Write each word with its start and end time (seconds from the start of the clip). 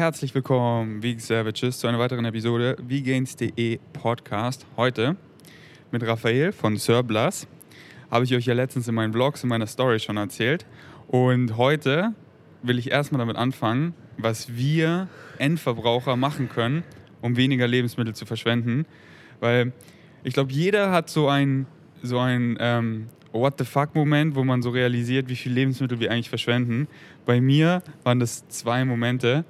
Herzlich 0.00 0.34
willkommen, 0.34 1.02
Vegan 1.02 1.20
Savages, 1.20 1.78
zu 1.78 1.86
einer 1.86 1.98
weiteren 1.98 2.24
Episode 2.24 2.74
Vegans.de 2.80 3.78
Podcast. 3.92 4.64
Heute 4.78 5.14
mit 5.90 6.02
Raphael 6.06 6.52
von 6.52 6.78
Surplus. 6.78 7.46
Habe 8.10 8.24
ich 8.24 8.34
euch 8.34 8.46
ja 8.46 8.54
letztens 8.54 8.88
in 8.88 8.94
meinen 8.94 9.12
Vlogs, 9.12 9.42
in 9.42 9.50
meiner 9.50 9.66
Story 9.66 10.00
schon 10.00 10.16
erzählt. 10.16 10.64
Und 11.06 11.58
heute 11.58 12.14
will 12.62 12.78
ich 12.78 12.90
erstmal 12.90 13.18
damit 13.18 13.36
anfangen, 13.36 13.92
was 14.16 14.56
wir 14.56 15.06
Endverbraucher 15.36 16.16
machen 16.16 16.48
können, 16.48 16.82
um 17.20 17.36
weniger 17.36 17.68
Lebensmittel 17.68 18.14
zu 18.14 18.24
verschwenden. 18.24 18.86
Weil 19.38 19.74
ich 20.24 20.32
glaube, 20.32 20.50
jeder 20.50 20.92
hat 20.92 21.10
so 21.10 21.28
ein, 21.28 21.66
so 22.02 22.18
ein 22.18 22.56
ähm, 22.58 23.08
What 23.32 23.58
the 23.58 23.66
fuck-Moment, 23.66 24.34
wo 24.34 24.44
man 24.44 24.62
so 24.62 24.70
realisiert, 24.70 25.28
wie 25.28 25.36
viel 25.36 25.52
Lebensmittel 25.52 26.00
wir 26.00 26.10
eigentlich 26.10 26.30
verschwenden. 26.30 26.88
Bei 27.26 27.38
mir 27.42 27.82
waren 28.02 28.18
das 28.18 28.48
zwei 28.48 28.86
Momente. 28.86 29.44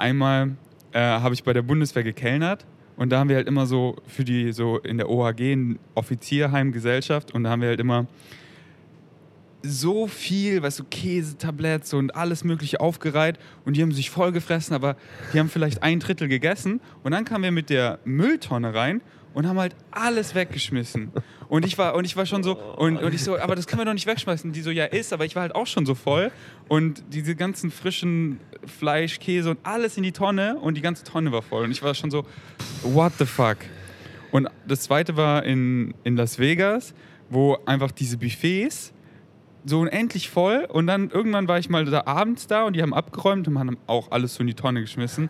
Einmal 0.00 0.56
äh, 0.92 0.98
habe 0.98 1.34
ich 1.34 1.44
bei 1.44 1.52
der 1.52 1.60
Bundeswehr 1.60 2.02
gekellnert 2.02 2.64
und 2.96 3.10
da 3.10 3.18
haben 3.18 3.28
wir 3.28 3.36
halt 3.36 3.46
immer 3.46 3.66
so 3.66 3.96
für 4.06 4.24
die, 4.24 4.52
so 4.52 4.78
in 4.78 4.96
der 4.96 5.10
OHG, 5.10 5.76
Offizierheimgesellschaft, 5.94 7.34
und 7.34 7.44
da 7.44 7.50
haben 7.50 7.60
wir 7.60 7.68
halt 7.68 7.80
immer 7.80 8.06
so 9.62 10.06
viel, 10.06 10.62
weißt 10.62 10.78
du, 10.78 10.84
Käsetabletts 10.84 11.92
und 11.92 12.16
alles 12.16 12.44
Mögliche 12.44 12.80
aufgereiht 12.80 13.38
und 13.66 13.76
die 13.76 13.82
haben 13.82 13.92
sich 13.92 14.08
voll 14.08 14.32
gefressen, 14.32 14.74
aber 14.74 14.96
die 15.34 15.38
haben 15.38 15.50
vielleicht 15.50 15.82
ein 15.82 16.00
Drittel 16.00 16.28
gegessen 16.28 16.80
und 17.02 17.12
dann 17.12 17.26
kamen 17.26 17.44
wir 17.44 17.52
mit 17.52 17.68
der 17.68 17.98
Mülltonne 18.06 18.72
rein 18.72 19.02
und 19.34 19.46
haben 19.46 19.58
halt 19.58 19.76
alles 19.90 20.34
weggeschmissen. 20.34 21.10
Und 21.48 21.64
ich 21.64 21.78
war, 21.78 21.94
und 21.94 22.04
ich 22.04 22.16
war 22.16 22.26
schon 22.26 22.42
so, 22.42 22.56
und, 22.56 22.96
und 22.96 23.14
ich 23.14 23.22
so, 23.22 23.38
aber 23.38 23.54
das 23.54 23.66
können 23.66 23.80
wir 23.80 23.84
doch 23.84 23.92
nicht 23.92 24.06
wegschmeißen. 24.06 24.52
Die 24.52 24.62
so, 24.62 24.70
ja, 24.70 24.84
ist, 24.84 25.12
aber 25.12 25.24
ich 25.24 25.36
war 25.36 25.42
halt 25.42 25.54
auch 25.54 25.66
schon 25.66 25.86
so 25.86 25.94
voll. 25.94 26.30
Und 26.68 27.02
diese 27.10 27.34
ganzen 27.34 27.70
frischen 27.70 28.40
Fleisch, 28.64 29.18
Käse 29.20 29.50
und 29.50 29.58
alles 29.62 29.96
in 29.96 30.02
die 30.02 30.12
Tonne 30.12 30.56
und 30.56 30.76
die 30.76 30.80
ganze 30.80 31.04
Tonne 31.04 31.32
war 31.32 31.42
voll. 31.42 31.64
Und 31.64 31.70
ich 31.70 31.82
war 31.82 31.94
schon 31.94 32.10
so, 32.10 32.26
what 32.82 33.12
the 33.18 33.26
fuck? 33.26 33.58
Und 34.30 34.48
das 34.66 34.82
zweite 34.82 35.16
war 35.16 35.44
in, 35.44 35.94
in 36.04 36.16
Las 36.16 36.38
Vegas, 36.38 36.94
wo 37.28 37.58
einfach 37.66 37.90
diese 37.90 38.16
Buffets 38.18 38.92
so 39.64 39.80
unendlich 39.80 40.30
voll 40.30 40.66
und 40.70 40.86
dann 40.86 41.10
irgendwann 41.10 41.46
war 41.46 41.58
ich 41.58 41.68
mal 41.68 41.84
da 41.84 42.06
abends 42.06 42.46
da 42.46 42.64
und 42.64 42.76
die 42.76 42.82
haben 42.82 42.94
abgeräumt 42.94 43.46
und 43.46 43.58
haben 43.58 43.76
auch 43.86 44.10
alles 44.10 44.34
so 44.34 44.40
in 44.40 44.46
die 44.46 44.54
Tonne 44.54 44.80
geschmissen. 44.80 45.28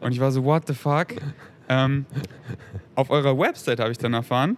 Und 0.00 0.12
ich 0.12 0.20
war 0.20 0.32
so, 0.32 0.44
what 0.44 0.66
the 0.66 0.74
fuck? 0.74 1.08
Ähm, 1.70 2.04
auf 2.96 3.10
eurer 3.10 3.38
Website 3.38 3.78
habe 3.78 3.92
ich 3.92 3.98
dann 3.98 4.12
erfahren, 4.12 4.56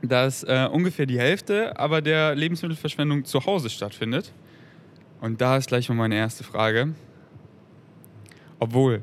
dass 0.00 0.44
äh, 0.44 0.68
ungefähr 0.70 1.04
die 1.04 1.18
Hälfte 1.18 1.76
aber 1.76 2.00
der 2.00 2.36
Lebensmittelverschwendung 2.36 3.24
zu 3.24 3.44
Hause 3.44 3.68
stattfindet. 3.68 4.32
Und 5.20 5.40
da 5.40 5.56
ist 5.56 5.66
gleich 5.66 5.88
mal 5.88 5.96
meine 5.96 6.14
erste 6.14 6.44
Frage. 6.44 6.94
Obwohl, 8.60 9.02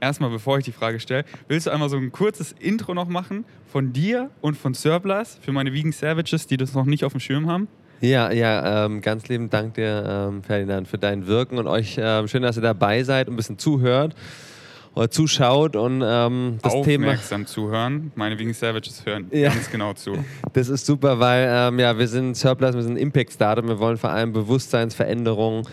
erstmal 0.00 0.30
bevor 0.30 0.58
ich 0.58 0.64
die 0.64 0.72
Frage 0.72 0.98
stelle, 0.98 1.26
willst 1.46 1.66
du 1.66 1.70
einmal 1.70 1.90
so 1.90 1.98
ein 1.98 2.10
kurzes 2.10 2.52
Intro 2.52 2.94
noch 2.94 3.08
machen 3.08 3.44
von 3.70 3.92
dir 3.92 4.30
und 4.40 4.56
von 4.56 4.72
Surplus 4.72 5.38
für 5.42 5.52
meine 5.52 5.74
Vegan 5.74 5.92
Savages, 5.92 6.46
die 6.46 6.56
das 6.56 6.72
noch 6.72 6.86
nicht 6.86 7.04
auf 7.04 7.12
dem 7.12 7.20
Schirm 7.20 7.50
haben? 7.50 7.68
Ja, 8.00 8.32
ja, 8.32 8.86
ähm, 8.86 9.02
ganz 9.02 9.28
lieben 9.28 9.50
Dank 9.50 9.74
dir, 9.74 10.30
ähm, 10.30 10.42
Ferdinand, 10.42 10.88
für 10.88 10.98
dein 10.98 11.26
Wirken 11.26 11.58
und 11.58 11.66
euch 11.66 11.96
ähm, 12.00 12.26
schön, 12.28 12.42
dass 12.42 12.56
ihr 12.56 12.62
dabei 12.62 13.02
seid 13.02 13.28
und 13.28 13.34
ein 13.34 13.36
bisschen 13.36 13.58
zuhört 13.58 14.16
oder 14.94 15.10
zuschaut 15.10 15.76
und 15.76 16.02
ähm, 16.04 16.58
das 16.62 16.72
Aufmerksam 16.72 16.84
Thema. 16.84 17.06
Aufmerksam 17.06 17.46
zuhören. 17.46 18.12
Meine 18.14 18.38
Vegan 18.38 18.54
Savages 18.54 19.04
hören 19.06 19.26
ja. 19.30 19.50
ganz 19.50 19.70
genau 19.70 19.94
zu. 19.94 20.16
Das 20.52 20.68
ist 20.68 20.84
super, 20.84 21.18
weil 21.18 21.48
ähm, 21.50 21.78
ja, 21.78 21.98
wir 21.98 22.08
sind 22.08 22.36
Surplus, 22.36 22.74
wir 22.74 22.82
sind 22.82 22.96
Impact 22.96 23.32
Startup. 23.32 23.66
Wir 23.66 23.78
wollen 23.78 23.96
vor 23.96 24.10
allem 24.10 24.32
Bewusstseinsveränderungen, 24.32 25.66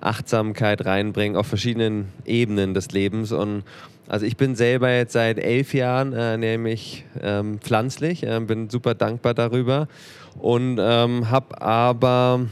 Achtsamkeit 0.00 0.84
reinbringen 0.84 1.36
auf 1.36 1.46
verschiedenen 1.46 2.08
Ebenen 2.24 2.74
des 2.74 2.90
Lebens 2.90 3.32
und 3.32 3.62
also 4.06 4.26
ich 4.26 4.36
bin 4.36 4.54
selber 4.54 4.90
jetzt 4.90 5.14
seit 5.14 5.38
elf 5.38 5.72
Jahren 5.72 6.12
äh, 6.12 6.36
nämlich 6.36 7.06
ähm, 7.22 7.58
pflanzlich, 7.58 8.22
äh, 8.22 8.38
bin 8.40 8.68
super 8.68 8.94
dankbar 8.94 9.32
darüber 9.32 9.88
und 10.38 10.78
ähm, 10.78 11.30
habe 11.30 11.62
aber 11.62 12.46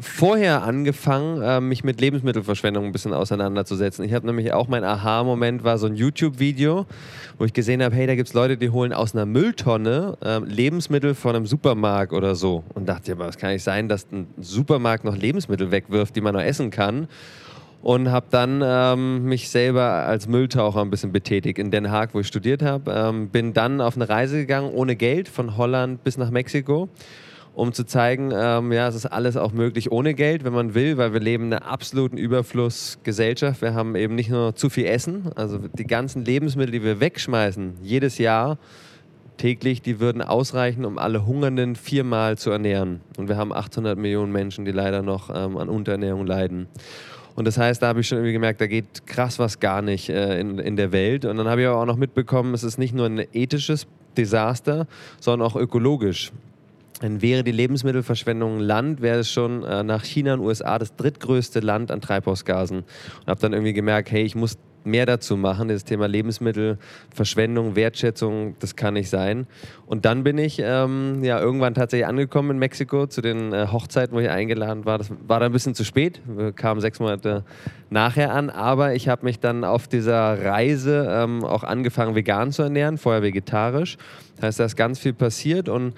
vorher 0.00 0.62
angefangen, 0.62 1.42
äh, 1.42 1.60
mich 1.60 1.84
mit 1.84 2.00
Lebensmittelverschwendung 2.00 2.84
ein 2.84 2.92
bisschen 2.92 3.12
auseinanderzusetzen. 3.12 4.04
Ich 4.04 4.14
habe 4.14 4.26
nämlich 4.26 4.52
auch 4.52 4.68
mein 4.68 4.84
Aha-Moment 4.84 5.64
war 5.64 5.78
so 5.78 5.86
ein 5.86 5.94
YouTube-Video, 5.94 6.86
wo 7.38 7.44
ich 7.44 7.52
gesehen 7.52 7.82
habe, 7.82 7.94
hey, 7.94 8.06
da 8.06 8.14
gibt 8.14 8.28
es 8.28 8.34
Leute, 8.34 8.56
die 8.56 8.70
holen 8.70 8.92
aus 8.92 9.14
einer 9.14 9.26
Mülltonne 9.26 10.16
äh, 10.24 10.38
Lebensmittel 10.38 11.14
von 11.14 11.36
einem 11.36 11.46
Supermarkt 11.46 12.12
oder 12.12 12.34
so. 12.34 12.64
Und 12.74 12.88
dachte, 12.88 13.12
aber 13.12 13.28
es 13.28 13.38
kann 13.38 13.52
nicht 13.52 13.64
sein, 13.64 13.88
dass 13.88 14.06
ein 14.12 14.26
Supermarkt 14.40 15.04
noch 15.04 15.16
Lebensmittel 15.16 15.70
wegwirft, 15.70 16.16
die 16.16 16.20
man 16.20 16.34
noch 16.34 16.42
essen 16.42 16.70
kann 16.70 17.08
und 17.82 18.10
habe 18.10 18.26
dann 18.30 18.62
ähm, 18.64 19.24
mich 19.24 19.48
selber 19.48 19.82
als 19.82 20.28
Mülltaucher 20.28 20.80
ein 20.80 20.90
bisschen 20.90 21.12
betätigt 21.12 21.58
in 21.58 21.70
Den 21.70 21.90
Haag, 21.90 22.14
wo 22.14 22.20
ich 22.20 22.26
studiert 22.26 22.62
habe. 22.62 22.92
Ähm, 22.92 23.28
bin 23.28 23.54
dann 23.54 23.80
auf 23.80 23.96
eine 23.96 24.08
Reise 24.08 24.36
gegangen 24.38 24.70
ohne 24.72 24.96
Geld 24.96 25.28
von 25.28 25.56
Holland 25.56 26.04
bis 26.04 26.18
nach 26.18 26.30
Mexiko 26.30 26.88
um 27.54 27.72
zu 27.72 27.84
zeigen, 27.84 28.30
ähm, 28.34 28.72
ja, 28.72 28.88
es 28.88 28.94
ist 28.94 29.06
alles 29.06 29.36
auch 29.36 29.52
möglich 29.52 29.90
ohne 29.90 30.14
Geld, 30.14 30.44
wenn 30.44 30.52
man 30.52 30.74
will, 30.74 30.96
weil 30.96 31.12
wir 31.12 31.20
leben 31.20 31.46
in 31.46 31.54
einer 31.54 31.66
absoluten 31.66 32.16
Überflussgesellschaft. 32.16 33.60
Wir 33.62 33.74
haben 33.74 33.96
eben 33.96 34.14
nicht 34.14 34.30
nur 34.30 34.54
zu 34.54 34.70
viel 34.70 34.86
Essen, 34.86 35.30
also 35.34 35.58
die 35.58 35.86
ganzen 35.86 36.24
Lebensmittel, 36.24 36.72
die 36.72 36.84
wir 36.84 37.00
wegschmeißen, 37.00 37.74
jedes 37.82 38.18
Jahr 38.18 38.58
täglich, 39.36 39.80
die 39.82 40.00
würden 40.00 40.22
ausreichen, 40.22 40.84
um 40.84 40.98
alle 40.98 41.26
Hungernden 41.26 41.74
viermal 41.74 42.36
zu 42.36 42.50
ernähren. 42.50 43.00
Und 43.16 43.28
wir 43.28 43.36
haben 43.36 43.52
800 43.52 43.98
Millionen 43.98 44.32
Menschen, 44.32 44.64
die 44.64 44.70
leider 44.70 45.02
noch 45.02 45.30
ähm, 45.30 45.56
an 45.56 45.68
Unterernährung 45.68 46.26
leiden. 46.26 46.68
Und 47.36 47.46
das 47.46 47.56
heißt, 47.56 47.82
da 47.82 47.88
habe 47.88 48.00
ich 48.00 48.08
schon 48.08 48.18
irgendwie 48.18 48.34
gemerkt, 48.34 48.60
da 48.60 48.66
geht 48.66 49.06
krass 49.06 49.38
was 49.38 49.58
gar 49.58 49.80
nicht 49.80 50.10
äh, 50.10 50.38
in, 50.38 50.58
in 50.58 50.76
der 50.76 50.92
Welt. 50.92 51.24
Und 51.24 51.38
dann 51.38 51.48
habe 51.48 51.62
ich 51.62 51.66
aber 51.66 51.80
auch 51.80 51.86
noch 51.86 51.96
mitbekommen, 51.96 52.52
es 52.52 52.62
ist 52.62 52.76
nicht 52.76 52.94
nur 52.94 53.06
ein 53.06 53.24
ethisches 53.32 53.86
Desaster, 54.16 54.86
sondern 55.20 55.48
auch 55.48 55.56
ökologisch. 55.56 56.32
Dann 57.00 57.22
wäre 57.22 57.42
die 57.42 57.52
Lebensmittelverschwendung 57.52 58.60
Land, 58.60 59.00
wäre 59.00 59.20
es 59.20 59.30
schon 59.30 59.64
äh, 59.64 59.82
nach 59.82 60.04
China 60.04 60.34
und 60.34 60.40
USA 60.40 60.78
das 60.78 60.94
drittgrößte 60.96 61.60
Land 61.60 61.90
an 61.90 62.00
Treibhausgasen. 62.00 62.78
Und 62.78 63.26
habe 63.26 63.40
dann 63.40 63.52
irgendwie 63.52 63.72
gemerkt, 63.72 64.10
hey, 64.10 64.22
ich 64.22 64.34
muss 64.34 64.58
mehr 64.84 65.06
dazu 65.06 65.36
machen. 65.36 65.68
Das 65.68 65.84
Thema 65.84 66.06
Lebensmittelverschwendung, 66.06 67.76
Wertschätzung, 67.76 68.56
das 68.58 68.76
kann 68.76 68.94
nicht 68.94 69.10
sein. 69.10 69.46
Und 69.86 70.04
dann 70.04 70.24
bin 70.24 70.38
ich 70.38 70.60
ähm, 70.62 71.22
ja 71.22 71.40
irgendwann 71.40 71.74
tatsächlich 71.74 72.06
angekommen 72.06 72.52
in 72.52 72.58
Mexiko 72.58 73.06
zu 73.06 73.20
den 73.20 73.52
äh, 73.52 73.68
Hochzeiten, 73.70 74.14
wo 74.14 74.20
ich 74.20 74.28
eingeladen 74.28 74.84
war. 74.84 74.98
Das 74.98 75.10
war 75.26 75.40
dann 75.40 75.50
ein 75.50 75.52
bisschen 75.52 75.74
zu 75.74 75.84
spät. 75.84 76.20
Wir 76.26 76.52
kamen 76.52 76.80
sechs 76.80 77.00
Monate 77.00 77.44
nachher 77.90 78.32
an. 78.32 78.50
Aber 78.50 78.94
ich 78.94 79.08
habe 79.08 79.24
mich 79.24 79.40
dann 79.40 79.64
auf 79.64 79.88
dieser 79.88 80.44
Reise 80.44 81.06
ähm, 81.10 81.44
auch 81.44 81.64
angefangen, 81.64 82.14
vegan 82.14 82.52
zu 82.52 82.62
ernähren, 82.62 82.98
vorher 82.98 83.22
vegetarisch. 83.22 83.96
Das 84.36 84.46
heißt, 84.46 84.60
da 84.60 84.64
ist 84.64 84.76
ganz 84.76 84.98
viel 84.98 85.12
passiert 85.12 85.68
und 85.68 85.94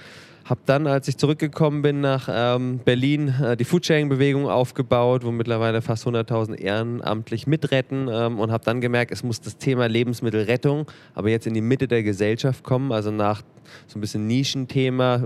habe 0.53 0.61
dann, 0.67 0.87
als 0.87 1.09
ich 1.09 1.17
zurückgekommen 1.17 1.81
bin 1.81 2.03
nach 2.03 2.29
ähm, 2.31 2.79
Berlin, 2.85 3.35
äh, 3.43 3.57
die 3.57 3.65
Foodsharing-Bewegung 3.65 4.51
aufgebaut, 4.51 5.25
wo 5.25 5.31
mittlerweile 5.31 5.81
fast 5.81 6.07
100.000 6.07 6.57
ehrenamtlich 6.57 7.47
mitretten 7.47 8.07
ähm, 8.13 8.39
und 8.39 8.53
habe 8.53 8.63
dann 8.63 8.83
gemerkt, 8.83 9.13
es 9.13 9.23
muss 9.23 9.41
das 9.41 9.57
Thema 9.57 9.87
Lebensmittelrettung 9.87 10.91
aber 11.15 11.31
jetzt 11.31 11.47
in 11.47 11.55
die 11.55 11.63
Mitte 11.63 11.89
der 11.89 12.03
Gesellschaft 12.03 12.65
kommen, 12.65 12.93
also 12.93 13.11
nach 13.11 13.41
so 13.87 13.99
ein 13.99 14.03
bisschen 14.03 14.27
Nischenthema. 14.27 15.23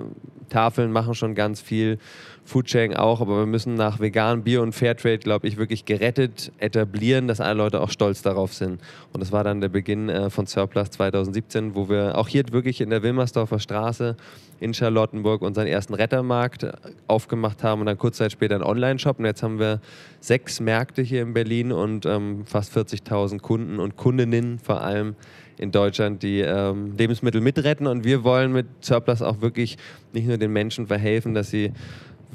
Tafeln 0.48 0.92
machen 0.92 1.16
schon 1.16 1.34
ganz 1.34 1.60
viel, 1.60 1.98
Foodsharing 2.46 2.94
auch, 2.94 3.20
aber 3.20 3.40
wir 3.40 3.46
müssen 3.46 3.74
nach 3.74 3.98
vegan, 3.98 4.44
Bio 4.44 4.62
und 4.62 4.72
Fairtrade, 4.72 5.18
glaube 5.18 5.48
ich, 5.48 5.56
wirklich 5.56 5.84
gerettet 5.84 6.52
etablieren, 6.58 7.26
dass 7.26 7.40
alle 7.40 7.58
Leute 7.58 7.80
auch 7.80 7.90
stolz 7.90 8.22
darauf 8.22 8.54
sind. 8.54 8.80
Und 9.12 9.20
das 9.20 9.32
war 9.32 9.42
dann 9.42 9.60
der 9.60 9.68
Beginn 9.68 10.08
äh, 10.08 10.30
von 10.30 10.46
Surplus 10.46 10.90
2017, 10.90 11.74
wo 11.74 11.88
wir 11.88 12.16
auch 12.16 12.28
hier 12.28 12.44
wirklich 12.52 12.80
in 12.80 12.90
der 12.90 13.02
Wilmersdorfer 13.02 13.58
Straße 13.58 14.16
in 14.60 14.72
Charlottenburg 14.72 15.42
unseren 15.42 15.66
ersten 15.66 15.94
Rettermarkt 15.94 16.62
äh, 16.62 16.72
aufgemacht 17.08 17.64
haben 17.64 17.80
und 17.80 17.86
dann 17.86 17.98
kurz 17.98 18.18
Zeit 18.18 18.30
später 18.30 18.54
einen 18.54 18.64
Online-Shop. 18.64 19.18
Und 19.18 19.24
jetzt 19.24 19.42
haben 19.42 19.58
wir 19.58 19.80
sechs 20.20 20.60
Märkte 20.60 21.02
hier 21.02 21.22
in 21.22 21.34
Berlin 21.34 21.72
und 21.72 22.06
ähm, 22.06 22.44
fast 22.46 22.76
40.000 22.76 23.40
Kunden 23.40 23.80
und 23.80 23.96
Kundinnen 23.96 24.60
vor 24.60 24.82
allem 24.82 25.16
in 25.58 25.72
Deutschland, 25.72 26.22
die 26.22 26.40
ähm, 26.40 26.94
Lebensmittel 26.96 27.40
mitretten. 27.40 27.86
Und 27.86 28.04
wir 28.04 28.24
wollen 28.24 28.52
mit 28.52 28.66
Surplus 28.80 29.22
auch 29.22 29.40
wirklich 29.40 29.78
nicht 30.12 30.28
nur 30.28 30.38
den 30.38 30.52
Menschen 30.52 30.86
verhelfen, 30.86 31.34
dass 31.34 31.50
sie 31.50 31.72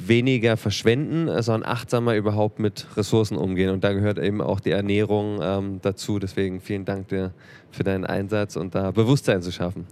weniger 0.08 0.58
verschwenden, 0.58 1.28
sondern 1.42 1.70
achtsamer 1.70 2.16
überhaupt 2.16 2.60
mit 2.60 2.88
Ressourcen 2.98 3.38
umgehen. 3.38 3.70
Und 3.70 3.84
da 3.84 3.94
gehört 3.94 4.20
eben 4.20 4.42
auch 4.42 4.60
die 4.60 4.72
Ernährung 4.72 5.40
ähm, 5.42 5.80
dazu. 5.82 6.20
Deswegen 6.20 6.62
vielen 6.62 6.86
Dank 6.86 7.08
dir 7.10 7.34
für 7.72 7.84
deinen 7.84 8.06
Einsatz 8.06 8.56
und 8.56 8.76
da 8.76 8.92
Bewusstsein 8.92 9.42
zu 9.42 9.52
schaffen. 9.52 9.86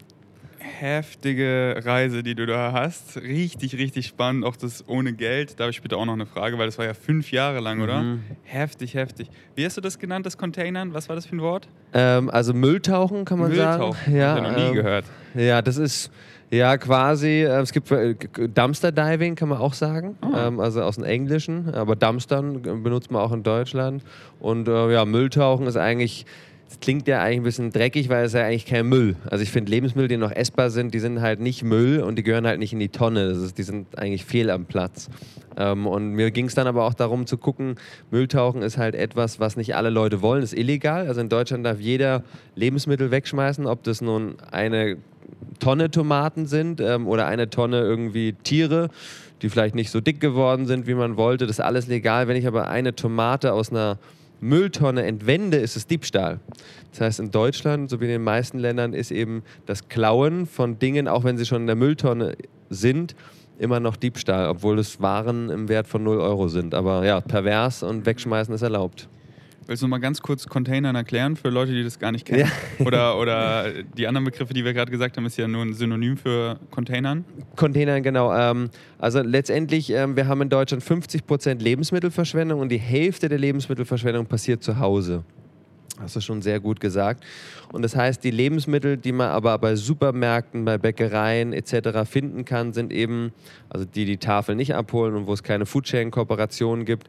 heftige 0.60 1.82
Reise, 1.84 2.24
die 2.24 2.36
du 2.36 2.46
da 2.46 2.72
hast. 2.74 3.18
Richtig, 3.18 3.78
richtig 3.78 4.08
spannend. 4.08 4.46
Auch 4.46 4.56
das 4.56 4.88
ohne 4.88 5.14
Geld. 5.14 5.60
Da 5.60 5.64
habe 5.66 5.72
ich 5.72 5.82
bitte 5.82 5.98
auch 5.98 6.06
noch 6.06 6.14
eine 6.14 6.26
Frage, 6.26 6.58
weil 6.58 6.66
das 6.68 6.78
war 6.78 6.86
ja 6.86 6.94
fünf 6.94 7.32
Jahre 7.32 7.60
lang, 7.60 7.82
oder? 7.82 8.02
Mhm. 8.02 8.24
Heftig, 8.44 8.94
heftig. 8.94 9.30
Wie 9.56 9.66
hast 9.66 9.78
du 9.78 9.82
das 9.82 10.00
genannt, 10.00 10.26
das 10.26 10.38
Containern? 10.38 10.94
Was 10.94 11.10
war 11.10 11.16
das 11.16 11.26
für 11.26 11.36
ein 11.36 11.42
Wort? 11.42 11.68
Ähm, 11.94 12.30
also 12.30 12.54
Mülltauchen 12.54 13.26
kann 13.26 13.40
man 13.40 13.50
Mülltauchen. 13.50 13.98
sagen. 14.06 14.16
Ja, 14.18 14.36
Hab 14.36 14.38
ich 14.38 14.44
noch 14.44 14.58
nie 14.58 14.68
ähm, 14.70 14.74
gehört. 14.76 15.06
Ja, 15.36 15.62
das 15.62 15.78
ist 15.78 16.12
ja 16.52 16.78
quasi, 16.78 17.44
äh, 17.44 17.62
es 17.62 17.72
gibt 17.72 17.92
äh, 17.92 18.16
Dumpster 18.48 18.92
Diving, 18.92 19.36
kann 19.36 19.50
man 19.50 19.60
auch 19.60 19.74
sagen, 19.74 20.18
ähm, 20.36 20.60
also 20.60 20.82
aus 20.82 20.96
dem 20.96 21.04
Englischen, 21.04 21.74
aber 21.74 21.96
Dumpstern 21.96 22.56
äh, 22.58 22.74
benutzt 22.76 23.12
man 23.12 23.22
auch 23.22 23.32
in 23.32 23.44
Deutschland. 23.44 24.04
Und 24.40 24.68
ja, 24.68 25.04
Mülltauchen 25.04 25.68
ist 25.68 25.76
eigentlich, 25.76 26.26
es 26.70 26.80
klingt 26.80 27.08
ja 27.08 27.20
eigentlich 27.20 27.40
ein 27.40 27.44
bisschen 27.44 27.72
dreckig, 27.72 28.10
weil 28.10 28.26
es 28.26 28.34
ja 28.34 28.46
eigentlich 28.46 28.68
kein 28.68 28.88
Müll. 28.88 29.16
Also 29.28 29.42
ich 29.42 29.50
finde 29.50 29.72
Lebensmittel, 29.72 30.08
die 30.08 30.18
noch 30.18 30.32
essbar 30.32 30.70
sind, 30.70 30.94
die 30.94 31.00
sind 31.00 31.20
halt 31.20 31.40
nicht 31.40 31.64
Müll 31.64 32.02
und 32.02 32.16
die 32.16 32.22
gehören 32.22 32.46
halt 32.46 32.60
nicht 32.60 32.74
in 32.74 32.80
die 32.80 32.90
Tonne. 32.90 33.28
Das 33.30 33.40
ist, 33.40 33.58
die 33.58 33.64
sind 33.64 33.98
eigentlich 33.98 34.24
fehl 34.24 34.52
am 34.52 34.66
Platz. 34.66 35.10
Ähm, 35.58 35.88
und 35.88 36.12
mir 36.12 36.30
ging 36.30 36.46
es 36.46 36.54
dann 36.54 36.68
aber 36.68 36.86
auch 36.86 36.94
darum 36.94 37.26
zu 37.26 37.38
gucken, 37.38 37.76
Mülltauchen 38.12 38.62
ist 38.62 38.78
halt 38.78 38.94
etwas, 38.94 39.40
was 39.40 39.58
nicht 39.58 39.76
alle 39.76 39.90
Leute 39.90 40.22
wollen, 40.22 40.44
ist 40.44 40.54
illegal. 40.54 41.08
Also 41.08 41.22
in 41.22 41.30
Deutschland 41.30 41.66
darf 41.66 41.80
jeder 41.80 42.24
Lebensmittel 42.54 43.10
wegschmeißen, 43.10 43.66
ob 43.66 43.84
das 43.84 44.02
nun 44.02 44.36
eine 44.52 44.98
Tonne 45.60 45.90
Tomaten 45.90 46.46
sind 46.46 46.82
ähm, 46.82 47.08
oder 47.08 47.26
eine 47.26 47.50
Tonne 47.50 47.80
irgendwie 47.80 48.34
Tiere, 48.44 48.90
die 49.42 49.50
vielleicht 49.50 49.74
nicht 49.74 49.90
so 49.90 50.02
dick 50.02 50.20
geworden 50.20 50.68
sind, 50.68 50.86
wie 50.86 50.94
man 50.94 51.18
wollte. 51.18 51.48
Das 51.48 51.58
ist 51.58 51.66
alles 51.66 51.88
legal. 51.88 52.28
Wenn 52.28 52.36
ich 52.36 52.46
aber 52.46 52.68
eine 52.68 52.94
Tomate 52.94 53.54
aus 53.54 53.72
einer 53.72 53.98
Mülltonne 54.42 55.04
entwende, 55.04 55.58
ist 55.58 55.76
es 55.76 55.88
Diebstahl. 55.88 56.40
Das 56.92 57.02
heißt, 57.02 57.20
in 57.20 57.32
Deutschland, 57.32 57.90
so 57.90 58.00
wie 58.00 58.06
in 58.06 58.12
den 58.12 58.24
meisten 58.24 58.60
Ländern, 58.60 58.94
ist 58.94 59.12
eben 59.12 59.44
das 59.66 59.88
Klauen 59.90 60.46
von 60.46 60.80
Dingen, 60.80 61.08
auch 61.08 61.24
wenn 61.24 61.38
sie 61.38 61.46
schon 61.46 61.62
in 61.62 61.68
der 61.68 61.76
Mülltonne 61.76 62.36
sind, 62.70 63.16
immer 63.58 63.80
noch 63.80 63.98
Diebstahl, 63.98 64.48
obwohl 64.48 64.80
es 64.80 65.02
Waren 65.02 65.50
im 65.50 65.68
Wert 65.68 65.88
von 65.88 66.04
0 66.04 66.20
Euro 66.20 66.48
sind. 66.48 66.74
Aber 66.74 67.06
ja, 67.06 67.20
pervers 67.20 67.84
und 67.84 68.06
wegschmeißen 68.06 68.54
ist 68.54 68.62
erlaubt. 68.62 69.10
Willst 69.70 69.84
du 69.84 69.88
mal 69.88 70.00
ganz 70.00 70.24
kurz 70.24 70.48
Containern 70.48 70.96
erklären 70.96 71.36
für 71.36 71.50
Leute, 71.50 71.74
die 71.74 71.84
das 71.84 72.00
gar 72.00 72.12
nicht 72.12 72.26
kennen? 72.26 72.50
Oder, 72.80 73.20
oder 73.20 73.72
die 73.96 74.08
anderen 74.08 74.26
Begriffe, 74.26 74.52
die 74.52 74.66
wir 74.66 74.74
gerade 74.74 74.90
gesagt 74.90 75.16
haben, 75.16 75.28
ist 75.28 75.38
ja 75.38 75.48
nur 75.48 75.62
ein 75.62 75.76
Synonym 75.76 76.18
für 76.18 76.60
Containern. 76.72 77.24
Containern, 77.56 78.02
genau. 78.02 78.34
Ähm, 78.34 78.72
also 78.98 79.22
letztendlich, 79.22 79.92
ähm, 79.92 80.16
wir 80.16 80.28
haben 80.28 80.42
in 80.42 80.50
Deutschland 80.50 80.84
50% 80.84 81.62
Lebensmittelverschwendung 81.62 82.60
und 82.62 82.70
die 82.70 82.80
Hälfte 82.80 83.30
der 83.30 83.38
Lebensmittelverschwendung 83.38 84.26
passiert 84.26 84.64
zu 84.64 84.80
Hause. 84.80 85.24
Hast 86.00 86.16
du 86.16 86.22
schon 86.22 86.42
sehr 86.42 86.60
gut 86.60 86.80
gesagt. 86.80 87.24
Und 87.72 87.84
das 87.84 87.96
heißt, 87.96 88.24
die 88.24 88.32
Lebensmittel, 88.32 88.98
die 88.98 89.12
man 89.12 89.28
aber 89.30 89.56
bei 89.60 89.76
Supermärkten, 89.76 90.66
bei 90.66 90.80
Bäckereien 90.80 91.54
etc. 91.54 92.10
finden 92.10 92.44
kann, 92.44 92.74
sind 92.74 92.92
eben, 92.92 93.34
also 93.70 93.86
die 93.86 94.06
die 94.06 94.18
Tafel 94.18 94.56
nicht 94.56 94.74
abholen 94.74 95.14
und 95.14 95.28
wo 95.28 95.34
es 95.34 95.44
keine 95.44 95.68
Foodsharing-Kooperationen 95.68 96.86
gibt, 96.86 97.08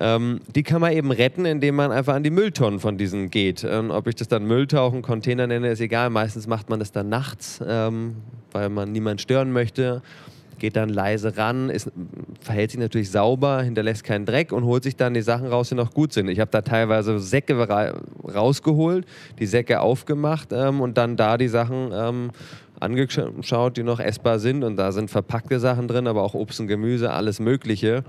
ähm, 0.00 0.40
die 0.54 0.62
kann 0.62 0.80
man 0.80 0.92
eben 0.92 1.10
retten, 1.10 1.44
indem 1.44 1.74
man 1.74 1.90
einfach 1.90 2.14
an 2.14 2.22
die 2.22 2.30
Mülltonnen 2.30 2.78
von 2.78 2.98
diesen 2.98 3.30
geht. 3.30 3.64
Ähm, 3.68 3.90
ob 3.90 4.06
ich 4.06 4.14
das 4.14 4.28
dann 4.28 4.44
Mülltauchen, 4.44 5.02
Container 5.02 5.48
nenne, 5.48 5.70
ist 5.70 5.80
egal. 5.80 6.08
Meistens 6.10 6.46
macht 6.46 6.70
man 6.70 6.78
das 6.78 6.92
dann 6.92 7.08
nachts, 7.08 7.60
ähm, 7.66 8.16
weil 8.52 8.68
man 8.68 8.92
niemanden 8.92 9.18
stören 9.18 9.52
möchte. 9.52 10.02
Geht 10.60 10.76
dann 10.76 10.88
leise 10.88 11.36
ran, 11.36 11.68
ist, 11.68 11.90
verhält 12.40 12.70
sich 12.70 12.80
natürlich 12.80 13.10
sauber, 13.10 13.62
hinterlässt 13.62 14.04
keinen 14.04 14.24
Dreck 14.24 14.52
und 14.52 14.64
holt 14.64 14.84
sich 14.84 14.94
dann 14.94 15.14
die 15.14 15.22
Sachen 15.22 15.48
raus, 15.48 15.68
die 15.68 15.74
noch 15.74 15.92
gut 15.92 16.12
sind. 16.12 16.28
Ich 16.28 16.38
habe 16.38 16.50
da 16.50 16.62
teilweise 16.62 17.18
Säcke 17.18 17.68
ra 17.68 17.94
rausgeholt, 18.24 19.04
die 19.40 19.46
Säcke 19.46 19.80
aufgemacht 19.80 20.50
ähm, 20.52 20.80
und 20.80 20.96
dann 20.96 21.16
da 21.16 21.38
die 21.38 21.48
Sachen 21.48 21.90
ähm, 21.92 22.30
angeschaut, 22.78 23.76
die 23.76 23.82
noch 23.82 23.98
essbar 23.98 24.38
sind. 24.38 24.62
Und 24.62 24.76
da 24.76 24.92
sind 24.92 25.10
verpackte 25.10 25.58
Sachen 25.58 25.88
drin, 25.88 26.06
aber 26.06 26.22
auch 26.22 26.34
Obst 26.34 26.60
und 26.60 26.68
Gemüse, 26.68 27.10
alles 27.10 27.40
Mögliche 27.40 28.04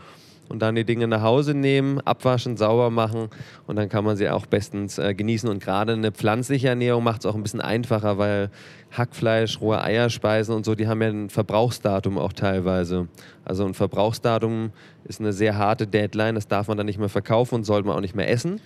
und 0.50 0.62
dann 0.62 0.76
die 0.76 0.84
Dinge 0.84 1.08
nach 1.08 1.22
Hause 1.22 1.54
nehmen, 1.54 2.02
abwaschen, 2.02 2.58
sauber 2.58 2.90
machen 2.90 3.30
und 3.68 3.76
dann 3.76 3.88
kann 3.88 4.04
man 4.04 4.18
sie 4.18 4.30
auch 4.30 4.46
bestens 4.46 4.98
äh, 4.98 5.14
genießen. 5.14 5.48
Und 5.48 5.64
gerade 5.64 5.94
eine 5.94 6.12
pflanzliche 6.12 6.68
Ernährung 6.68 7.04
macht 7.04 7.22
es 7.22 7.26
auch 7.28 7.36
ein 7.36 7.44
bisschen 7.44 7.62
einfacher, 7.62 8.18
weil 8.18 8.50
Hackfleisch, 8.92 9.62
rohe 9.62 9.82
Eierspeisen 9.82 10.56
und 10.56 10.66
so, 10.66 10.76
die 10.76 10.88
haben 10.88 11.02
ja 11.02 11.10
ein 11.10 11.30
Verbrauchsdatum 11.30 12.18
auch 12.18 12.34
teilweise. 12.34 13.08
Also 13.46 13.66
ein 13.66 13.74
Verbrauchsdatum 13.74 14.72
ist 15.06 15.20
eine 15.20 15.32
sehr 15.32 15.58
harte 15.58 15.88
Deadline, 15.88 16.36
das 16.36 16.48
darf 16.48 16.68
man 16.68 16.78
dann 16.78 16.88
nicht 16.88 17.00
mehr 17.00 17.10
verkaufen 17.10 17.56
und 17.56 17.64
sollte 17.64 17.88
man 17.88 17.96
auch 17.96 18.02
nicht 18.02 18.16
mehr 18.16 18.30
essen. 18.30 18.60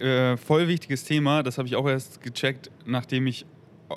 Äh, 0.00 0.36
voll 0.38 0.68
wichtiges 0.68 1.04
Thema, 1.04 1.42
das 1.42 1.58
habe 1.58 1.68
ich 1.68 1.76
auch 1.76 1.86
erst 1.86 2.22
gecheckt, 2.22 2.70
nachdem 2.86 3.26
ich 3.26 3.44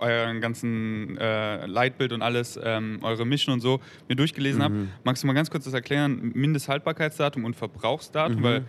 euren 0.02 0.42
ganzen 0.42 1.18
äh, 1.18 1.66
Leitbild 1.66 2.12
und 2.14 2.22
alles, 2.22 2.60
ähm, 2.64 3.00
eure 3.02 3.26
Mission 3.26 3.54
und 3.54 3.62
so 3.62 3.80
mir 4.10 4.16
durchgelesen 4.16 4.62
habe. 4.64 4.88
Magst 5.04 5.24
du 5.24 5.28
mal 5.28 5.34
ganz 5.34 5.50
kurz 5.50 5.66
das 5.66 5.74
erklären? 5.74 6.32
Mindesthaltbarkeitsdatum 6.36 7.44
und 7.46 7.56
Verbrauchsdatum, 7.56 8.40
Mhm. 8.40 8.44
weil 8.44 8.64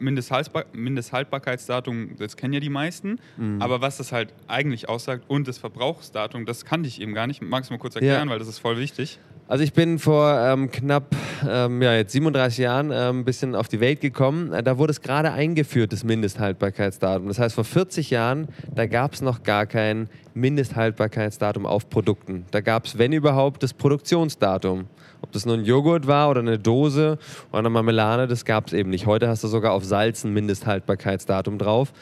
Mindesthaltbar 0.00 0.64
Mindesthaltbarkeitsdatum, 0.72 2.16
das 2.18 2.36
kennen 2.36 2.54
ja 2.54 2.60
die 2.60 2.68
meisten, 2.70 3.18
Mhm. 3.36 3.60
aber 3.60 3.80
was 3.80 3.96
das 3.96 4.12
halt 4.12 4.32
eigentlich 4.46 4.88
aussagt 4.88 5.24
und 5.28 5.48
das 5.48 5.58
Verbrauchsdatum, 5.58 6.46
das 6.46 6.64
kannte 6.64 6.88
ich 6.88 7.00
eben 7.00 7.14
gar 7.14 7.26
nicht. 7.26 7.42
Magst 7.42 7.70
du 7.70 7.74
mal 7.74 7.78
kurz 7.78 7.96
erklären, 7.96 8.28
weil 8.28 8.38
das 8.38 8.46
ist 8.48 8.58
voll 8.60 8.78
wichtig. 8.78 9.18
Also 9.50 9.64
ich 9.64 9.72
bin 9.72 9.98
vor 9.98 10.38
ähm, 10.38 10.70
knapp 10.70 11.16
ähm, 11.48 11.80
ja, 11.80 11.94
jetzt 11.94 12.12
37 12.12 12.58
Jahren 12.58 12.90
ähm, 12.92 13.20
ein 13.20 13.24
bisschen 13.24 13.54
auf 13.54 13.66
die 13.66 13.80
Welt 13.80 14.02
gekommen. 14.02 14.52
Äh, 14.52 14.62
Da 14.62 14.76
wurde 14.76 14.90
es 14.90 15.00
gerade 15.00 15.32
eingeführt, 15.32 15.90
das 15.94 16.04
Mindesthaltbarkeitsdatum. 16.04 17.28
Das 17.28 17.38
heißt, 17.38 17.54
vor 17.54 17.64
40 17.64 18.10
Jahren, 18.10 18.48
da 18.74 18.84
gab 18.84 19.14
es 19.14 19.22
noch 19.22 19.44
gar 19.44 19.64
kein 19.64 20.10
Mindesthaltbarkeitsdatum 20.34 21.64
auf 21.64 21.88
Produkten. 21.88 22.44
Da 22.50 22.60
gab 22.60 22.84
es, 22.84 22.98
wenn 22.98 23.14
überhaupt, 23.14 23.62
das 23.62 23.72
Produktionsdatum. 23.72 24.84
Ob 25.22 25.32
das 25.32 25.46
nun 25.46 25.60
ein 25.60 25.64
Joghurt 25.64 26.06
war 26.06 26.28
oder 26.28 26.40
eine 26.40 26.58
Dose 26.58 27.18
oder 27.48 27.60
eine 27.60 27.70
Marmelade, 27.70 28.28
das 28.28 28.44
gab 28.44 28.66
es 28.66 28.74
eben 28.74 28.90
nicht. 28.90 29.06
Heute 29.06 29.28
hast 29.28 29.44
du 29.44 29.48
sogar 29.48 29.72
auf 29.72 29.82
Salz 29.82 30.24
ein 30.24 30.34
Mindesthaltbarkeitsdatum 30.34 31.56
drauf. 31.56 31.94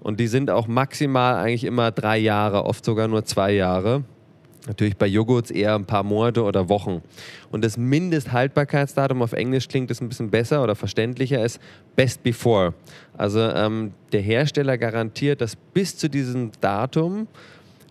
Und 0.00 0.18
die 0.18 0.28
sind 0.28 0.48
auch 0.48 0.66
maximal 0.66 1.34
eigentlich 1.34 1.64
immer 1.64 1.90
drei 1.90 2.16
Jahre, 2.16 2.64
oft 2.64 2.86
sogar 2.86 3.06
nur 3.06 3.26
zwei 3.26 3.52
Jahre. 3.52 4.04
Natürlich 4.66 4.96
bei 4.96 5.06
Joghurts 5.06 5.50
eher 5.50 5.74
ein 5.74 5.84
paar 5.84 6.02
Monate 6.02 6.42
oder 6.42 6.68
Wochen. 6.68 7.02
Und 7.50 7.64
das 7.64 7.76
Mindesthaltbarkeitsdatum 7.76 9.22
auf 9.22 9.32
Englisch 9.32 9.68
klingt 9.68 9.90
es 9.90 10.00
ein 10.00 10.08
bisschen 10.08 10.30
besser 10.30 10.62
oder 10.62 10.74
verständlicher 10.74 11.44
ist 11.44 11.60
Best 11.94 12.22
Before. 12.22 12.74
Also 13.16 13.40
ähm, 13.40 13.92
der 14.12 14.22
Hersteller 14.22 14.76
garantiert, 14.76 15.40
dass 15.40 15.56
bis 15.56 15.96
zu 15.96 16.08
diesem 16.08 16.50
Datum 16.60 17.28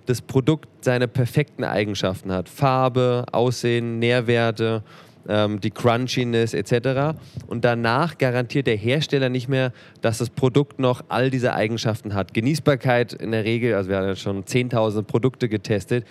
das 0.06 0.22
Produkt 0.22 0.68
seine 0.81 1.07
perfekten 1.07 1.63
Eigenschaften 1.63 2.31
hat. 2.31 2.50
Farbe, 2.50 3.25
Aussehen, 3.31 4.00
Nährwerte, 4.00 4.83
ähm, 5.27 5.60
die 5.60 5.72
Crunchiness 5.72 6.54
etc. 6.54 7.18
Und 7.48 7.66
danach 7.66 8.18
garantiert 8.18 8.68
der 8.68 8.75
Hersteller 8.75 9.30
nicht 9.30 9.48
mehr, 9.48 9.72
dass 10.01 10.19
das 10.19 10.30
Produkt 10.30 10.80
noch 10.80 11.04
all 11.10 11.30
diese 11.30 11.54
Eigenschaften 11.54 12.13
hat. 12.13 12.33
Genießbarkeit 12.33 13.13
in 13.13 13.31
der 13.31 13.44
Regel, 13.44 13.74
also 13.75 13.89
wir 13.89 13.98
haben 13.98 14.07
ja 14.07 14.16
schon 14.16 14.44
10.000 14.44 15.04
Produkte 15.04 15.50
getestet, 15.50 16.06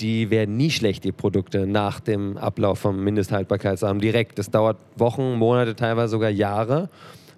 die 0.00 0.30
werden 0.30 0.56
nie 0.56 0.70
schlecht, 0.70 1.04
die 1.04 1.12
Produkte, 1.12 1.66
nach 1.66 2.00
dem 2.00 2.36
Ablauf 2.36 2.78
vom 2.78 3.02
Mindesthaltbarkeitsdatum 3.02 4.00
direkt. 4.00 4.38
Das 4.38 4.50
dauert 4.50 4.76
Wochen, 4.96 5.34
Monate, 5.34 5.74
teilweise 5.74 6.10
sogar 6.12 6.30
Jahre, 6.30 6.88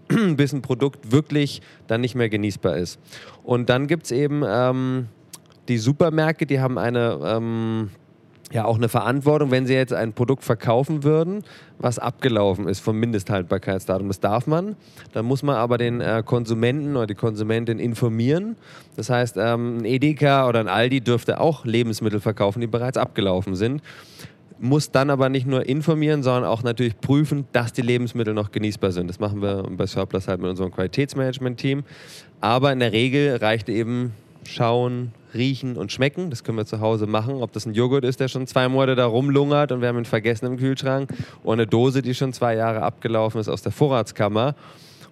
bis 0.36 0.52
ein 0.52 0.62
Produkt 0.62 1.12
wirklich 1.12 1.62
dann 1.86 2.00
nicht 2.00 2.14
mehr 2.14 2.28
genießbar 2.28 2.76
ist. 2.76 2.98
Und 3.42 3.68
dann 3.68 3.86
gibt 3.86 4.04
es 4.04 4.10
eben 4.10 4.42
ähm, 4.46 5.08
die 5.68 5.78
Supermärkte, 5.78 6.46
die 6.46 6.60
haben 6.60 6.78
eine, 6.78 7.18
ähm, 7.24 7.90
ja, 8.52 8.64
auch 8.64 8.76
eine 8.76 8.88
Verantwortung, 8.88 9.52
wenn 9.52 9.66
sie 9.66 9.74
jetzt 9.74 9.92
ein 9.92 10.12
Produkt 10.12 10.42
verkaufen 10.42 11.04
würden, 11.04 11.44
was 11.78 12.00
abgelaufen 12.00 12.66
ist 12.66 12.80
vom 12.80 12.98
Mindesthaltbarkeitsdatum. 12.98 14.08
Das 14.08 14.18
darf 14.18 14.48
man. 14.48 14.74
Dann 15.12 15.24
muss 15.24 15.44
man 15.44 15.54
aber 15.54 15.78
den 15.78 16.00
äh, 16.00 16.24
Konsumenten 16.26 16.96
oder 16.96 17.06
die 17.06 17.14
Konsumentin 17.14 17.78
informieren. 17.78 18.56
Das 18.96 19.08
heißt, 19.08 19.36
ähm, 19.38 19.78
ein 19.78 19.84
Edeka 19.84 20.48
oder 20.48 20.58
ein 20.58 20.68
Aldi 20.68 21.00
dürfte 21.00 21.40
auch 21.40 21.64
Lebensmittel 21.64 22.18
verkaufen, 22.18 22.60
die 22.60 22.66
bereits 22.66 22.98
abgelaufen 22.98 23.54
sind. 23.54 23.82
Muss 24.58 24.90
dann 24.90 25.10
aber 25.10 25.28
nicht 25.28 25.46
nur 25.46 25.66
informieren, 25.66 26.22
sondern 26.22 26.44
auch 26.44 26.64
natürlich 26.64 27.00
prüfen, 27.00 27.46
dass 27.52 27.72
die 27.72 27.82
Lebensmittel 27.82 28.34
noch 28.34 28.50
genießbar 28.50 28.90
sind. 28.90 29.08
Das 29.08 29.20
machen 29.20 29.40
wir 29.40 29.62
bei 29.70 29.86
Surplus 29.86 30.26
halt 30.26 30.40
mit 30.40 30.50
unserem 30.50 30.72
Qualitätsmanagement-Team. 30.72 31.84
Aber 32.40 32.72
in 32.72 32.80
der 32.80 32.92
Regel 32.92 33.36
reicht 33.36 33.68
eben 33.68 34.12
schauen, 34.44 35.12
riechen 35.34 35.76
und 35.76 35.92
schmecken. 35.92 36.30
Das 36.30 36.44
können 36.44 36.58
wir 36.58 36.66
zu 36.66 36.80
Hause 36.80 37.06
machen. 37.06 37.42
Ob 37.42 37.52
das 37.52 37.66
ein 37.66 37.74
Joghurt 37.74 38.04
ist, 38.04 38.20
der 38.20 38.28
schon 38.28 38.46
zwei 38.46 38.68
Monate 38.68 38.94
da 38.94 39.06
rumlungert 39.06 39.72
und 39.72 39.80
wir 39.80 39.88
haben 39.88 39.98
ihn 39.98 40.04
vergessen 40.04 40.46
im 40.46 40.56
Kühlschrank, 40.56 41.10
oder 41.42 41.54
eine 41.54 41.66
Dose, 41.66 42.02
die 42.02 42.14
schon 42.14 42.32
zwei 42.32 42.54
Jahre 42.56 42.82
abgelaufen 42.82 43.40
ist 43.40 43.48
aus 43.48 43.62
der 43.62 43.72
Vorratskammer. 43.72 44.54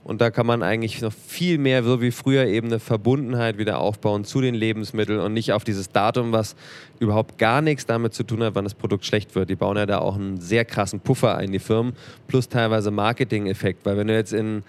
Und 0.04 0.22
da 0.22 0.30
kann 0.30 0.46
man 0.46 0.62
eigentlich 0.62 1.02
noch 1.02 1.12
viel 1.12 1.58
mehr, 1.58 1.82
so 1.82 2.00
wie 2.00 2.12
früher, 2.12 2.46
eben 2.46 2.68
eine 2.68 2.78
Verbundenheit 2.78 3.58
wieder 3.58 3.78
aufbauen 3.78 4.24
zu 4.24 4.40
den 4.40 4.54
Lebensmitteln 4.54 5.20
und 5.20 5.34
nicht 5.34 5.52
auf 5.52 5.64
dieses 5.64 5.90
Datum, 5.90 6.32
was 6.32 6.56
überhaupt 6.98 7.36
gar 7.36 7.60
nichts 7.60 7.84
damit 7.84 8.14
zu 8.14 8.22
tun 8.22 8.42
hat, 8.42 8.54
wann 8.54 8.64
das 8.64 8.72
Produkt 8.72 9.04
schlecht 9.04 9.34
wird. 9.34 9.50
Die 9.50 9.54
bauen 9.56 9.76
ja 9.76 9.84
da 9.84 9.98
auch 9.98 10.14
einen 10.14 10.40
sehr 10.40 10.64
krassen 10.64 11.00
Puffer 11.00 11.36
ein, 11.36 11.52
die 11.52 11.58
Firmen, 11.58 11.92
plus 12.26 12.48
teilweise 12.48 12.90
Marketing-Effekt. 12.90 13.84
Weil 13.84 13.98
wenn 13.98 14.06
du 14.06 14.14
jetzt 14.14 14.32
in 14.32 14.62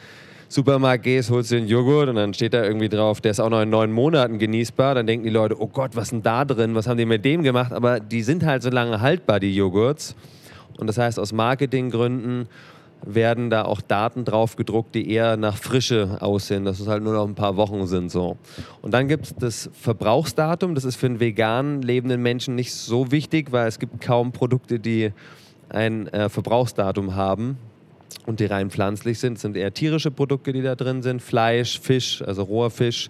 Supermarkt 0.51 1.03
gehst, 1.03 1.29
holst 1.29 1.51
du 1.51 1.55
den 1.57 1.67
Joghurt 1.67 2.09
und 2.09 2.15
dann 2.15 2.33
steht 2.33 2.55
da 2.55 2.63
irgendwie 2.63 2.89
drauf, 2.89 3.21
der 3.21 3.29
ist 3.31 3.39
auch 3.39 3.51
noch 3.51 3.61
in 3.61 3.69
neun 3.69 3.91
Monaten 3.91 4.39
genießbar. 4.39 4.95
Dann 4.95 5.05
denken 5.05 5.23
die 5.23 5.29
Leute, 5.29 5.61
oh 5.61 5.67
Gott, 5.67 5.95
was 5.95 6.05
ist 6.05 6.11
denn 6.11 6.23
da 6.23 6.43
drin? 6.43 6.73
Was 6.73 6.87
haben 6.87 6.97
die 6.97 7.05
mit 7.05 7.23
dem 7.23 7.43
gemacht? 7.43 7.71
Aber 7.71 7.99
die 7.99 8.23
sind 8.23 8.43
halt 8.43 8.63
so 8.63 8.71
lange 8.71 8.99
haltbar, 8.99 9.39
die 9.39 9.55
Joghurts. 9.55 10.15
Und 10.79 10.87
das 10.87 10.97
heißt, 10.97 11.19
aus 11.19 11.33
Marketinggründen 11.33 12.47
werden 13.05 13.51
da 13.51 13.63
auch 13.63 13.79
Daten 13.79 14.25
drauf 14.25 14.55
gedruckt, 14.55 14.95
die 14.95 15.11
eher 15.11 15.37
nach 15.37 15.55
Frische 15.55 16.17
aussehen, 16.19 16.65
dass 16.65 16.79
es 16.79 16.87
halt 16.87 17.03
nur 17.03 17.13
noch 17.13 17.27
ein 17.27 17.35
paar 17.35 17.55
Wochen 17.55 17.85
sind. 17.85 18.09
So. 18.09 18.37
Und 18.81 18.91
dann 18.91 19.07
gibt 19.07 19.25
es 19.25 19.35
das 19.35 19.69
Verbrauchsdatum, 19.73 20.73
das 20.73 20.83
ist 20.83 20.95
für 20.95 21.05
einen 21.05 21.19
vegan 21.19 21.83
lebenden 21.83 22.23
Menschen 22.23 22.55
nicht 22.55 22.73
so 22.73 23.11
wichtig, 23.11 23.51
weil 23.51 23.67
es 23.67 23.77
gibt 23.77 24.01
kaum 24.01 24.31
Produkte, 24.31 24.79
die 24.79 25.11
ein 25.69 26.07
äh, 26.07 26.27
Verbrauchsdatum 26.27 27.15
haben 27.15 27.57
und 28.25 28.39
die 28.39 28.45
rein 28.45 28.69
pflanzlich 28.69 29.19
sind. 29.19 29.39
Sind 29.39 29.55
eher 29.57 29.73
tierische 29.73 30.11
Produkte, 30.11 30.53
die 30.53 30.61
da 30.61 30.75
drin 30.75 31.01
sind. 31.01 31.21
Fleisch, 31.21 31.79
Fisch, 31.79 32.21
also 32.21 32.43
roher 32.43 32.69
Fisch, 32.69 33.09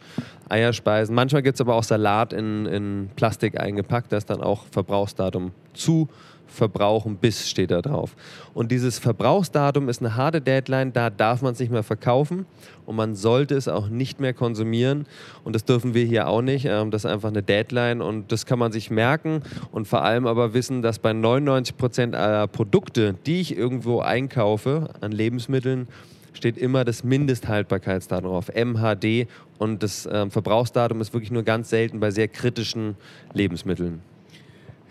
Eierspeisen. 0.49 1.15
Manchmal 1.15 1.41
gibt 1.41 1.55
es 1.55 1.61
aber 1.61 1.75
auch 1.75 1.83
Salat 1.83 2.33
in, 2.33 2.65
in 2.65 3.09
Plastik 3.15 3.59
eingepackt, 3.59 4.11
da 4.11 4.17
ist 4.17 4.29
dann 4.29 4.41
auch 4.41 4.65
Verbrauchsdatum 4.71 5.51
zu 5.73 6.09
verbrauchen 6.49 7.17
bis 7.17 7.49
steht 7.49 7.71
da 7.71 7.81
drauf. 7.81 8.15
Und 8.53 8.71
dieses 8.71 8.99
Verbrauchsdatum 8.99 9.89
ist 9.89 10.01
eine 10.01 10.15
harte 10.15 10.41
Deadline, 10.41 10.91
da 10.93 11.09
darf 11.09 11.41
man 11.41 11.53
es 11.53 11.59
nicht 11.59 11.71
mehr 11.71 11.83
verkaufen 11.83 12.45
und 12.85 12.95
man 12.95 13.15
sollte 13.15 13.55
es 13.55 13.67
auch 13.67 13.87
nicht 13.89 14.19
mehr 14.19 14.33
konsumieren 14.33 15.05
und 15.43 15.53
das 15.53 15.65
dürfen 15.65 15.93
wir 15.93 16.05
hier 16.05 16.27
auch 16.27 16.41
nicht. 16.41 16.65
Ähm, 16.65 16.91
das 16.91 17.05
ist 17.05 17.11
einfach 17.11 17.29
eine 17.29 17.43
Deadline 17.43 18.01
und 18.01 18.31
das 18.31 18.45
kann 18.45 18.59
man 18.59 18.71
sich 18.71 18.89
merken 18.91 19.43
und 19.71 19.87
vor 19.87 20.03
allem 20.03 20.27
aber 20.27 20.53
wissen, 20.53 20.81
dass 20.81 20.99
bei 20.99 21.13
99 21.13 21.77
Prozent 21.77 22.15
aller 22.15 22.47
Produkte, 22.47 23.15
die 23.25 23.41
ich 23.41 23.55
irgendwo 23.55 23.99
einkaufe 23.99 24.89
an 25.01 25.11
Lebensmitteln, 25.11 25.87
steht 26.33 26.57
immer 26.57 26.85
das 26.85 27.03
Mindesthaltbarkeitsdatum 27.03 28.31
drauf, 28.31 28.49
MHD 28.53 29.27
und 29.57 29.83
das 29.83 30.07
ähm, 30.11 30.31
Verbrauchsdatum 30.31 31.01
ist 31.01 31.13
wirklich 31.13 31.31
nur 31.31 31.43
ganz 31.43 31.69
selten 31.69 31.99
bei 31.99 32.11
sehr 32.11 32.27
kritischen 32.27 32.95
Lebensmitteln. 33.33 34.01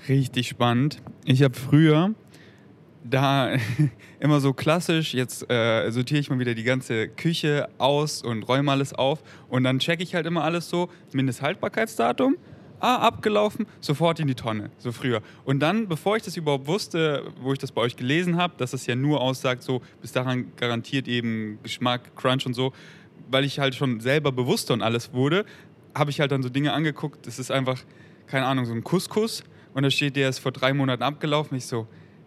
Richtig 0.08 0.48
spannend. 0.48 1.02
Ich 1.26 1.42
habe 1.42 1.54
früher 1.54 2.14
da 3.04 3.52
immer 4.20 4.40
so 4.40 4.54
klassisch, 4.54 5.12
jetzt 5.12 5.50
äh, 5.50 5.90
sortiere 5.90 6.20
ich 6.20 6.30
mal 6.30 6.38
wieder 6.38 6.54
die 6.54 6.62
ganze 6.62 7.08
Küche 7.08 7.68
aus 7.76 8.22
und 8.22 8.42
räume 8.44 8.72
alles 8.72 8.94
auf 8.94 9.22
und 9.50 9.64
dann 9.64 9.78
checke 9.80 10.02
ich 10.02 10.14
halt 10.14 10.24
immer 10.24 10.44
alles 10.44 10.70
so, 10.70 10.88
Mindesthaltbarkeitsdatum, 11.12 12.36
ah, 12.80 12.96
abgelaufen, 12.96 13.66
sofort 13.80 14.18
in 14.20 14.28
die 14.28 14.34
Tonne, 14.34 14.70
so 14.78 14.92
früher. 14.92 15.20
Und 15.44 15.60
dann, 15.60 15.88
bevor 15.88 16.16
ich 16.16 16.22
das 16.22 16.36
überhaupt 16.38 16.66
wusste, 16.66 17.30
wo 17.40 17.52
ich 17.52 17.58
das 17.58 17.72
bei 17.72 17.82
euch 17.82 17.96
gelesen 17.96 18.36
habe, 18.36 18.54
dass 18.56 18.72
es 18.72 18.86
ja 18.86 18.94
nur 18.94 19.20
aussagt, 19.20 19.62
so 19.62 19.82
bis 20.00 20.12
daran 20.12 20.52
garantiert 20.56 21.06
eben 21.06 21.58
Geschmack, 21.62 22.16
Crunch 22.16 22.46
und 22.46 22.54
so, 22.54 22.72
weil 23.30 23.44
ich 23.44 23.58
halt 23.58 23.74
schon 23.74 24.00
selber 24.00 24.32
bewusster 24.32 24.72
und 24.72 24.80
alles 24.82 25.12
wurde, 25.12 25.44
habe 25.94 26.10
ich 26.10 26.20
halt 26.20 26.32
dann 26.32 26.42
so 26.42 26.48
Dinge 26.48 26.72
angeguckt, 26.72 27.26
das 27.26 27.38
ist 27.38 27.50
einfach, 27.50 27.78
keine 28.26 28.46
Ahnung, 28.46 28.64
so 28.64 28.72
ein 28.72 28.84
Couscous 28.84 29.44
und 29.78 29.84
da 29.84 29.92
steht, 29.92 30.16
der 30.16 30.28
ist 30.28 30.40
vor 30.40 30.50
drei 30.50 30.74
Monaten 30.74 31.04
abgelaufen. 31.04 31.56
Ich 31.56 31.66
so, 31.66 31.86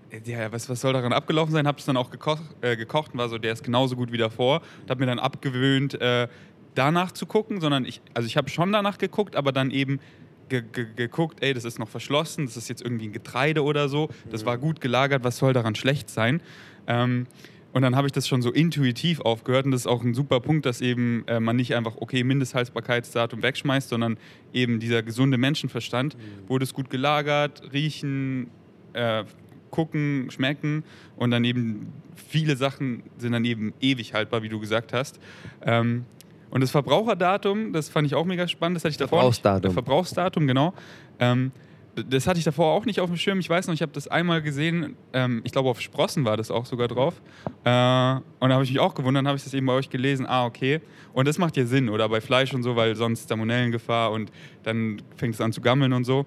äh, 0.09 0.21
ja, 0.23 0.49
was, 0.53 0.69
was 0.69 0.79
soll 0.79 0.93
daran 0.93 1.11
abgelaufen 1.11 1.51
sein? 1.51 1.67
Hab 1.67 1.79
es 1.79 1.85
dann 1.85 1.97
auch 1.97 2.09
gekocht, 2.09 2.43
äh, 2.61 2.77
gekocht 2.77 3.11
und 3.11 3.19
war 3.19 3.27
so, 3.27 3.37
der 3.37 3.51
ist 3.51 3.61
genauso 3.61 3.97
gut 3.97 4.09
wie 4.13 4.17
davor. 4.17 4.61
Und 4.81 4.89
habe 4.89 5.01
mir 5.01 5.07
dann 5.07 5.19
abgewöhnt, 5.19 5.99
äh, 5.99 6.29
danach 6.75 7.11
zu 7.11 7.25
gucken, 7.25 7.59
sondern 7.59 7.83
ich, 7.83 7.99
also 8.13 8.25
ich 8.25 8.37
habe 8.37 8.47
schon 8.47 8.71
danach 8.71 8.97
geguckt, 8.97 9.35
aber 9.35 9.51
dann 9.51 9.69
eben 9.69 9.99
ge 10.47 10.61
ge 10.61 10.87
geguckt, 10.95 11.43
ey, 11.43 11.53
das 11.53 11.65
ist 11.65 11.77
noch 11.77 11.89
verschlossen, 11.89 12.45
das 12.45 12.55
ist 12.55 12.69
jetzt 12.69 12.83
irgendwie 12.83 13.09
ein 13.09 13.11
Getreide 13.11 13.65
oder 13.65 13.89
so, 13.89 14.07
das 14.29 14.45
war 14.45 14.57
gut 14.57 14.79
gelagert, 14.79 15.25
was 15.25 15.35
soll 15.35 15.51
daran 15.51 15.75
schlecht 15.75 16.09
sein? 16.09 16.41
Ähm, 16.87 17.27
und 17.73 17.81
dann 17.81 17.95
habe 17.95 18.07
ich 18.07 18.13
das 18.13 18.27
schon 18.27 18.41
so 18.41 18.51
intuitiv 18.51 19.21
aufgehört 19.21 19.65
und 19.65 19.71
das 19.71 19.81
ist 19.81 19.87
auch 19.87 20.03
ein 20.03 20.13
super 20.13 20.39
Punkt, 20.39 20.65
dass 20.65 20.81
eben 20.81 21.23
äh, 21.27 21.39
man 21.39 21.55
nicht 21.55 21.75
einfach, 21.75 21.95
okay, 21.97 22.23
Mindesthaltbarkeitsdatum 22.23 23.41
wegschmeißt, 23.41 23.89
sondern 23.89 24.17
eben 24.53 24.79
dieser 24.79 25.03
gesunde 25.03 25.37
Menschenverstand, 25.37 26.17
mhm. 26.17 26.49
wurde 26.49 26.63
es 26.63 26.73
gut 26.73 26.89
gelagert, 26.89 27.63
riechen, 27.71 28.49
äh, 28.93 29.23
gucken, 29.69 30.29
schmecken 30.31 30.83
und 31.15 31.31
dann 31.31 31.45
eben 31.45 31.93
viele 32.15 32.57
Sachen 32.57 33.03
sind 33.17 33.31
dann 33.31 33.45
eben 33.45 33.73
ewig 33.79 34.13
haltbar, 34.13 34.43
wie 34.43 34.49
du 34.49 34.59
gesagt 34.59 34.93
hast. 34.93 35.19
Ähm, 35.61 36.05
und 36.49 36.59
das 36.59 36.71
Verbraucherdatum, 36.71 37.71
das 37.71 37.87
fand 37.87 38.05
ich 38.05 38.15
auch 38.15 38.25
mega 38.25 38.47
spannend, 38.47 38.75
das 38.75 38.83
hatte 38.83 38.91
ich 38.91 38.97
davor 38.97 39.19
Verbrauchsdatum. 39.19 39.69
Nicht, 39.69 39.73
Verbrauchsdatum, 39.73 40.47
genau. 40.47 40.73
Ähm, 41.19 41.51
das 41.95 42.27
hatte 42.27 42.39
ich 42.39 42.45
davor 42.45 42.73
auch 42.73 42.85
nicht 42.85 42.99
auf 42.99 43.09
dem 43.09 43.17
Schirm. 43.17 43.39
Ich 43.39 43.49
weiß 43.49 43.67
noch, 43.67 43.73
ich 43.73 43.81
habe 43.81 43.91
das 43.91 44.07
einmal 44.07 44.41
gesehen. 44.41 44.95
Ähm, 45.13 45.41
ich 45.43 45.51
glaube, 45.51 45.69
auf 45.69 45.81
Sprossen 45.81 46.23
war 46.25 46.37
das 46.37 46.49
auch 46.49 46.65
sogar 46.65 46.87
drauf. 46.87 47.21
Äh, 47.63 47.69
und 47.69 48.49
da 48.49 48.53
habe 48.53 48.63
ich 48.63 48.71
mich 48.71 48.79
auch 48.79 48.95
gewundert, 48.95 49.25
habe 49.25 49.37
ich 49.37 49.43
das 49.43 49.53
eben 49.53 49.65
bei 49.65 49.73
euch 49.73 49.89
gelesen. 49.89 50.25
Ah, 50.25 50.45
okay. 50.45 50.81
Und 51.13 51.27
das 51.27 51.37
macht 51.37 51.57
ja 51.57 51.65
Sinn, 51.65 51.89
oder 51.89 52.07
bei 52.07 52.21
Fleisch 52.21 52.53
und 52.53 52.63
so, 52.63 52.75
weil 52.75 52.95
sonst 52.95 53.27
Salmonellengefahr 53.27 54.11
und 54.11 54.31
dann 54.63 55.01
fängt 55.17 55.35
es 55.35 55.41
an 55.41 55.51
zu 55.51 55.61
gammeln 55.61 55.93
und 55.93 56.05
so. 56.05 56.25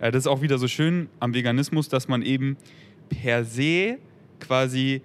Äh, 0.00 0.10
das 0.10 0.24
ist 0.24 0.26
auch 0.26 0.42
wieder 0.42 0.58
so 0.58 0.68
schön 0.68 1.08
am 1.20 1.32
Veganismus, 1.32 1.88
dass 1.88 2.08
man 2.08 2.22
eben 2.22 2.56
per 3.08 3.44
se 3.44 3.98
quasi 4.40 5.00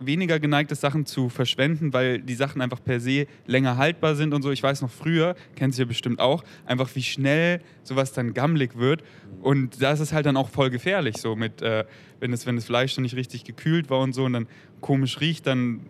weniger 0.00 0.38
geneigt 0.38 0.72
ist, 0.72 0.80
Sachen 0.80 1.06
zu 1.06 1.28
verschwenden, 1.28 1.92
weil 1.92 2.20
die 2.20 2.34
Sachen 2.34 2.60
einfach 2.60 2.82
per 2.82 3.00
se 3.00 3.26
länger 3.46 3.76
haltbar 3.76 4.14
sind 4.14 4.34
und 4.34 4.42
so. 4.42 4.50
Ich 4.50 4.62
weiß 4.62 4.82
noch 4.82 4.90
früher, 4.90 5.34
kennst 5.54 5.78
du 5.78 5.82
ja 5.82 5.88
bestimmt 5.88 6.20
auch, 6.20 6.44
einfach 6.64 6.88
wie 6.94 7.02
schnell 7.02 7.60
sowas 7.82 8.12
dann 8.12 8.34
gammelig 8.34 8.76
wird. 8.76 9.02
Und 9.40 9.80
da 9.80 9.92
ist 9.92 10.00
es 10.00 10.12
halt 10.12 10.26
dann 10.26 10.36
auch 10.36 10.48
voll 10.48 10.70
gefährlich, 10.70 11.16
so 11.18 11.36
mit, 11.36 11.62
äh, 11.62 11.84
wenn, 12.20 12.30
das, 12.30 12.46
wenn 12.46 12.56
das 12.56 12.66
Fleisch 12.66 12.94
dann 12.94 13.02
nicht 13.02 13.16
richtig 13.16 13.44
gekühlt 13.44 13.90
war 13.90 14.00
und 14.00 14.12
so 14.12 14.24
und 14.24 14.32
dann 14.32 14.46
komisch 14.80 15.20
riecht, 15.20 15.46
dann 15.46 15.80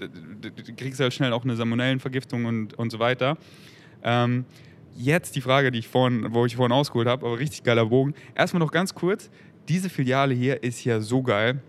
kriegst 0.77 1.01
du 1.01 1.05
halt 1.05 1.15
schnell 1.15 1.33
auch 1.33 1.45
eine 1.45 1.57
Salmonellenvergiftung 1.57 2.45
und, 2.45 2.75
und 2.75 2.91
so 2.91 2.99
weiter. 2.99 3.37
Ähm, 4.03 4.45
jetzt 4.97 5.37
die 5.37 5.41
Frage, 5.41 5.71
die 5.71 5.81
ich 5.81 5.89
vorhin, 5.89 6.29
wo 6.31 6.47
ich 6.47 6.57
vorhin 6.57 6.73
ausgeholt 6.73 7.09
habe, 7.09 7.27
aber 7.27 7.39
richtig 7.39 7.63
geiler 7.65 7.87
Bogen. 7.87 8.15
Erstmal 8.35 8.61
noch 8.61 8.73
ganz 8.73 8.95
kurz, 8.95 9.31
diese 9.69 9.89
Filiale 9.89 10.35
hier 10.35 10.63
ist 10.63 10.85
ja 10.85 11.01
so 11.01 11.23
geil. 11.23 11.61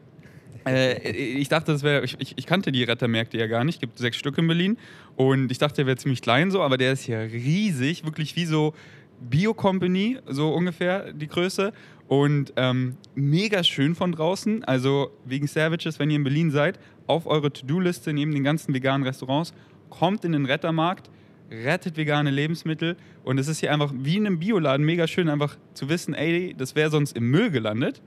Äh, 0.67 1.09
ich 1.09 1.49
dachte, 1.49 1.71
das 1.71 1.83
wäre, 1.83 2.03
ich, 2.03 2.17
ich, 2.19 2.45
kannte 2.45 2.71
die 2.71 2.83
Rettermärkte 2.83 3.37
ja 3.37 3.47
gar 3.47 3.63
nicht. 3.63 3.75
Es 3.75 3.81
gibt 3.81 3.97
sechs 3.97 4.17
Stück 4.17 4.37
in 4.37 4.47
Berlin 4.47 4.77
und 5.15 5.51
ich 5.51 5.57
dachte, 5.57 5.77
der 5.77 5.87
wäre 5.87 5.97
ziemlich 5.97 6.21
klein 6.21 6.51
so, 6.51 6.61
aber 6.61 6.77
der 6.77 6.93
ist 6.93 7.07
ja 7.07 7.19
riesig, 7.19 8.05
wirklich 8.05 8.35
wie 8.35 8.45
so 8.45 8.73
Bio-Company, 9.19 10.19
so 10.27 10.53
ungefähr 10.53 11.13
die 11.13 11.27
Größe. 11.27 11.73
Und 12.07 12.53
ähm, 12.55 12.97
mega 13.15 13.63
schön 13.63 13.95
von 13.95 14.11
draußen. 14.11 14.63
Also 14.63 15.11
wegen 15.25 15.47
Savages, 15.47 15.99
wenn 15.99 16.09
ihr 16.09 16.17
in 16.17 16.23
Berlin 16.23 16.51
seid, 16.51 16.79
auf 17.05 17.25
eure 17.25 17.51
To-Do-Liste 17.51 18.13
neben 18.13 18.33
den 18.33 18.43
ganzen 18.43 18.73
veganen 18.73 19.05
Restaurants, 19.05 19.53
kommt 19.89 20.23
in 20.23 20.31
den 20.31 20.45
Rettermarkt, 20.45 21.09
rettet 21.51 21.97
vegane 21.97 22.29
Lebensmittel. 22.29 22.95
Und 23.23 23.39
es 23.39 23.47
ist 23.47 23.59
hier 23.59 23.73
einfach 23.73 23.91
wie 23.93 24.17
in 24.17 24.25
einem 24.25 24.39
Bioladen 24.39 24.85
mega 24.85 25.07
schön, 25.07 25.29
einfach 25.29 25.57
zu 25.73 25.89
wissen, 25.89 26.13
ey, 26.13 26.55
das 26.57 26.75
wäre 26.75 26.89
sonst 26.89 27.17
im 27.17 27.29
Müll 27.29 27.51
gelandet 27.51 28.01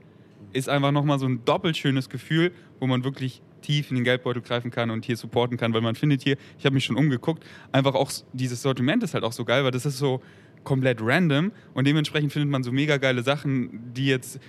ist 0.53 0.69
einfach 0.69 0.93
nochmal 0.93 1.19
so 1.19 1.27
ein 1.27 1.45
doppelt 1.45 1.77
schönes 1.77 2.09
Gefühl, 2.09 2.53
wo 2.79 2.87
man 2.87 3.05
wirklich 3.05 3.43
tief 3.61 3.91
in 3.91 3.97
den 3.97 4.05
Geldbeutel 4.05 4.43
greifen 4.43 4.71
kann 4.71 4.91
und 4.91 5.05
hier 5.05 5.17
supporten 5.17 5.57
kann, 5.57 5.73
weil 5.75 5.81
man 5.81 5.95
findet 5.95 6.23
hier, 6.23 6.37
ich 6.59 6.65
habe 6.65 6.75
mich 6.75 6.85
schon 6.85 6.97
umgeguckt, 6.97 7.45
einfach 7.73 7.95
auch 7.95 8.11
dieses 8.33 8.63
Sortiment 8.63 9.03
ist 9.03 9.15
halt 9.15 9.25
auch 9.25 9.33
so 9.33 9.45
geil, 9.45 9.65
weil 9.65 9.71
das 9.71 9.87
ist 9.87 9.99
so 9.99 10.23
komplett 10.65 10.99
random 11.01 11.53
und 11.75 11.87
dementsprechend 11.87 12.33
findet 12.33 12.51
man 12.51 12.63
so 12.63 12.73
mega 12.73 12.97
geile 12.97 13.23
Sachen, 13.23 13.93
die 13.95 14.07
jetzt, 14.07 14.41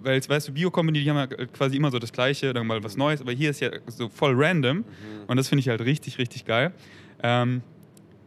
weil 0.00 0.14
jetzt 0.14 0.28
weißt 0.28 0.48
du, 0.48 0.52
Bio-Company, 0.52 1.02
die 1.02 1.10
haben 1.10 1.16
ja 1.16 1.26
quasi 1.26 1.76
immer 1.76 1.90
so 1.90 1.98
das 1.98 2.12
Gleiche, 2.12 2.52
dann 2.52 2.66
mal 2.66 2.82
was 2.82 2.96
Neues, 2.96 3.20
aber 3.20 3.32
hier 3.32 3.50
ist 3.50 3.60
ja 3.60 3.70
so 3.86 4.08
voll 4.08 4.34
random 4.36 4.78
mhm. 4.78 4.84
und 5.26 5.36
das 5.36 5.48
finde 5.48 5.60
ich 5.60 5.68
halt 5.68 5.80
richtig, 5.80 6.18
richtig 6.18 6.44
geil. 6.44 6.72
Ähm, 7.22 7.62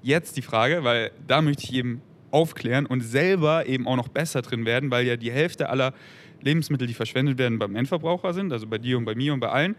jetzt 0.02 0.38
die 0.38 0.42
Frage, 0.42 0.84
weil 0.84 1.12
da 1.28 1.42
möchte 1.42 1.64
ich 1.64 1.74
eben 1.74 2.02
aufklären 2.32 2.86
und 2.86 3.02
selber 3.02 3.66
eben 3.68 3.88
auch 3.88 3.96
noch 3.96 4.10
besser 4.10 4.42
drin 4.42 4.66
werden, 4.66 4.92
weil 4.92 5.06
ja 5.06 5.16
die 5.16 5.32
Hälfte 5.32 5.70
aller 5.70 5.94
Lebensmittel, 6.42 6.88
die 6.88 6.94
verschwendet 6.94 7.38
werden, 7.38 7.60
beim 7.60 7.76
Endverbraucher 7.76 8.34
sind, 8.34 8.52
also 8.52 8.68
bei 8.68 8.78
dir 8.78 8.98
und 8.98 9.06
bei 9.06 9.16
mir 9.16 9.34
und 9.34 9.40
bei 9.40 9.50
allen. 9.50 9.76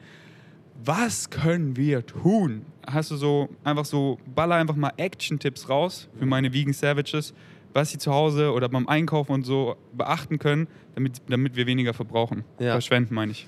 Was 0.85 1.31
können 1.31 1.77
wir 1.77 2.07
tun? 2.07 2.65
Hast 2.87 3.11
du 3.11 3.17
so 3.17 3.49
einfach 3.65 3.85
so, 3.85 4.19
baller 4.35 4.55
einfach 4.55 4.77
mal 4.77 4.93
Action-Tipps 4.97 5.69
raus 5.69 6.09
für 6.19 6.27
meine 6.27 6.53
Vegan 6.53 6.73
Savages, 6.73 7.35
was 7.73 7.91
sie 7.91 7.99
zu 7.99 8.13
Hause 8.13 8.53
oder 8.53 8.69
beim 8.69 8.89
Einkaufen 8.89 9.33
und 9.33 9.45
so 9.45 9.77
beachten 9.93 10.39
können, 10.39 10.69
damit, 10.95 11.21
damit 11.29 11.57
wir 11.57 11.67
weniger 11.67 11.95
verbrauchen. 11.95 12.45
Ja. 12.59 12.73
Verschwenden, 12.73 13.15
meine 13.15 13.33
ich. 13.33 13.47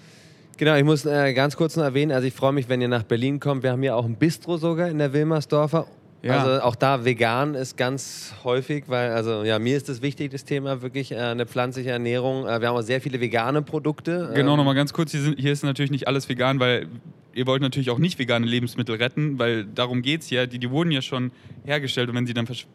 Genau, 0.57 0.75
ich 0.75 0.85
muss 0.85 1.07
äh, 1.07 1.33
ganz 1.33 1.57
kurz 1.57 1.77
noch 1.77 1.85
erwähnen, 1.85 2.13
also 2.13 2.27
ich 2.27 2.35
freue 2.35 2.53
mich, 2.53 2.69
wenn 2.69 2.83
ihr 2.83 2.89
nach 2.89 3.05
Berlin 3.05 3.41
kommt. 3.41 3.63
Wir 3.63 3.71
haben 3.71 3.81
hier 3.81 3.97
auch 3.97 4.05
ein 4.05 4.17
Bistro 4.17 4.59
sogar 4.59 4.89
in 4.89 4.99
der 4.99 5.13
Wilmersdorfer 5.13 5.87
ja. 6.23 6.39
Also 6.39 6.63
auch 6.63 6.77
da 6.77 7.05
vegan 7.05 7.55
ist 7.55 7.77
ganz 7.77 8.35
häufig, 8.45 8.85
weil 8.89 9.13
also 9.13 9.43
ja 9.43 9.59
mir 9.59 9.77
ist 9.77 9.89
das 9.89 10.03
wichtig 10.03 10.31
das 10.31 10.45
Thema 10.45 10.83
wirklich 10.83 11.13
äh, 11.13 11.17
eine 11.17 11.47
pflanzliche 11.47 11.91
Ernährung. 11.91 12.47
Äh, 12.47 12.61
wir 12.61 12.69
haben 12.69 12.77
auch 12.77 12.83
sehr 12.83 13.01
viele 13.01 13.21
vegane 13.21 13.63
Produkte. 13.63 14.31
Genau 14.35 14.53
ähm, 14.53 14.59
nochmal 14.59 14.75
ganz 14.75 14.93
kurz 14.93 15.13
hier, 15.13 15.23
sind, 15.23 15.39
hier 15.39 15.53
ist 15.53 15.65
natürlich 15.65 15.91
nicht 15.91 16.09
alles 16.09 16.29
vegan, 16.29 16.61
weil 16.61 16.89
ihr 17.33 17.47
wollt 17.47 17.63
natürlich 17.63 17.91
auch 17.91 17.99
nicht 17.99 18.19
vegane 18.19 18.47
Lebensmittel 18.47 18.97
retten, 18.97 19.39
weil 19.39 19.65
darum 19.65 20.03
geht 20.03 20.23
es 20.23 20.31
ja. 20.31 20.47
Die, 20.47 20.59
die 20.59 20.71
wurden 20.71 20.91
ja 20.91 21.03
schon 21.03 21.33
hergestellt 21.65 22.09
und 22.09 22.17
wenn 22.17 22.27
sie 22.27 22.35
dann 22.35 22.47
versch 22.47 22.67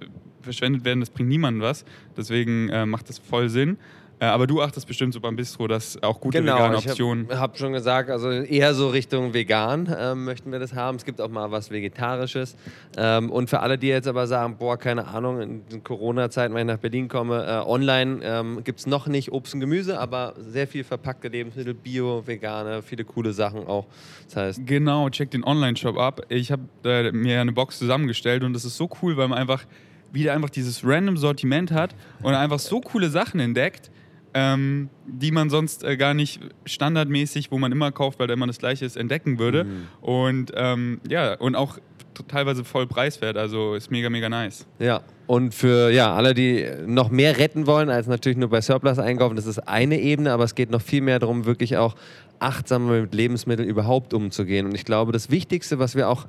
verschwendet 0.41 0.85
werden, 0.85 0.99
das 0.99 1.09
bringt 1.09 1.29
niemandem 1.29 1.63
was. 1.63 1.85
Deswegen 2.15 2.69
äh, 2.69 2.85
macht 2.85 3.09
das 3.09 3.17
voll 3.17 3.49
Sinn. 3.49 3.77
Äh, 4.19 4.25
aber 4.25 4.47
du 4.47 4.61
achtest 4.61 4.87
bestimmt 4.87 5.13
so 5.13 5.19
beim 5.19 5.35
Bistro, 5.35 5.67
dass 5.67 6.01
auch 6.01 6.21
gute 6.21 6.39
Genau, 6.39 6.55
vegane 6.55 6.77
ich 6.77 6.87
Optionen. 6.87 7.27
habe 7.27 7.39
hab 7.39 7.57
schon 7.57 7.73
gesagt, 7.73 8.09
also 8.09 8.29
eher 8.31 8.73
so 8.73 8.87
Richtung 8.89 9.33
vegan 9.33 9.93
ähm, 9.99 10.23
möchten 10.23 10.51
wir 10.51 10.59
das 10.59 10.73
haben. 10.73 10.95
Es 10.95 11.03
gibt 11.05 11.19
auch 11.19 11.29
mal 11.29 11.51
was 11.51 11.69
Vegetarisches. 11.69 12.55
Ähm, 12.97 13.29
und 13.29 13.49
für 13.49 13.59
alle, 13.59 13.77
die 13.77 13.87
jetzt 13.87 14.07
aber 14.07 14.25
sagen, 14.27 14.55
boah, 14.57 14.77
keine 14.77 15.07
Ahnung, 15.07 15.41
in 15.41 15.83
Corona-Zeiten, 15.83 16.53
wenn 16.53 16.67
ich 16.67 16.73
nach 16.73 16.79
Berlin 16.81 17.07
komme, 17.09 17.43
äh, 17.45 17.69
online 17.69 18.19
ähm, 18.23 18.63
gibt 18.63 18.79
es 18.79 18.87
noch 18.87 19.07
nicht 19.07 19.31
Obst 19.33 19.53
und 19.53 19.59
Gemüse, 19.59 19.99
aber 19.99 20.33
sehr 20.37 20.67
viel 20.67 20.83
verpackte 20.85 21.27
Lebensmittel, 21.27 21.73
Bio, 21.73 22.25
vegane, 22.25 22.81
viele 22.83 23.03
coole 23.03 23.33
Sachen 23.33 23.67
auch. 23.67 23.85
Das 24.27 24.35
heißt, 24.37 24.61
Genau, 24.65 25.09
check 25.09 25.31
den 25.31 25.43
Online-Shop 25.43 25.97
ab. 25.97 26.21
Ich 26.29 26.51
habe 26.51 26.63
äh, 26.85 27.11
mir 27.11 27.41
eine 27.41 27.51
Box 27.51 27.79
zusammengestellt 27.79 28.43
und 28.43 28.53
das 28.53 28.63
ist 28.63 28.77
so 28.77 28.89
cool, 29.01 29.17
weil 29.17 29.27
man 29.27 29.37
einfach 29.37 29.65
wieder 30.11 30.33
einfach 30.33 30.49
dieses 30.49 30.85
random 30.85 31.17
Sortiment 31.17 31.71
hat 31.71 31.93
und 32.23 32.33
einfach 32.33 32.59
so 32.59 32.79
coole 32.79 33.09
Sachen 33.09 33.39
entdeckt, 33.41 33.91
ähm, 34.35 34.89
die 35.07 35.31
man 35.31 35.49
sonst 35.49 35.85
äh, 35.85 35.95
gar 35.95 36.13
nicht 36.13 36.41
standardmäßig, 36.65 37.51
wo 37.51 37.57
man 37.57 37.71
immer 37.71 37.91
kauft, 37.93 38.19
weil 38.19 38.27
da 38.27 38.33
immer 38.33 38.47
das 38.47 38.59
Gleiche 38.59 38.85
ist, 38.85 38.97
entdecken 38.97 39.39
würde. 39.39 39.65
Und 40.01 40.51
ähm, 40.55 40.99
ja, 41.09 41.35
und 41.35 41.55
auch 41.55 41.79
teilweise 42.27 42.65
voll 42.65 42.85
preiswert, 42.85 43.37
also 43.37 43.75
ist 43.75 43.91
mega, 43.91 44.09
mega 44.09 44.27
nice. 44.27 44.67
Ja, 44.79 45.01
und 45.25 45.53
für 45.53 45.89
ja, 45.89 46.13
alle, 46.13 46.33
die 46.33 46.65
noch 46.85 47.09
mehr 47.09 47.37
retten 47.37 47.65
wollen, 47.65 47.89
als 47.89 48.07
natürlich 48.07 48.37
nur 48.37 48.49
bei 48.49 48.59
Surplus 48.61 48.99
einkaufen, 48.99 49.37
das 49.37 49.45
ist 49.45 49.59
eine 49.59 49.99
Ebene, 49.99 50.33
aber 50.33 50.43
es 50.43 50.53
geht 50.53 50.69
noch 50.69 50.81
viel 50.81 51.01
mehr 51.01 51.19
darum, 51.19 51.45
wirklich 51.45 51.77
auch 51.77 51.95
achtsamer 52.39 53.01
mit 53.01 53.13
Lebensmitteln 53.13 53.67
überhaupt 53.67 54.13
umzugehen. 54.13 54.65
Und 54.65 54.75
ich 54.75 54.83
glaube, 54.83 55.13
das 55.13 55.31
Wichtigste, 55.31 55.79
was 55.79 55.95
wir 55.95 56.09
auch, 56.09 56.25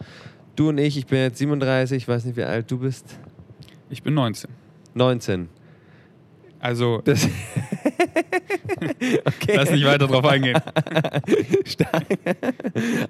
du 0.54 0.68
und 0.68 0.78
ich, 0.78 0.96
ich 0.96 1.06
bin 1.06 1.18
jetzt 1.18 1.38
37, 1.38 1.96
ich 1.96 2.08
weiß 2.08 2.24
nicht, 2.24 2.36
wie 2.36 2.44
alt 2.44 2.70
du 2.70 2.78
bist, 2.78 3.18
Ich 3.90 4.02
bin 4.02 4.14
19. 4.14 4.48
19. 4.94 5.48
Also 6.58 7.02
Das 7.04 7.28
okay. 9.24 9.56
lass 9.56 9.70
nicht 9.70 9.84
weiter 9.84 10.06
drauf 10.06 10.24
eingehen. 10.24 10.58
Stark. 11.64 12.04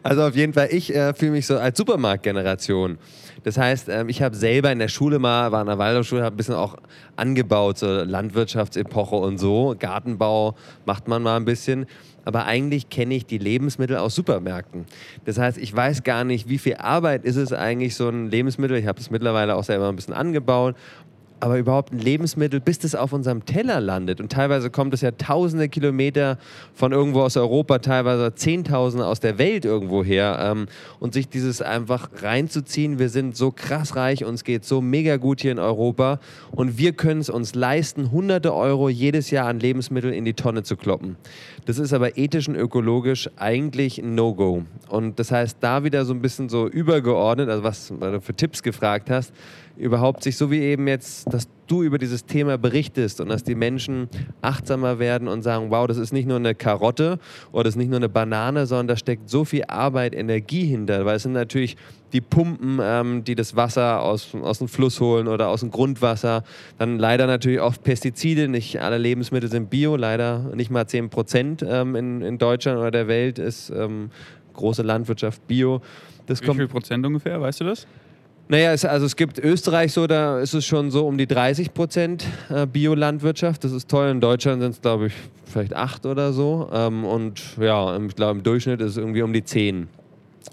Also 0.03 0.23
auf 0.23 0.37
jeden 0.37 0.53
Fall, 0.53 0.69
ich 0.71 0.95
äh, 0.95 1.15
fühle 1.15 1.33
mich 1.33 1.47
so 1.47 1.59
als 1.59 1.77
Supermarktgeneration. 1.79 2.99
Das 3.45 3.59
heißt, 3.59 3.89
ähm, 3.89 4.09
ich 4.09 4.23
habe 4.23 4.35
selber 4.35 4.73
in 4.73 4.79
der 4.79 4.89
Schule 4.89 5.19
mal, 5.19 5.53
war 5.53 5.61
in 5.61 5.67
der 5.67 5.79
Waldorfschule, 5.79 6.23
habe 6.23 6.35
ein 6.35 6.37
bisschen 6.37 6.55
auch 6.55 6.77
angebaut, 7.17 7.79
so 7.79 7.87
Landwirtschaftsepoche 7.87 9.17
und 9.17 9.39
so. 9.39 9.75
Gartenbau 9.79 10.57
macht 10.85 11.09
man 11.09 11.23
mal 11.23 11.37
ein 11.37 11.45
bisschen. 11.45 11.87
Aber 12.25 12.45
eigentlich 12.45 12.91
kenne 12.91 13.15
ich 13.15 13.25
die 13.25 13.39
Lebensmittel 13.39 13.99
aus 13.99 14.17
Supermärkten. 14.17 14.87
Das 15.25 15.39
heißt, 15.39 15.59
ich 15.59 15.75
weiß 15.75 16.03
gar 16.03 16.25
nicht, 16.25 16.49
wie 16.49 16.59
viel 16.59 16.75
Arbeit 16.75 17.25
ist 17.25 17.37
es 17.37 17.53
eigentlich, 17.53 17.95
so 17.95 18.09
ein 18.09 18.33
Lebensmittel. 18.33 18.77
Ich 18.79 18.89
habe 18.89 18.99
es 18.99 19.11
mittlerweile 19.11 19.55
auch 19.55 19.63
selber 19.63 19.89
ein 19.89 19.95
bisschen 19.95 20.13
angebaut 20.13 20.75
aber 21.41 21.59
überhaupt 21.59 21.93
ein 21.93 21.99
Lebensmittel, 21.99 22.61
bis 22.61 22.79
das 22.79 22.95
auf 22.95 23.13
unserem 23.13 23.45
Teller 23.45 23.81
landet. 23.81 24.21
Und 24.21 24.33
teilweise 24.33 24.71
kommt 24.71 24.95
es 24.95 25.03
ja 25.03 25.11
tausende 25.11 25.69
Kilometer 25.69 26.39
von 26.75 26.93
irgendwo 26.93 27.23
aus 27.23 27.37
Europa, 27.37 27.79
teilweise 27.79 28.35
Zehntausende 28.35 29.07
aus 29.07 29.21
der 29.21 29.39
Welt 29.39 29.65
irgendwo 29.65 30.03
her. 30.03 30.39
Ähm, 30.41 30.67
und 30.99 31.13
sich 31.15 31.29
dieses 31.29 31.61
einfach 31.63 32.09
reinzuziehen, 32.23 32.99
wir 32.99 33.09
sind 33.09 33.37
so 33.37 33.51
krass 33.51 33.97
reich, 33.97 34.25
uns 34.25 34.45
geht 34.45 34.65
so 34.65 34.81
mega 34.81 35.17
gut 35.17 35.41
hier 35.41 35.53
in 35.53 35.59
Europa 35.59 36.21
und 36.53 36.79
wir 36.79 36.93
können 36.93 37.21
es 37.21 37.29
uns 37.29 37.55
leisten, 37.55 38.11
hunderte 38.11 38.55
Euro 38.55 38.89
jedes 38.89 39.31
Jahr 39.31 39.47
an 39.47 39.61
Lebensmitteln 39.61 40.15
in 40.15 40.25
die 40.25 40.35
Tonne 40.35 40.63
zu 40.63 40.77
kloppen. 40.77 41.17
Das 41.67 41.79
ist 41.79 41.93
aber 41.93 42.17
ethisch 42.17 42.49
und 42.49 42.55
ökologisch 42.55 43.29
eigentlich 43.37 43.99
ein 43.99 44.15
No-Go. 44.15 44.63
Und 44.89 45.19
das 45.19 45.33
heißt, 45.33 45.59
da 45.61 45.85
wieder 45.85 46.05
so 46.05 46.15
ein 46.15 46.23
bisschen 46.23 46.49
so 46.49 46.69
übergeordnet, 46.69 47.49
also 47.49 47.63
was 47.63 47.89
du 47.89 48.21
für 48.21 48.35
Tipps 48.35 48.63
gefragt 48.63 49.11
hast, 49.11 49.33
überhaupt 49.77 50.23
sich 50.23 50.37
so 50.37 50.51
wie 50.51 50.61
eben 50.61 50.89
jetzt, 50.89 51.33
dass 51.33 51.49
du 51.67 51.83
über 51.83 51.99
dieses 51.99 52.27
Thema 52.27 52.59
berichtest 52.59 53.21
und 53.21 53.29
dass 53.29 53.45
die 53.45 53.55
Menschen 53.55 54.09
achtsamer 54.41 54.99
werden 54.99 55.29
und 55.29 55.43
sagen, 55.43 55.71
wow, 55.71 55.87
das 55.87 55.97
ist 55.97 56.13
nicht 56.13 56.29
nur 56.29 56.37
eine 56.37 56.55
Karotte 56.55 57.19
oder 57.53 57.65
das 57.65 57.75
ist 57.75 57.79
nicht 57.79 57.89
nur 57.89 57.99
eine 57.99 58.09
Banane, 58.09 58.67
sondern 58.67 58.89
da 58.89 58.97
steckt 58.97 59.29
so 59.29 59.45
viel 59.45 59.65
Arbeit, 59.65 60.15
Energie 60.15 60.65
hinter, 60.65 61.05
weil 61.05 61.17
es 61.17 61.25
sind 61.25 61.33
natürlich 61.33 61.77
die 62.13 62.21
Pumpen, 62.21 62.79
ähm, 62.81 63.25
die 63.25 63.35
das 63.35 63.57
Wasser 63.57 64.01
aus, 64.03 64.35
aus 64.41 64.59
dem 64.59 64.69
Fluss 64.69 65.01
holen 65.01 65.27
oder 65.27 65.49
aus 65.49 65.61
dem 65.61 65.71
Grundwasser. 65.71 66.45
Dann 66.79 66.99
leider 66.99 67.27
natürlich 67.27 67.61
oft 67.61 67.83
Pestizide, 67.83 68.49
nicht 68.49 68.81
alle 68.81 68.99
Lebensmittel 68.99 69.51
sind 69.51 69.71
bio, 69.71 69.97
leider 69.97 70.55
nicht 70.55 70.71
mal 70.71 70.87
10 70.87 71.11
Prozent 71.11 71.65
ähm, 71.69 71.97
in, 71.97 72.23
in 72.23 72.39
Deutschland 72.39 72.79
oder 72.79 72.91
der 72.91 73.09
Welt 73.09 73.39
ist 73.39 73.71
ähm, 73.71 74.11
große 74.55 74.83
Landwirtschaft 74.83 75.47
bio. 75.47 75.81
Das 76.27 76.43
Wie 76.43 76.55
viel 76.55 76.69
Prozent 76.69 77.05
ungefähr, 77.05 77.41
weißt 77.41 77.61
du 77.61 77.65
das? 77.65 77.87
Naja, 78.49 78.73
es, 78.73 78.85
also 78.85 79.07
es 79.07 79.17
gibt 79.17 79.39
Österreich 79.39 79.93
so, 79.93 80.07
da 80.07 80.41
ist 80.41 80.55
es 80.55 80.65
schon 80.65 80.91
so 80.91 81.07
um 81.07 81.19
die 81.19 81.27
30 81.27 81.75
Prozent 81.75 82.25
äh, 82.49 82.67
Biolandwirtschaft. 82.67 83.65
Das 83.65 83.73
ist 83.73 83.89
toll. 83.89 84.09
In 84.09 84.21
Deutschland 84.21 84.63
sind 84.63 84.71
es, 84.71 84.81
glaube 84.81 85.09
ich, 85.09 85.13
vielleicht 85.47 85.75
acht 85.75 86.07
oder 86.07 86.33
so. 86.33 86.69
Ähm, 86.73 87.05
und 87.05 87.43
ja, 87.61 87.97
ich 87.97 88.15
glaube, 88.15 88.39
im 88.39 88.43
Durchschnitt 88.45 88.81
ist 88.81 88.93
es 88.93 88.97
irgendwie 88.99 89.23
um 89.23 89.33
die 89.33 89.43
10 89.43 89.89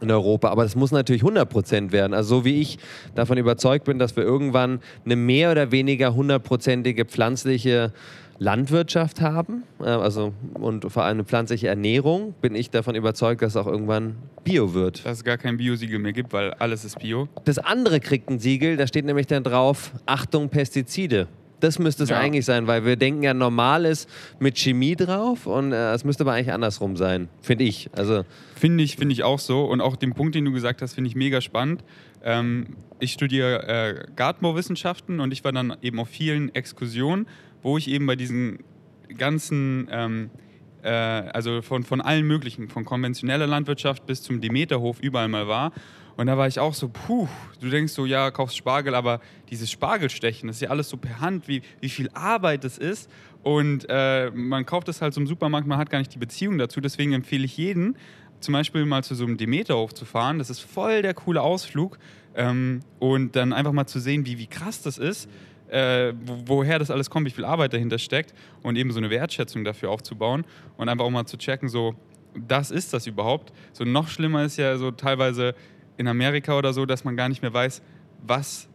in 0.01 0.11
Europa. 0.11 0.49
Aber 0.49 0.63
das 0.63 0.75
muss 0.75 0.91
natürlich 0.91 1.21
100 1.21 1.47
Prozent 1.47 1.91
werden. 1.91 2.13
Also 2.13 2.37
so 2.37 2.45
wie 2.45 2.61
ich 2.61 2.79
davon 3.13 3.37
überzeugt 3.37 3.85
bin, 3.85 3.99
dass 3.99 4.15
wir 4.15 4.23
irgendwann 4.23 4.79
eine 5.05 5.15
mehr 5.15 5.51
oder 5.51 5.71
weniger 5.71 6.15
hundertprozentige 6.15 7.05
pflanzliche 7.05 7.93
Landwirtschaft 8.39 9.21
haben, 9.21 9.63
äh, 9.79 9.83
also 9.85 10.33
und 10.55 10.91
vor 10.91 11.03
allem 11.03 11.17
eine 11.17 11.23
pflanzliche 11.25 11.67
Ernährung, 11.67 12.33
bin 12.41 12.55
ich 12.55 12.69
davon 12.69 12.95
überzeugt, 12.95 13.41
dass 13.41 13.51
es 13.53 13.57
auch 13.57 13.67
irgendwann 13.67 14.15
Bio 14.43 14.73
wird. 14.73 15.05
Dass 15.05 15.19
es 15.19 15.23
gar 15.23 15.37
kein 15.37 15.57
Biosiegel 15.57 15.99
mehr 15.99 16.13
gibt, 16.13 16.33
weil 16.33 16.51
alles 16.55 16.83
ist 16.85 16.99
Bio. 16.99 17.27
Das 17.45 17.57
andere 17.59 17.99
kriegt 17.99 18.29
ein 18.29 18.39
Siegel, 18.39 18.75
da 18.77 18.87
steht 18.87 19.05
nämlich 19.05 19.27
dann 19.27 19.43
drauf, 19.43 19.91
Achtung 20.05 20.49
Pestizide. 20.49 21.27
Das 21.59 21.79
müsste 21.79 22.03
es 22.03 22.09
Ja. 22.09 22.19
eigentlich 22.19 22.43
sein, 22.43 22.67
weil 22.67 22.83
wir 22.83 22.97
denken 22.97 23.23
ja, 23.23 23.33
normal 23.33 23.85
ist 23.85 24.09
mit 24.39 24.57
Chemie 24.57 24.97
drauf 24.97 25.47
und 25.47 25.71
äh, 25.71 25.93
es 25.93 26.03
müsste 26.03 26.23
aber 26.25 26.33
eigentlich 26.33 26.51
andersrum 26.51 26.97
sein, 26.97 27.29
finde 27.41 27.63
ich. 27.63 27.89
Also, 27.95 28.25
Finde 28.55 28.83
ich, 28.83 28.97
finde 28.97 29.13
ich 29.13 29.23
auch 29.23 29.39
so. 29.39 29.63
Und 29.65 29.79
auch 29.81 29.95
den 29.95 30.13
Punkt, 30.13 30.35
den 30.35 30.43
du 30.45 30.51
gesagt 30.51 30.81
hast, 30.81 30.93
finde 30.93 31.09
ich 31.09 31.15
mega 31.15 31.39
spannend. 31.39 31.83
Ähm, 32.23 32.75
ich 32.99 33.13
studiere 33.13 33.67
äh, 33.67 34.05
Gartenbauwissenschaften 34.15 35.19
und 35.21 35.31
ich 35.31 35.43
war 35.45 35.51
dann 35.53 35.75
eben 35.81 35.99
auf 35.99 36.09
vielen 36.09 36.53
Exkursionen, 36.53 37.27
wo 37.63 37.77
ich 37.77 37.89
eben 37.89 38.05
bei 38.05 38.15
diesen 38.15 38.59
ganzen, 39.17 39.87
ähm, 39.91 40.29
äh, 40.83 40.89
also 40.89 41.61
von, 41.61 41.83
von 41.83 42.01
allen 42.01 42.27
möglichen, 42.27 42.69
von 42.69 42.85
konventioneller 42.85 43.47
Landwirtschaft 43.47 44.05
bis 44.05 44.21
zum 44.21 44.41
Demeterhof 44.41 44.99
überall 44.99 45.29
mal 45.29 45.47
war. 45.47 45.71
Und 46.15 46.27
da 46.27 46.37
war 46.37 46.47
ich 46.47 46.59
auch 46.59 46.75
so, 46.75 46.89
puh, 46.89 47.27
du 47.59 47.69
denkst 47.69 47.93
so, 47.93 48.05
ja, 48.05 48.29
kaufst 48.29 48.55
Spargel, 48.55 48.93
aber 48.93 49.19
dieses 49.49 49.71
Spargelstechen, 49.71 50.47
das 50.47 50.57
ist 50.57 50.61
ja 50.61 50.69
alles 50.69 50.89
so 50.89 50.97
per 50.97 51.21
Hand, 51.21 51.47
wie, 51.47 51.63
wie 51.81 51.89
viel 51.89 52.09
Arbeit 52.13 52.63
das 52.63 52.77
ist. 52.77 53.09
Und 53.41 53.87
äh, 53.89 54.29
man 54.31 54.65
kauft 54.65 54.89
es 54.89 55.01
halt 55.01 55.13
so 55.13 55.21
im 55.21 55.27
Supermarkt, 55.27 55.67
man 55.67 55.79
hat 55.79 55.89
gar 55.89 55.99
nicht 55.99 56.13
die 56.13 56.19
Beziehung 56.19 56.57
dazu. 56.59 56.81
Deswegen 56.81 57.13
empfehle 57.13 57.45
ich 57.45 57.57
jeden, 57.57 57.97
zum 58.41 58.53
Beispiel 58.53 58.85
mal 58.85 59.03
zu 59.03 59.15
so 59.15 59.25
einem 59.25 59.37
Demeterhof 59.37 59.93
zu 59.93 60.05
fahren. 60.05 60.37
Das 60.37 60.49
ist 60.49 60.59
voll 60.59 61.01
der 61.01 61.13
coole 61.13 61.41
Ausflug. 61.41 61.97
Ähm, 62.35 62.81
und 62.99 63.35
dann 63.35 63.53
einfach 63.53 63.73
mal 63.73 63.87
zu 63.87 63.99
sehen, 63.99 64.25
wie, 64.25 64.37
wie 64.37 64.47
krass 64.47 64.81
das 64.81 64.97
ist, 64.97 65.29
äh, 65.73 66.13
wo, 66.23 66.57
woher 66.57 66.77
das 66.77 66.91
alles 66.91 67.09
kommt, 67.09 67.25
wie 67.25 67.31
viel 67.31 67.45
Arbeit 67.45 67.73
dahinter 67.73 67.97
steckt 67.97 68.33
und 68.61 68.75
eben 68.75 68.91
so 68.91 68.99
eine 68.99 69.09
Wertschätzung 69.09 69.63
dafür 69.63 69.89
aufzubauen 69.89 70.45
und 70.77 70.87
einfach 70.87 71.05
auch 71.05 71.09
mal 71.09 71.25
zu 71.25 71.37
checken, 71.37 71.67
so, 71.67 71.95
das 72.35 72.71
ist 72.71 72.93
das 72.93 73.07
überhaupt. 73.07 73.51
So 73.73 73.83
noch 73.83 74.07
schlimmer 74.07 74.43
ist 74.43 74.57
ja 74.57 74.77
so 74.77 74.91
teilweise 74.91 75.55
in 75.97 76.07
Amerika 76.07 76.57
oder 76.57 76.73
so, 76.73 76.85
dass 76.85 77.03
man 77.03 77.17
gar 77.17 77.27
nicht 77.27 77.41
mehr 77.41 77.53
weiß, 77.53 77.81
was 78.25 78.69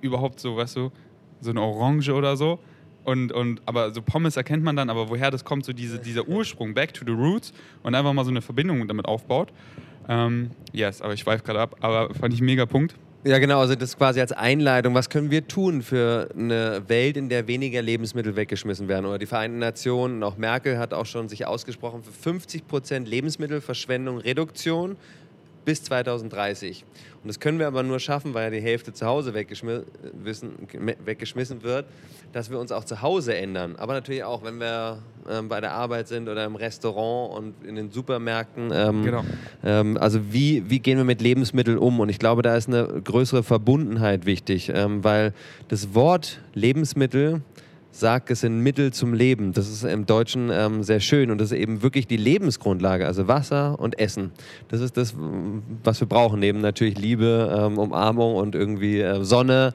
überhaupt 0.00 0.40
so, 0.40 0.56
weißt 0.56 0.76
du, 0.76 0.92
so 1.40 1.50
eine 1.50 1.60
Orange 1.60 2.10
oder 2.10 2.36
so. 2.36 2.58
Und, 3.04 3.32
und, 3.32 3.60
aber 3.66 3.92
so 3.92 4.00
Pommes 4.00 4.38
erkennt 4.38 4.64
man 4.64 4.76
dann, 4.76 4.88
aber 4.88 5.10
woher 5.10 5.30
das 5.30 5.44
kommt, 5.44 5.66
so 5.66 5.74
diese, 5.74 5.98
dieser 5.98 6.26
Ursprung, 6.26 6.72
back 6.72 6.94
to 6.94 7.04
the 7.06 7.12
roots 7.12 7.52
und 7.82 7.94
einfach 7.94 8.14
mal 8.14 8.24
so 8.24 8.30
eine 8.30 8.40
Verbindung 8.40 8.88
damit 8.88 9.04
aufbaut. 9.04 9.52
Ähm, 10.08 10.50
yes, 10.72 11.02
aber 11.02 11.12
ich 11.12 11.20
schweife 11.20 11.44
gerade 11.44 11.60
ab, 11.60 11.76
aber 11.80 12.14
fand 12.14 12.32
ich 12.32 12.40
mega 12.40 12.64
Punkt. 12.64 12.94
Ja 13.24 13.38
genau, 13.38 13.60
also 13.60 13.74
das 13.74 13.96
quasi 13.96 14.20
als 14.20 14.32
Einleitung. 14.32 14.94
Was 14.94 15.10
können 15.10 15.30
wir 15.30 15.46
tun 15.48 15.82
für 15.82 16.28
eine 16.36 16.82
Welt, 16.88 17.16
in 17.16 17.28
der 17.28 17.46
weniger 17.46 17.82
Lebensmittel 17.82 18.36
weggeschmissen 18.36 18.88
werden? 18.88 19.06
Oder 19.06 19.18
die 19.18 19.26
Vereinten 19.26 19.58
Nationen, 19.58 20.22
auch 20.22 20.36
Merkel 20.36 20.78
hat 20.78 20.94
auch 20.94 21.06
schon 21.06 21.28
sich 21.28 21.46
ausgesprochen 21.46 22.02
für 22.02 22.12
50 22.12 22.66
Prozent 22.66 23.08
Lebensmittelverschwendung, 23.08 24.18
Reduktion 24.18 24.96
bis 25.64 25.82
2030. 25.84 26.84
Und 27.22 27.28
das 27.28 27.40
können 27.40 27.58
wir 27.58 27.66
aber 27.66 27.82
nur 27.82 28.00
schaffen, 28.00 28.34
weil 28.34 28.44
ja 28.44 28.50
die 28.50 28.60
Hälfte 28.60 28.92
zu 28.92 29.06
Hause 29.06 29.32
weggeschmissen 29.32 29.86
wird, 31.62 31.86
dass 32.32 32.50
wir 32.50 32.58
uns 32.58 32.72
auch 32.72 32.84
zu 32.84 33.00
Hause 33.02 33.36
ändern. 33.36 33.76
Aber 33.76 33.94
natürlich 33.94 34.24
auch, 34.24 34.42
wenn 34.44 34.58
wir 34.60 34.98
ähm, 35.30 35.48
bei 35.48 35.60
der 35.60 35.72
Arbeit 35.72 36.08
sind 36.08 36.28
oder 36.28 36.44
im 36.44 36.56
Restaurant 36.56 37.34
und 37.36 37.54
in 37.66 37.76
den 37.76 37.90
Supermärkten. 37.90 38.70
Ähm, 38.74 39.04
Genau. 39.04 39.24
ähm, 39.64 39.96
also 39.98 40.32
wie, 40.32 40.68
wie 40.68 40.80
gehen 40.80 40.98
wir 40.98 41.04
mit 41.04 41.22
Lebensmitteln 41.22 41.78
um? 41.78 42.00
Und 42.00 42.08
ich 42.08 42.18
glaube, 42.18 42.42
da 42.42 42.56
ist 42.56 42.68
eine 42.68 42.86
größere 43.02 43.42
Verbundenheit 43.42 44.26
wichtig, 44.26 44.70
ähm, 44.74 45.04
weil 45.04 45.32
das 45.68 45.94
Wort 45.94 46.40
Lebensmittel 46.52 47.40
sagt, 47.98 48.30
es 48.30 48.40
sind 48.40 48.60
Mittel 48.60 48.92
zum 48.92 49.14
Leben. 49.14 49.52
Das 49.52 49.68
ist 49.68 49.84
im 49.84 50.06
Deutschen 50.06 50.50
ähm, 50.52 50.82
sehr 50.82 51.00
schön 51.00 51.30
und 51.30 51.38
das 51.38 51.52
ist 51.52 51.58
eben 51.58 51.82
wirklich 51.82 52.06
die 52.06 52.16
Lebensgrundlage, 52.16 53.06
also 53.06 53.28
Wasser 53.28 53.78
und 53.78 53.98
Essen. 53.98 54.32
Das 54.68 54.80
ist 54.80 54.96
das, 54.96 55.14
was 55.82 56.00
wir 56.00 56.08
brauchen, 56.08 56.40
neben 56.40 56.60
natürlich 56.60 56.98
Liebe, 56.98 57.54
ähm, 57.56 57.78
Umarmung 57.78 58.36
und 58.36 58.54
irgendwie 58.54 59.00
äh, 59.00 59.24
Sonne. 59.24 59.74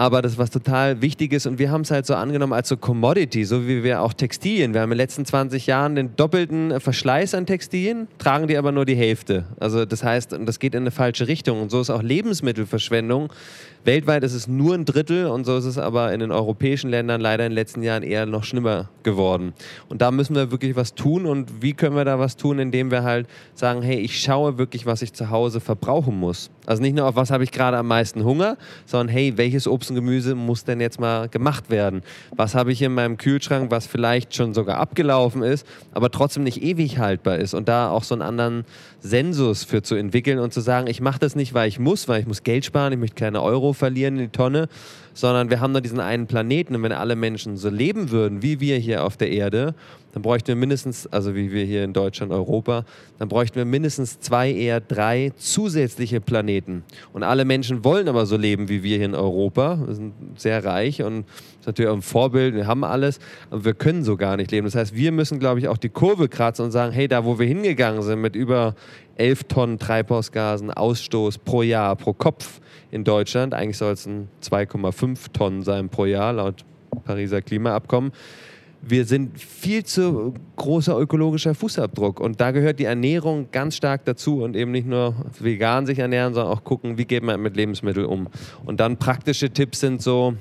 Aber 0.00 0.22
das 0.22 0.32
ist 0.32 0.38
was 0.38 0.48
total 0.48 1.02
Wichtiges 1.02 1.44
und 1.44 1.58
wir 1.58 1.70
haben 1.70 1.82
es 1.82 1.90
halt 1.90 2.06
so 2.06 2.14
angenommen 2.14 2.54
als 2.54 2.70
so 2.70 2.78
Commodity, 2.78 3.44
so 3.44 3.68
wie 3.68 3.82
wir 3.84 4.00
auch 4.00 4.14
Textilien. 4.14 4.72
Wir 4.72 4.80
haben 4.80 4.90
in 4.90 4.96
den 4.96 4.96
letzten 4.96 5.26
20 5.26 5.66
Jahren 5.66 5.94
den 5.94 6.16
doppelten 6.16 6.80
Verschleiß 6.80 7.34
an 7.34 7.44
Textilien, 7.44 8.08
tragen 8.16 8.46
die 8.46 8.56
aber 8.56 8.72
nur 8.72 8.86
die 8.86 8.94
Hälfte. 8.94 9.44
Also 9.60 9.84
das 9.84 10.02
heißt, 10.02 10.38
das 10.46 10.58
geht 10.58 10.74
in 10.74 10.84
eine 10.84 10.90
falsche 10.90 11.28
Richtung 11.28 11.60
und 11.60 11.70
so 11.70 11.82
ist 11.82 11.90
auch 11.90 12.00
Lebensmittelverschwendung. 12.00 13.30
Weltweit 13.84 14.24
ist 14.24 14.32
es 14.32 14.48
nur 14.48 14.74
ein 14.74 14.86
Drittel 14.86 15.26
und 15.26 15.44
so 15.44 15.56
ist 15.56 15.66
es 15.66 15.76
aber 15.76 16.14
in 16.14 16.20
den 16.20 16.32
europäischen 16.32 16.88
Ländern 16.88 17.20
leider 17.20 17.44
in 17.44 17.50
den 17.50 17.56
letzten 17.56 17.82
Jahren 17.82 18.02
eher 18.02 18.24
noch 18.24 18.44
schlimmer 18.44 18.88
geworden. 19.02 19.52
Und 19.90 20.00
da 20.00 20.10
müssen 20.10 20.34
wir 20.34 20.50
wirklich 20.50 20.76
was 20.76 20.94
tun 20.94 21.26
und 21.26 21.62
wie 21.62 21.74
können 21.74 21.96
wir 21.96 22.06
da 22.06 22.18
was 22.18 22.36
tun, 22.36 22.58
indem 22.58 22.90
wir 22.90 23.02
halt 23.02 23.26
sagen, 23.54 23.82
hey, 23.82 23.98
ich 23.98 24.18
schaue 24.20 24.56
wirklich, 24.56 24.86
was 24.86 25.02
ich 25.02 25.12
zu 25.12 25.28
Hause 25.28 25.60
verbrauchen 25.60 26.18
muss. 26.18 26.50
Also 26.64 26.82
nicht 26.82 26.94
nur 26.94 27.06
auf 27.06 27.16
was 27.16 27.30
habe 27.30 27.44
ich 27.44 27.52
gerade 27.52 27.76
am 27.76 27.88
meisten 27.88 28.24
Hunger, 28.24 28.56
sondern 28.86 29.08
hey, 29.08 29.36
welches 29.36 29.66
Obst 29.66 29.89
und 29.90 29.96
Gemüse 29.96 30.34
muss 30.34 30.64
denn 30.64 30.80
jetzt 30.80 30.98
mal 30.98 31.28
gemacht 31.28 31.70
werden? 31.70 32.02
Was 32.34 32.54
habe 32.54 32.72
ich 32.72 32.80
in 32.82 32.94
meinem 32.94 33.16
Kühlschrank, 33.16 33.70
was 33.70 33.86
vielleicht 33.86 34.34
schon 34.34 34.54
sogar 34.54 34.78
abgelaufen 34.78 35.42
ist, 35.42 35.66
aber 35.92 36.10
trotzdem 36.10 36.44
nicht 36.44 36.62
ewig 36.62 36.98
haltbar 36.98 37.38
ist 37.38 37.54
und 37.54 37.68
da 37.68 37.90
auch 37.90 38.04
so 38.04 38.14
einen 38.14 38.22
anderen 38.22 38.64
Sensus 39.00 39.64
für 39.64 39.82
zu 39.82 39.94
entwickeln 39.94 40.38
und 40.38 40.52
zu 40.52 40.60
sagen, 40.60 40.86
ich 40.86 41.00
mache 41.00 41.18
das 41.18 41.36
nicht, 41.36 41.54
weil 41.54 41.68
ich 41.68 41.78
muss, 41.78 42.08
weil 42.08 42.20
ich 42.20 42.26
muss 42.26 42.42
Geld 42.42 42.64
sparen, 42.64 42.92
ich 42.92 42.98
möchte 42.98 43.16
keine 43.16 43.42
Euro 43.42 43.72
verlieren 43.72 44.16
in 44.16 44.22
die 44.24 44.28
Tonne, 44.28 44.68
sondern 45.14 45.50
wir 45.50 45.60
haben 45.60 45.72
nur 45.72 45.80
diesen 45.80 46.00
einen 46.00 46.26
Planeten 46.26 46.74
und 46.74 46.82
wenn 46.82 46.92
alle 46.92 47.16
Menschen 47.16 47.56
so 47.56 47.68
leben 47.68 48.10
würden, 48.10 48.42
wie 48.42 48.60
wir 48.60 48.76
hier 48.78 49.04
auf 49.04 49.16
der 49.16 49.30
Erde, 49.30 49.74
dann 50.12 50.22
bräuchten 50.22 50.48
wir 50.48 50.56
mindestens, 50.56 51.06
also 51.06 51.34
wie 51.34 51.52
wir 51.52 51.64
hier 51.64 51.84
in 51.84 51.92
Deutschland, 51.92 52.32
Europa, 52.32 52.84
dann 53.18 53.28
bräuchten 53.28 53.56
wir 53.56 53.64
mindestens 53.64 54.18
zwei, 54.18 54.52
eher 54.52 54.80
drei 54.80 55.32
zusätzliche 55.36 56.20
Planeten. 56.20 56.82
Und 57.12 57.22
alle 57.22 57.44
Menschen 57.44 57.84
wollen 57.84 58.08
aber 58.08 58.26
so 58.26 58.36
leben 58.36 58.68
wie 58.68 58.82
wir 58.82 58.96
hier 58.96 59.06
in 59.06 59.14
Europa. 59.14 59.78
Wir 59.86 59.94
sind 59.94 60.12
sehr 60.36 60.64
reich 60.64 61.02
und 61.02 61.26
ist 61.60 61.66
natürlich 61.66 61.90
auch 61.90 61.96
ein 61.96 62.02
Vorbild, 62.02 62.54
wir 62.54 62.66
haben 62.66 62.82
alles, 62.82 63.20
aber 63.50 63.64
wir 63.64 63.74
können 63.74 64.02
so 64.02 64.16
gar 64.16 64.36
nicht 64.36 64.50
leben. 64.50 64.64
Das 64.64 64.74
heißt, 64.74 64.96
wir 64.96 65.12
müssen, 65.12 65.38
glaube 65.38 65.60
ich, 65.60 65.68
auch 65.68 65.78
die 65.78 65.90
Kurve 65.90 66.28
kratzen 66.28 66.64
und 66.64 66.70
sagen, 66.72 66.92
hey, 66.92 67.06
da 67.06 67.24
wo 67.24 67.38
wir 67.38 67.46
hingegangen 67.46 68.02
sind 68.02 68.20
mit 68.20 68.34
über 68.34 68.74
11 69.16 69.44
Tonnen 69.44 69.78
Treibhausgasen 69.78 70.70
Ausstoß 70.70 71.38
pro 71.38 71.62
Jahr, 71.62 71.96
pro 71.96 72.12
Kopf 72.12 72.60
in 72.90 73.04
Deutschland, 73.04 73.54
eigentlich 73.54 73.78
soll 73.78 73.92
es 73.92 74.06
ein 74.06 74.28
2,5 74.42 75.32
Tonnen 75.32 75.62
sein 75.62 75.88
pro 75.88 76.06
Jahr 76.06 76.32
laut 76.32 76.64
Pariser 77.04 77.42
Klimaabkommen, 77.42 78.12
wir 78.82 79.04
sind 79.04 79.38
viel 79.38 79.84
zu 79.84 80.34
großer 80.56 80.98
ökologischer 80.98 81.54
Fußabdruck. 81.54 82.18
Und 82.20 82.40
da 82.40 82.50
gehört 82.50 82.78
die 82.78 82.84
Ernährung 82.84 83.48
ganz 83.52 83.76
stark 83.76 84.04
dazu. 84.04 84.42
Und 84.42 84.56
eben 84.56 84.70
nicht 84.70 84.86
nur 84.86 85.14
vegan 85.38 85.86
sich 85.86 85.98
ernähren, 85.98 86.34
sondern 86.34 86.52
auch 86.52 86.64
gucken, 86.64 86.96
wie 86.96 87.04
geht 87.04 87.22
man 87.22 87.40
mit 87.42 87.56
Lebensmitteln 87.56 88.06
um. 88.06 88.28
Und 88.64 88.80
dann 88.80 88.96
praktische 88.96 89.50
Tipps 89.50 89.80
sind 89.80 90.00
so, 90.00 90.34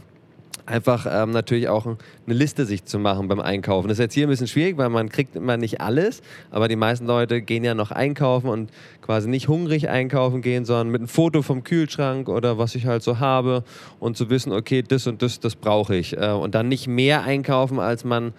einfach 0.69 1.07
ähm, 1.09 1.31
natürlich 1.31 1.67
auch 1.67 1.85
eine 1.85 1.97
Liste 2.27 2.65
sich 2.65 2.85
zu 2.85 2.99
machen 2.99 3.27
beim 3.27 3.39
Einkaufen. 3.39 3.87
Das 3.87 3.95
ist 3.95 4.03
jetzt 4.03 4.13
hier 4.13 4.27
ein 4.27 4.29
bisschen 4.29 4.47
schwierig, 4.47 4.77
weil 4.77 4.89
man 4.89 5.09
kriegt 5.09 5.35
immer 5.35 5.57
nicht 5.57 5.81
alles, 5.81 6.21
aber 6.51 6.67
die 6.67 6.75
meisten 6.75 7.07
Leute 7.07 7.41
gehen 7.41 7.63
ja 7.63 7.73
noch 7.73 7.91
einkaufen 7.91 8.49
und 8.49 8.71
quasi 9.01 9.27
nicht 9.27 9.47
hungrig 9.47 9.89
einkaufen 9.89 10.41
gehen, 10.41 10.65
sondern 10.65 10.89
mit 10.89 11.01
einem 11.01 11.07
Foto 11.07 11.41
vom 11.41 11.63
Kühlschrank 11.63 12.29
oder 12.29 12.57
was 12.57 12.75
ich 12.75 12.85
halt 12.85 13.01
so 13.01 13.19
habe 13.19 13.63
und 13.99 14.15
zu 14.15 14.29
wissen, 14.29 14.51
okay, 14.51 14.83
das 14.87 15.07
und 15.07 15.21
das, 15.21 15.39
das 15.39 15.55
brauche 15.55 15.95
ich. 15.95 16.15
Äh, 16.15 16.31
und 16.31 16.53
dann 16.55 16.67
nicht 16.67 16.87
mehr 16.87 17.23
einkaufen, 17.23 17.79
als 17.79 18.03
man 18.03 18.33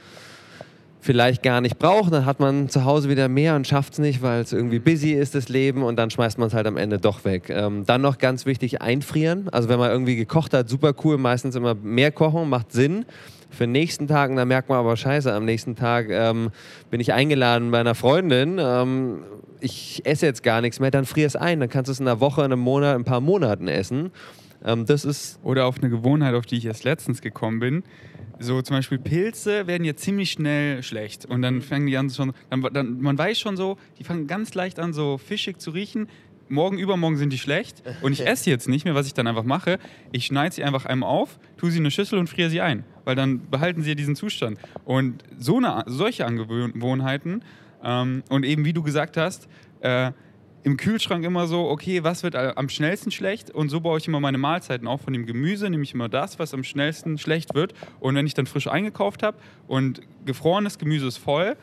vielleicht 1.00 1.42
gar 1.42 1.60
nicht 1.60 1.78
braucht. 1.78 2.12
Dann 2.12 2.26
hat 2.26 2.40
man 2.40 2.68
zu 2.68 2.84
Hause 2.84 3.08
wieder 3.08 3.28
mehr 3.28 3.56
und 3.56 3.66
schafft 3.66 3.94
es 3.94 3.98
nicht, 3.98 4.22
weil 4.22 4.40
es 4.42 4.52
irgendwie 4.52 4.78
busy 4.78 5.12
ist, 5.12 5.34
das 5.34 5.48
Leben, 5.48 5.82
und 5.82 5.96
dann 5.96 6.10
schmeißt 6.10 6.38
man 6.38 6.48
es 6.48 6.54
halt 6.54 6.66
am 6.66 6.76
Ende 6.76 6.98
doch 6.98 7.24
weg. 7.24 7.50
Ähm, 7.50 7.84
dann 7.86 8.02
noch 8.02 8.18
ganz 8.18 8.46
wichtig, 8.46 8.82
einfrieren. 8.82 9.48
Also 9.50 9.68
wenn 9.68 9.78
man 9.78 9.90
irgendwie 9.90 10.16
gekocht 10.16 10.54
hat, 10.54 10.68
super 10.68 10.94
cool, 11.04 11.18
meistens 11.18 11.56
immer 11.56 11.74
mehr 11.74 12.12
kochen, 12.12 12.48
macht 12.48 12.72
Sinn. 12.72 13.04
Für 13.50 13.64
den 13.64 13.72
nächsten 13.72 14.06
Tag, 14.06 14.34
da 14.36 14.44
merkt 14.44 14.68
man 14.68 14.78
aber 14.78 14.96
scheiße, 14.96 15.32
am 15.32 15.44
nächsten 15.44 15.74
Tag 15.74 16.06
ähm, 16.10 16.50
bin 16.90 17.00
ich 17.00 17.12
eingeladen 17.12 17.72
bei 17.72 17.80
einer 17.80 17.96
Freundin, 17.96 18.58
ähm, 18.60 19.24
ich 19.60 20.02
esse 20.04 20.26
jetzt 20.26 20.42
gar 20.42 20.60
nichts 20.60 20.80
mehr, 20.80 20.90
dann 20.90 21.04
frier 21.04 21.26
es 21.26 21.36
ein. 21.36 21.60
Dann 21.60 21.68
kannst 21.68 21.88
du 21.88 21.92
es 21.92 22.00
in 22.00 22.08
einer 22.08 22.20
Woche, 22.20 22.40
in 22.42 22.52
einem 22.52 22.62
Monat, 22.62 22.94
in 22.94 23.02
ein 23.02 23.04
paar 23.04 23.20
Monaten 23.20 23.68
essen. 23.68 24.10
Ähm, 24.64 24.86
das 24.86 25.04
ist 25.04 25.38
Oder 25.42 25.66
auf 25.66 25.78
eine 25.78 25.90
Gewohnheit, 25.90 26.34
auf 26.34 26.46
die 26.46 26.56
ich 26.56 26.66
erst 26.66 26.84
letztens 26.84 27.22
gekommen 27.22 27.60
bin 27.60 27.82
so 28.40 28.62
zum 28.62 28.76
Beispiel 28.76 28.98
Pilze 28.98 29.66
werden 29.66 29.84
ja 29.84 29.94
ziemlich 29.94 30.32
schnell 30.32 30.82
schlecht 30.82 31.26
und 31.26 31.42
dann 31.42 31.60
fangen 31.60 31.86
die 31.86 31.96
an 31.96 32.10
schon, 32.10 32.32
dann, 32.48 32.62
dann, 32.72 33.00
man 33.00 33.16
weiß 33.16 33.38
schon 33.38 33.56
so, 33.56 33.76
die 33.98 34.04
fangen 34.04 34.26
ganz 34.26 34.54
leicht 34.54 34.80
an 34.80 34.92
so 34.92 35.18
fischig 35.18 35.58
zu 35.58 35.70
riechen. 35.70 36.08
Morgen, 36.48 36.78
übermorgen 36.78 37.16
sind 37.16 37.32
die 37.32 37.38
schlecht 37.38 37.82
und 38.02 38.12
ich 38.12 38.26
esse 38.26 38.50
jetzt 38.50 38.66
nicht 38.66 38.84
mehr, 38.84 38.94
was 38.94 39.06
ich 39.06 39.14
dann 39.14 39.28
einfach 39.28 39.44
mache. 39.44 39.78
Ich 40.10 40.26
schneide 40.26 40.54
sie 40.54 40.64
einfach 40.64 40.86
einmal 40.86 41.10
auf, 41.10 41.38
tue 41.58 41.70
sie 41.70 41.76
in 41.76 41.82
eine 41.82 41.92
Schüssel 41.92 42.18
und 42.18 42.28
friere 42.28 42.50
sie 42.50 42.60
ein, 42.60 42.84
weil 43.04 43.14
dann 43.14 43.48
behalten 43.50 43.82
sie 43.82 43.90
ja 43.90 43.94
diesen 43.94 44.16
Zustand. 44.16 44.58
Und 44.84 45.22
so 45.38 45.58
eine, 45.58 45.84
solche 45.86 46.26
Angewohnheiten 46.26 47.44
ähm, 47.84 48.24
und 48.30 48.44
eben 48.44 48.64
wie 48.64 48.72
du 48.72 48.82
gesagt 48.82 49.16
hast, 49.16 49.48
äh, 49.80 50.12
im 50.62 50.76
Kühlschrank 50.76 51.24
immer 51.24 51.46
so, 51.46 51.68
okay, 51.68 52.04
was 52.04 52.22
wird 52.22 52.34
am 52.34 52.68
schnellsten 52.68 53.10
schlecht? 53.10 53.50
Und 53.50 53.70
so 53.70 53.80
baue 53.80 53.98
ich 53.98 54.06
immer 54.06 54.20
meine 54.20 54.38
Mahlzeiten 54.38 54.86
auf 54.86 55.02
von 55.02 55.12
dem 55.12 55.26
Gemüse, 55.26 55.70
nehme 55.70 55.82
ich 55.82 55.94
immer 55.94 56.08
das, 56.08 56.38
was 56.38 56.52
am 56.52 56.64
schnellsten 56.64 57.18
schlecht 57.18 57.54
wird. 57.54 57.72
Und 57.98 58.14
wenn 58.14 58.26
ich 58.26 58.34
dann 58.34 58.46
frisch 58.46 58.66
eingekauft 58.66 59.22
habe 59.22 59.38
und 59.68 60.02
gefrorenes 60.26 60.78
Gemüse 60.78 61.06
ist 61.06 61.16
voll, 61.16 61.56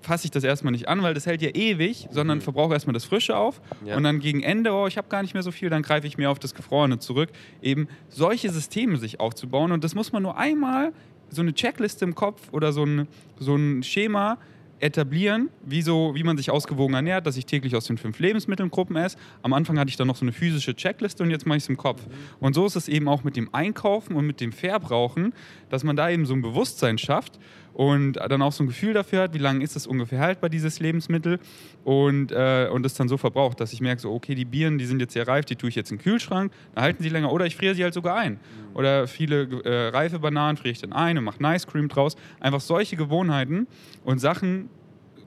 fasse 0.00 0.24
ich 0.24 0.30
das 0.30 0.44
erstmal 0.44 0.72
nicht 0.72 0.88
an, 0.88 1.02
weil 1.02 1.14
das 1.14 1.26
hält 1.26 1.42
ja 1.42 1.50
ewig, 1.50 2.08
sondern 2.10 2.38
mhm. 2.38 2.42
verbrauche 2.42 2.72
erstmal 2.72 2.94
das 2.94 3.04
Frische 3.04 3.36
auf 3.36 3.60
ja. 3.84 3.96
und 3.96 4.02
dann 4.02 4.18
gegen 4.18 4.42
Ende, 4.42 4.72
oh, 4.72 4.86
ich 4.86 4.96
habe 4.96 5.08
gar 5.08 5.22
nicht 5.22 5.34
mehr 5.34 5.42
so 5.42 5.52
viel, 5.52 5.70
dann 5.70 5.82
greife 5.82 6.06
ich 6.06 6.18
mir 6.18 6.30
auf 6.30 6.38
das 6.38 6.54
Gefrorene 6.54 6.98
zurück. 6.98 7.30
Eben 7.60 7.86
solche 8.08 8.50
Systeme 8.50 8.96
sich 8.96 9.20
aufzubauen 9.20 9.72
und 9.72 9.84
das 9.84 9.94
muss 9.94 10.12
man 10.12 10.22
nur 10.22 10.36
einmal, 10.36 10.92
so 11.30 11.40
eine 11.40 11.54
Checkliste 11.54 12.04
im 12.04 12.14
Kopf 12.14 12.52
oder 12.52 12.72
so 12.72 12.84
ein, 12.84 13.08
so 13.38 13.56
ein 13.56 13.82
Schema 13.82 14.38
etablieren, 14.82 15.48
wie, 15.64 15.80
so, 15.80 16.12
wie 16.14 16.24
man 16.24 16.36
sich 16.36 16.50
ausgewogen 16.50 16.94
ernährt, 16.94 17.24
dass 17.26 17.36
ich 17.36 17.46
täglich 17.46 17.76
aus 17.76 17.86
den 17.86 17.98
fünf 17.98 18.18
Lebensmittelgruppen 18.18 18.96
esse. 18.96 19.16
Am 19.42 19.52
Anfang 19.52 19.78
hatte 19.78 19.88
ich 19.90 19.96
dann 19.96 20.08
noch 20.08 20.16
so 20.16 20.24
eine 20.24 20.32
physische 20.32 20.74
Checkliste 20.74 21.22
und 21.22 21.30
jetzt 21.30 21.46
mache 21.46 21.58
ich 21.58 21.62
es 21.62 21.68
im 21.68 21.76
Kopf. 21.76 22.02
Und 22.40 22.54
so 22.54 22.66
ist 22.66 22.74
es 22.74 22.88
eben 22.88 23.08
auch 23.08 23.22
mit 23.22 23.36
dem 23.36 23.54
Einkaufen 23.54 24.16
und 24.16 24.26
mit 24.26 24.40
dem 24.40 24.50
Verbrauchen, 24.50 25.34
dass 25.70 25.84
man 25.84 25.94
da 25.94 26.10
eben 26.10 26.26
so 26.26 26.34
ein 26.34 26.42
Bewusstsein 26.42 26.98
schafft 26.98 27.38
und 27.74 28.14
dann 28.14 28.42
auch 28.42 28.52
so 28.52 28.64
ein 28.64 28.66
Gefühl 28.66 28.92
dafür 28.92 29.22
hat, 29.22 29.34
wie 29.34 29.38
lange 29.38 29.64
ist 29.64 29.76
es 29.76 29.86
ungefähr 29.86 30.20
haltbar, 30.20 30.50
dieses 30.50 30.80
Lebensmittel 30.80 31.38
und, 31.84 32.32
äh, 32.32 32.68
und 32.70 32.82
das 32.82 32.94
dann 32.94 33.08
so 33.08 33.16
verbraucht, 33.16 33.60
dass 33.60 33.72
ich 33.72 33.80
merke, 33.80 34.02
so, 34.02 34.12
okay, 34.12 34.34
die 34.34 34.44
Bieren, 34.44 34.78
die 34.78 34.84
sind 34.84 35.00
jetzt 35.00 35.14
sehr 35.14 35.26
reif, 35.26 35.44
die 35.44 35.56
tue 35.56 35.68
ich 35.68 35.74
jetzt 35.74 35.90
in 35.90 35.98
den 35.98 36.02
Kühlschrank, 36.02 36.52
dann 36.74 36.84
halten 36.84 37.02
sie 37.02 37.08
länger 37.08 37.32
oder 37.32 37.46
ich 37.46 37.56
friere 37.56 37.74
sie 37.74 37.82
halt 37.82 37.94
sogar 37.94 38.16
ein. 38.16 38.32
Mhm. 38.32 38.76
Oder 38.76 39.06
viele 39.06 39.42
äh, 39.64 39.88
reife 39.88 40.18
Bananen 40.18 40.56
friere 40.56 40.72
ich 40.72 40.80
dann 40.80 40.92
ein 40.92 41.18
und 41.18 41.24
mache 41.24 41.42
ein 41.44 41.54
Ice 41.54 41.66
Cream 41.66 41.88
draus. 41.88 42.16
Einfach 42.40 42.60
solche 42.60 42.96
Gewohnheiten 42.96 43.66
und 44.04 44.18
Sachen, 44.18 44.68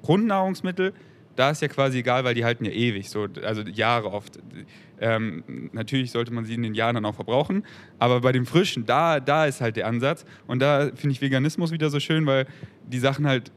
Grundnahrungsmittel, 0.03 0.93
da 1.36 1.50
ist 1.50 1.62
ja 1.62 1.67
quasi 1.67 2.00
egal, 2.00 2.24
weil 2.24 2.34
die 2.34 2.45
halten 2.45 2.65
ja 2.65 2.71
ewig, 2.71 3.10
so, 3.10 3.28
also 3.43 3.62
Jahre 3.62 4.12
oft. 4.12 4.39
Ähm, 5.00 5.43
natürlich 5.74 6.12
sollte 6.12 6.34
man 6.34 6.45
sie 6.45 6.54
in 6.54 6.63
den 6.63 6.74
Jahren 6.74 6.95
dann 6.95 7.06
auch 7.06 7.15
verbrauchen, 7.15 7.65
aber 8.00 8.21
bei 8.21 8.32
dem 8.32 8.45
Frischen, 8.45 8.86
da, 8.86 9.19
da 9.19 9.45
ist 9.45 9.62
halt 9.62 9.76
der 9.76 9.88
Ansatz. 9.88 10.26
Und 10.48 10.60
da 10.60 10.91
finde 10.95 11.12
ich 11.12 11.21
Veganismus 11.21 11.71
wieder 11.71 11.89
so 11.89 12.00
schön, 12.00 12.26
weil 12.26 12.48
die 12.88 13.00
Sachen 13.00 13.28
halt 13.28 13.52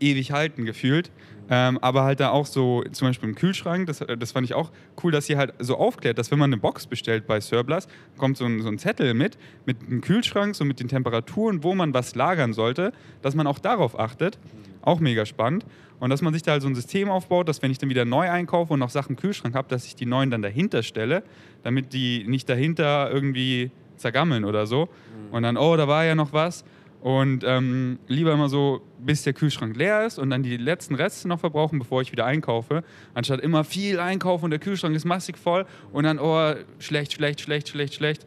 ewig 0.00 0.32
halten, 0.32 0.64
gefühlt. 0.64 1.10
Ähm, 1.48 1.78
aber 1.78 2.02
halt 2.02 2.18
da 2.18 2.30
auch 2.30 2.46
so, 2.46 2.82
zum 2.90 3.08
Beispiel 3.08 3.28
im 3.28 3.34
Kühlschrank, 3.36 3.86
das, 3.86 4.04
das 4.18 4.32
fand 4.32 4.44
ich 4.44 4.54
auch 4.54 4.72
cool, 5.02 5.12
dass 5.12 5.26
sie 5.26 5.36
halt 5.36 5.54
so 5.60 5.76
aufklärt, 5.76 6.18
dass 6.18 6.30
wenn 6.30 6.40
man 6.40 6.52
eine 6.52 6.60
Box 6.60 6.86
bestellt 6.86 7.26
bei 7.26 7.40
Surplus, 7.40 7.86
kommt 8.16 8.36
so 8.36 8.44
ein, 8.46 8.62
so 8.62 8.68
ein 8.68 8.78
Zettel 8.78 9.14
mit, 9.14 9.38
mit 9.64 9.82
einem 9.82 10.00
Kühlschrank, 10.00 10.56
so 10.56 10.64
mit 10.64 10.80
den 10.80 10.88
Temperaturen, 10.88 11.62
wo 11.62 11.74
man 11.74 11.94
was 11.94 12.16
lagern 12.16 12.52
sollte, 12.52 12.92
dass 13.22 13.36
man 13.36 13.46
auch 13.46 13.60
darauf 13.60 13.98
achtet. 13.98 14.38
Auch 14.82 15.00
mega 15.00 15.24
spannend. 15.24 15.64
Und 15.98 16.10
dass 16.10 16.22
man 16.22 16.32
sich 16.32 16.42
da 16.42 16.52
halt 16.52 16.62
so 16.62 16.68
ein 16.68 16.74
System 16.74 17.08
aufbaut, 17.08 17.48
dass 17.48 17.62
wenn 17.62 17.70
ich 17.70 17.78
dann 17.78 17.88
wieder 17.88 18.04
neu 18.04 18.30
einkaufe 18.30 18.74
und 18.74 18.80
noch 18.80 18.90
Sachen 18.90 19.12
im 19.12 19.16
Kühlschrank 19.16 19.54
habe, 19.54 19.68
dass 19.68 19.86
ich 19.86 19.96
die 19.96 20.06
neuen 20.06 20.30
dann 20.30 20.42
dahinter 20.42 20.82
stelle, 20.82 21.22
damit 21.62 21.92
die 21.92 22.24
nicht 22.26 22.48
dahinter 22.48 23.10
irgendwie 23.10 23.70
zergammeln 23.96 24.44
oder 24.44 24.66
so. 24.66 24.86
Mhm. 24.86 25.34
Und 25.34 25.42
dann, 25.42 25.56
oh, 25.56 25.76
da 25.76 25.88
war 25.88 26.04
ja 26.04 26.14
noch 26.14 26.32
was. 26.32 26.64
Und 27.00 27.44
ähm, 27.46 27.98
lieber 28.08 28.32
immer 28.32 28.48
so, 28.48 28.82
bis 28.98 29.22
der 29.22 29.32
Kühlschrank 29.32 29.76
leer 29.76 30.06
ist 30.06 30.18
und 30.18 30.30
dann 30.30 30.42
die 30.42 30.56
letzten 30.56 30.94
Reste 30.94 31.28
noch 31.28 31.38
verbrauchen, 31.38 31.78
bevor 31.78 32.02
ich 32.02 32.10
wieder 32.10 32.24
einkaufe. 32.24 32.82
Anstatt 33.14 33.40
immer 33.40 33.64
viel 33.64 34.00
einkaufen 34.00 34.46
und 34.46 34.50
der 34.50 34.58
Kühlschrank 34.58 34.94
ist 34.94 35.04
massig 35.04 35.38
voll 35.38 35.66
und 35.92 36.04
dann, 36.04 36.18
oh, 36.18 36.54
schlecht, 36.78 37.12
schlecht, 37.12 37.40
schlecht, 37.40 37.68
schlecht, 37.68 37.94
schlecht. 37.94 38.26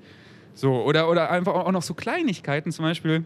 So, 0.54 0.82
oder, 0.84 1.10
oder 1.10 1.30
einfach 1.30 1.54
auch 1.54 1.72
noch 1.72 1.82
so 1.82 1.94
Kleinigkeiten, 1.94 2.72
zum 2.72 2.86
Beispiel, 2.86 3.26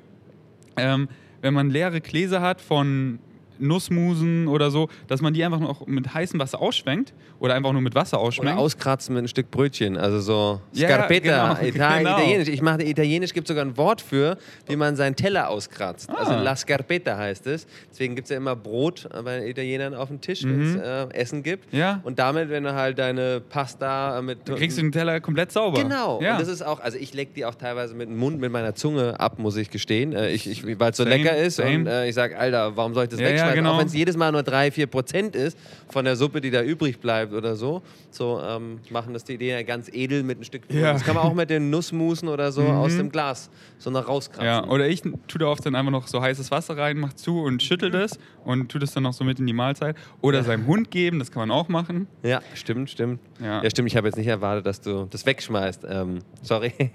ähm, 0.76 1.08
wenn 1.42 1.54
man 1.54 1.70
leere 1.70 2.02
Gläser 2.02 2.42
hat 2.42 2.60
von 2.62 3.20
Nussmusen 3.60 4.48
oder 4.48 4.72
so, 4.72 4.90
dass 5.08 5.22
man 5.22 5.34
die 5.34 5.44
einfach 5.44 5.60
noch 5.60 5.86
mit 5.88 6.14
heißem 6.14 6.40
Wasser 6.40 6.62
ausschwenkt 6.62 7.14
oder 7.40 7.56
einfach 7.56 7.74
nur 7.74 7.82
mit 7.82 7.96
Wasser 7.96 8.18
Oder 8.20 8.28
ausschwenkt. 8.28 8.58
auskratzen 8.58 9.16
mit 9.16 9.26
ein 9.26 9.28
Stück 9.28 9.52
Brötchen, 9.52 9.98
also 9.98 10.20
so 10.20 10.62
Ja, 10.72 10.90
ja, 10.90 10.96
Scarpetta, 10.96 11.56
genau, 11.58 11.68
Ita 11.68 11.98
genau. 11.98 12.18
Italienisch. 12.18 12.48
Ich 12.48 12.62
mache 12.62 12.84
Italienisch 12.84 13.34
gibt 13.34 13.48
sogar 13.48 13.66
ein 13.66 13.76
Wort 13.78 14.02
für, 14.02 14.38
wie 14.68 14.76
man 14.76 14.96
seinen 14.96 15.16
Teller 15.16 15.50
auskratzt. 15.50 16.10
Ah. 16.10 16.16
Also 16.16 16.34
la 16.36 16.56
Scarpetta 16.56 17.18
heißt 17.18 17.48
es. 17.48 17.68
Deswegen 17.92 18.16
gibt 18.16 18.26
es 18.26 18.30
ja 18.32 18.38
immer 18.38 18.56
Brot 18.56 19.08
bei 19.24 19.40
den 19.40 19.48
Italienern 19.48 19.94
auf 19.94 20.10
dem 20.10 20.22
Tisch, 20.22 20.44
wenn 20.44 20.62
es 20.62 20.76
äh, 20.76 21.08
Essen 21.14 21.44
gibt. 21.44 21.72
Mhm. 21.74 21.80
Ja. 21.80 22.00
Und 22.04 22.20
damit, 22.20 22.50
wenn 22.50 22.64
du 22.64 22.74
halt 22.74 22.98
deine 23.00 23.42
Pasta 23.42 24.22
mit 24.22 24.40
Dann 24.48 24.56
kriegst 24.56 24.78
du 24.78 24.82
den 24.82 24.92
Teller 24.92 25.20
komplett 25.20 25.52
sauber. 25.52 25.82
Genau. 25.82 26.22
Ja. 26.22 26.34
Und 26.34 26.42
das 26.42 26.48
ist 26.48 26.62
auch, 26.62 26.80
also 26.80 26.98
ich 26.98 27.14
leck 27.14 27.34
die 27.34 27.46
auch 27.46 27.56
teilweise 27.56 27.94
mit 27.94 28.10
dem 28.10 28.18
Mund, 28.18 28.40
mit 28.40 28.52
meiner 28.52 28.76
Zunge 28.76 29.20
ab, 29.20 29.40
muss 29.40 29.56
ich 29.58 29.70
gestehen. 29.70 30.14
Äh, 30.14 30.30
ich, 30.30 30.50
ich, 30.50 30.80
Weil 30.80 30.92
es 30.92 30.98
so 30.98 31.04
lecker 31.04 31.36
ist. 31.36 31.58
same. 31.58 31.80
Und 31.80 31.88
äh, 31.88 32.08
ich 32.08 32.16
sage, 32.16 32.38
Alter, 32.38 32.76
warum 32.78 32.94
soll 32.94 33.04
ich 33.04 33.10
das 33.10 33.20
Ja, 33.20 33.53
ja, 33.56 33.62
genau. 33.62 33.74
Auch 33.74 33.80
wenn 33.80 33.88
es 33.88 33.94
jedes 33.94 34.18
Mal 34.18 34.32
nur 34.32 34.44
3, 34.44 34.72
4 34.72 34.88
Prozent 34.88 35.36
ist 35.36 35.58
von 35.90 36.06
der 36.06 36.16
Suppe, 36.16 36.42
die 36.42 36.52
da 36.52 36.62
übrig 36.62 37.00
bleibt 37.00 37.34
oder 37.34 37.56
so. 37.56 37.82
So 38.12 38.42
ähm, 38.42 38.80
machen 38.90 39.14
das 39.14 39.24
die 39.24 39.34
Ideen 39.34 39.58
ja 39.58 39.64
ganz 39.64 39.90
edel 39.92 40.24
mit 40.24 40.40
ein 40.40 40.44
Stück. 40.44 40.64
Ja. 40.70 40.80
Mhm. 40.92 40.94
Das 40.94 41.04
kann 41.04 41.16
man 41.16 41.24
auch 41.24 41.34
mit 41.34 41.50
den 41.50 41.70
Nussmusen 41.70 42.28
oder 42.30 42.52
so 42.52 42.64
aus 42.64 42.96
dem 42.96 43.10
Glas 43.10 43.50
so 43.78 43.90
noch 43.90 44.08
rauskratzen. 44.08 44.46
Ja, 44.46 44.68
oder 44.68 44.88
ich 44.88 45.02
tue 45.02 45.40
da 45.40 45.48
oft 45.48 45.66
dann 45.66 45.76
einfach 45.76 45.92
noch 45.92 46.08
so 46.08 46.22
heißes 46.22 46.52
Wasser 46.52 46.78
rein, 46.78 46.98
mach 47.00 47.14
zu 47.14 47.42
und 47.42 47.62
schüttel 47.62 47.92
das 47.92 48.20
und 48.46 48.70
tue 48.70 48.80
das 48.80 48.94
dann 48.94 49.04
noch 49.04 49.14
so 49.14 49.24
mit 49.24 49.40
in 49.40 49.48
die 49.48 49.54
Mahlzeit. 49.54 49.96
Oder 50.22 50.44
seinem 50.44 50.68
Hund 50.68 50.92
geben, 50.92 51.20
das 51.20 51.32
kann 51.32 51.48
man 51.48 51.52
auch 51.52 51.68
machen. 51.68 52.08
Ja, 52.24 52.42
stimmt, 52.54 52.90
stimmt. 52.90 53.20
Ja. 53.40 53.64
Ja, 53.64 53.70
stimmt. 53.70 53.90
Ich 53.90 53.98
habe 53.98 54.08
jetzt 54.08 54.18
nicht 54.18 54.28
erwartet, 54.28 54.66
dass 54.66 54.82
du 54.82 55.08
das 55.10 55.26
wegschmeißt. 55.26 55.86
Ähm, 55.90 56.20
sorry. 56.42 56.74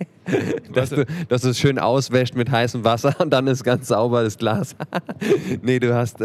Dass, 0.74 0.90
du, 0.90 1.06
dass 1.30 1.40
du 1.40 1.48
es 1.48 1.58
schön 1.58 1.78
auswäscht 1.78 2.34
mit 2.34 2.50
heißem 2.50 2.84
Wasser 2.84 3.16
und 3.18 3.30
dann 3.30 3.46
ist 3.46 3.64
ganz 3.64 3.88
sauber 3.88 4.22
das 4.22 4.36
Glas. 4.36 4.76
nee, 5.62 5.78
du 5.78 5.94
hast 5.94 6.20
äh, 6.20 6.24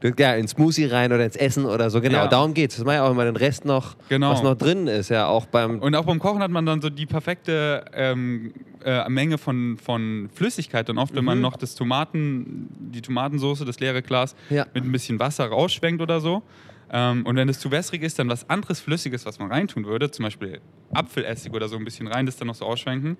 du, 0.00 0.12
ja, 0.18 0.34
ins 0.34 0.52
Smoothie 0.52 0.86
rein 0.86 1.12
oder 1.12 1.24
ins 1.24 1.36
Essen 1.36 1.64
oder 1.64 1.90
so. 1.90 2.00
Genau, 2.00 2.18
Ja. 2.18 2.26
darum 2.28 2.54
geht's. 2.54 2.76
Das 2.76 2.84
mache 2.84 2.96
ich 2.96 3.00
auch 3.00 3.10
immer 3.10 3.24
den 3.24 3.36
Rest 3.36 3.64
noch, 3.64 3.96
Genau. 4.08 4.30
was 4.30 4.42
noch 4.42 4.54
drin 4.56 4.86
ist. 4.86 5.08
Ja, 5.10 5.26
auch 5.26 5.46
beim. 5.46 5.78
Und 5.80 5.94
auch 5.94 6.04
beim 6.04 6.18
Kochen 6.18 6.40
hat 6.42 6.50
man 6.50 6.66
dann 6.66 6.80
so 6.82 6.90
die 6.90 7.06
perfekte 7.06 7.84
ähm, 7.92 8.52
äh, 8.84 9.08
Menge 9.08 9.38
von, 9.38 9.78
von 9.82 10.28
Flüssigkeit. 10.34 10.88
Und 10.90 10.98
oft, 10.98 11.14
wenn 11.14 11.20
Mhm. 11.22 11.26
man 11.26 11.40
noch 11.40 11.56
das 11.56 11.74
Tomaten, 11.74 12.68
die 12.92 13.00
Tomatensoße, 13.02 13.64
das 13.64 13.80
leere 13.80 14.02
Glas 14.02 14.34
Ja. 14.50 14.66
mit 14.74 14.84
ein 14.84 14.92
bisschen 14.92 15.18
Wasser 15.18 15.46
rausschwenkt 15.46 16.00
oder 16.02 16.20
so. 16.20 16.42
Ähm, 16.90 17.24
und 17.26 17.36
wenn 17.36 17.48
es 17.48 17.58
zu 17.58 17.70
wässrig 17.70 18.02
ist, 18.02 18.18
dann 18.18 18.28
was 18.28 18.48
anderes 18.50 18.78
Flüssiges, 18.80 19.24
was 19.26 19.38
man 19.38 19.50
reintun 19.50 19.86
würde, 19.86 20.10
zum 20.10 20.24
Beispiel 20.24 20.60
Apfelessig 20.92 21.52
oder 21.52 21.66
so 21.68 21.76
ein 21.76 21.84
bisschen 21.84 22.06
rein, 22.06 22.26
das 22.26 22.36
dann 22.36 22.46
noch 22.48 22.54
so 22.54 22.66
ausschwenken. 22.66 23.16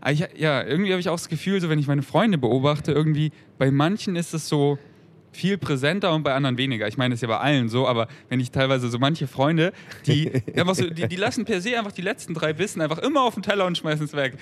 Aber 0.00 0.12
ich, 0.12 0.24
ja, 0.36 0.62
irgendwie 0.64 0.90
habe 0.92 1.00
ich 1.00 1.08
auch 1.08 1.16
das 1.16 1.28
Gefühl, 1.28 1.60
so 1.60 1.68
wenn 1.68 1.78
ich 1.78 1.86
meine 1.86 2.02
Freunde 2.02 2.38
beobachte, 2.38 2.90
irgendwie 2.92 3.30
bei 3.58 3.70
manchen 3.70 4.16
ist 4.16 4.34
es 4.34 4.48
so 4.48 4.78
viel 5.32 5.58
präsenter 5.58 6.12
und 6.12 6.22
bei 6.22 6.34
anderen 6.34 6.58
weniger. 6.58 6.86
Ich 6.88 6.96
meine, 6.96 7.12
das 7.14 7.18
ist 7.18 7.22
ja 7.22 7.28
bei 7.28 7.38
allen 7.38 7.68
so, 7.68 7.88
aber 7.88 8.06
wenn 8.28 8.38
ich 8.38 8.50
teilweise 8.50 8.88
so 8.90 8.98
manche 8.98 9.26
Freunde, 9.26 9.72
die 10.06 10.30
einfach 10.56 10.74
so, 10.74 10.88
die, 10.90 11.08
die 11.08 11.16
lassen 11.16 11.44
per 11.44 11.60
se 11.60 11.76
einfach 11.78 11.92
die 11.92 12.02
letzten 12.02 12.34
drei 12.34 12.52
Bissen 12.52 12.80
einfach 12.82 12.98
immer 12.98 13.22
auf 13.22 13.34
den 13.34 13.42
Teller 13.42 13.64
und 13.66 13.76
schmeißen 13.78 14.04
es 14.06 14.12
weg. 14.14 14.34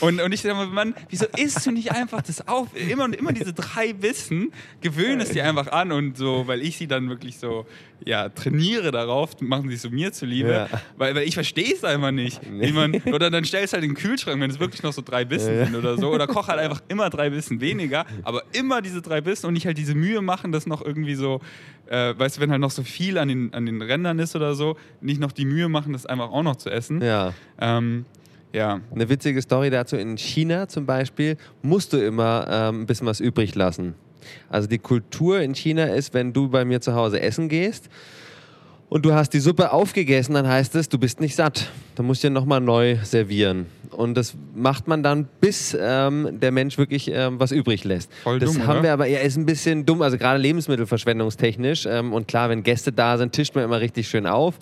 Und, 0.00 0.20
und 0.20 0.32
ich 0.32 0.42
sage 0.42 0.54
mal, 0.54 0.66
Mann, 0.68 0.94
wieso 1.10 1.26
isst 1.36 1.66
du 1.66 1.72
nicht 1.72 1.92
einfach 1.92 2.22
das 2.22 2.46
auf? 2.46 2.68
Immer 2.88 3.04
und 3.04 3.16
immer 3.16 3.32
diese 3.32 3.52
drei 3.52 3.92
Bissen, 3.92 4.52
gewöhne 4.80 5.24
es 5.24 5.30
dir 5.30 5.44
einfach 5.44 5.68
an 5.68 5.90
und 5.92 6.16
so, 6.16 6.46
weil 6.46 6.62
ich 6.62 6.76
sie 6.76 6.86
dann 6.86 7.08
wirklich 7.08 7.38
so, 7.38 7.66
ja, 8.04 8.28
trainiere 8.28 8.90
darauf, 8.92 9.40
machen 9.40 9.68
sie 9.68 9.74
es 9.74 9.82
so 9.82 9.90
mir 9.90 10.12
zuliebe, 10.12 10.50
Ja. 10.52 10.68
weil, 10.96 11.14
weil 11.14 11.26
ich 11.26 11.34
verstehe 11.34 11.72
es 11.74 11.82
einfach 11.82 12.12
nicht. 12.12 12.40
Wie 12.48 12.70
man, 12.72 12.94
oder 13.12 13.30
dann 13.30 13.44
stellst 13.44 13.72
halt 13.72 13.82
in 13.82 13.90
den 13.90 13.96
Kühlschrank, 13.96 14.40
wenn 14.40 14.50
es 14.50 14.60
wirklich 14.60 14.82
noch 14.82 14.92
so 14.92 15.02
drei 15.02 15.24
Bissen 15.24 15.64
sind 15.64 15.74
oder 15.74 15.98
so, 15.98 16.10
oder 16.12 16.26
koch 16.26 16.46
halt 16.48 16.60
einfach 16.60 16.80
immer 16.88 17.10
drei 17.10 17.30
Bissen 17.30 17.60
weniger, 17.60 18.06
aber 18.22 18.42
immer 18.52 18.80
diese 18.82 19.02
drei 19.02 19.20
Bissen 19.20 19.46
und 19.46 19.54
nicht 19.54 19.66
halt 19.66 19.78
diese 19.78 19.94
Mühe 19.94 20.20
machen, 20.22 20.35
das 20.44 20.66
noch 20.66 20.84
irgendwie 20.84 21.14
so, 21.14 21.40
äh, 21.88 22.14
weißt 22.16 22.36
du, 22.36 22.40
wenn 22.40 22.50
halt 22.50 22.60
noch 22.60 22.70
so 22.70 22.82
viel 22.82 23.18
an 23.18 23.28
den, 23.28 23.54
an 23.54 23.66
den 23.66 23.82
Rändern 23.82 24.18
ist 24.18 24.36
oder 24.36 24.54
so, 24.54 24.76
nicht 25.00 25.20
noch 25.20 25.32
die 25.32 25.44
Mühe 25.44 25.68
machen, 25.68 25.92
das 25.92 26.06
einfach 26.06 26.30
auch 26.30 26.42
noch 26.42 26.56
zu 26.56 26.70
essen. 26.70 27.02
ja. 27.02 27.32
Ähm, 27.60 28.04
ja. 28.52 28.80
Eine 28.94 29.08
witzige 29.10 29.42
Story 29.42 29.68
dazu: 29.68 29.96
In 29.96 30.16
China 30.16 30.66
zum 30.66 30.86
Beispiel 30.86 31.36
musst 31.60 31.92
du 31.92 31.98
immer 31.98 32.46
ähm, 32.48 32.82
ein 32.82 32.86
bisschen 32.86 33.06
was 33.06 33.20
übrig 33.20 33.54
lassen. 33.54 33.94
Also 34.48 34.66
die 34.66 34.78
Kultur 34.78 35.40
in 35.40 35.54
China 35.54 35.84
ist, 35.84 36.14
wenn 36.14 36.32
du 36.32 36.48
bei 36.48 36.64
mir 36.64 36.80
zu 36.80 36.94
Hause 36.94 37.20
essen 37.20 37.48
gehst 37.48 37.88
und 38.88 39.04
du 39.04 39.12
hast 39.12 39.30
die 39.30 39.40
Suppe 39.40 39.72
aufgegessen, 39.72 40.34
dann 40.34 40.48
heißt 40.48 40.74
es, 40.76 40.88
du 40.88 40.98
bist 40.98 41.20
nicht 41.20 41.36
satt. 41.36 41.70
Dann 41.96 42.06
musst 42.06 42.24
du 42.24 42.28
dir 42.28 42.34
nochmal 42.34 42.60
neu 42.60 42.96
servieren. 43.02 43.66
Und 43.96 44.14
das 44.14 44.34
macht 44.54 44.88
man 44.88 45.02
dann, 45.02 45.26
bis 45.40 45.76
ähm, 45.80 46.38
der 46.40 46.52
Mensch 46.52 46.76
wirklich 46.76 47.10
ähm, 47.12 47.40
was 47.40 47.50
übrig 47.50 47.84
lässt. 47.84 48.12
Voll 48.22 48.38
das 48.38 48.52
dumm, 48.52 48.66
haben 48.66 48.72
oder? 48.74 48.82
wir 48.82 48.92
aber, 48.92 49.06
ja, 49.06 49.20
ist 49.20 49.36
ein 49.36 49.46
bisschen 49.46 49.86
dumm, 49.86 50.02
also 50.02 50.18
gerade 50.18 50.38
lebensmittelverschwendungstechnisch. 50.38 51.86
Ähm, 51.86 52.12
und 52.12 52.28
klar, 52.28 52.48
wenn 52.50 52.62
Gäste 52.62 52.92
da 52.92 53.16
sind, 53.18 53.32
tischt 53.32 53.54
man 53.54 53.64
immer 53.64 53.80
richtig 53.80 54.08
schön 54.08 54.26
auf. 54.26 54.58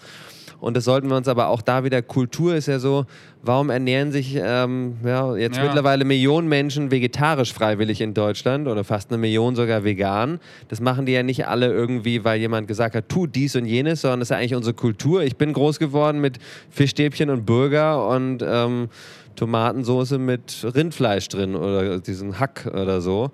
Und 0.61 0.77
das 0.79 0.85
sollten 0.85 1.09
wir 1.11 1.17
uns 1.17 1.29
aber 1.29 1.49
auch 1.49 1.61
da 1.61 1.85
wieder, 1.85 2.01
Kultur 2.01 2.55
ist 2.55 2.69
ja 2.69 2.79
so, 2.79 3.05
warum 3.43 3.69
ernähren 3.69 4.13
sich 4.13 4.35
ähm, 4.41 4.97
ja, 5.05 5.37
jetzt 5.37 5.59
Ja. 5.59 5.65
mittlerweile 5.65 6.07
Millionen 6.07 6.49
Menschen 6.49 6.91
vegetarisch 6.91 7.53
freiwillig 7.53 8.01
in 8.01 8.15
Deutschland 8.15 8.67
oder 8.67 8.83
fast 8.83 9.11
eine 9.11 9.19
Million 9.19 9.57
sogar 9.57 9.85
vegan? 9.85 10.41
Das 10.69 10.81
machen 10.81 11.05
die 11.05 11.13
ja 11.13 11.23
nicht 11.23 11.47
alle 11.47 11.71
irgendwie, 11.71 12.25
weil 12.25 12.41
jemand 12.41 12.67
gesagt 12.67 12.95
hat, 12.95 13.11
tu 13.11 13.27
dies 13.27 13.57
und 13.57 13.67
jenes, 13.67 14.01
sondern 14.01 14.21
das 14.21 14.27
ist 14.27 14.31
ja 14.31 14.39
eigentlich 14.39 14.55
unsere 14.55 14.75
Kultur. 14.75 15.23
Ich 15.23 15.37
bin 15.37 15.53
groß 15.53 15.79
geworden 15.79 16.21
mit 16.23 16.39
Fischstäbchen 16.71 17.29
und 17.29 17.45
Burger 17.45 18.09
und 18.09 18.43
ähm, 18.47 18.89
Tomatensoße 19.37 20.19
mit 20.19 20.65
Rindfleisch 20.75 21.29
drin 21.29 21.55
oder 21.55 22.01
diesen 22.01 22.39
Hack 22.39 22.71
oder 22.73 23.01
so 23.01 23.31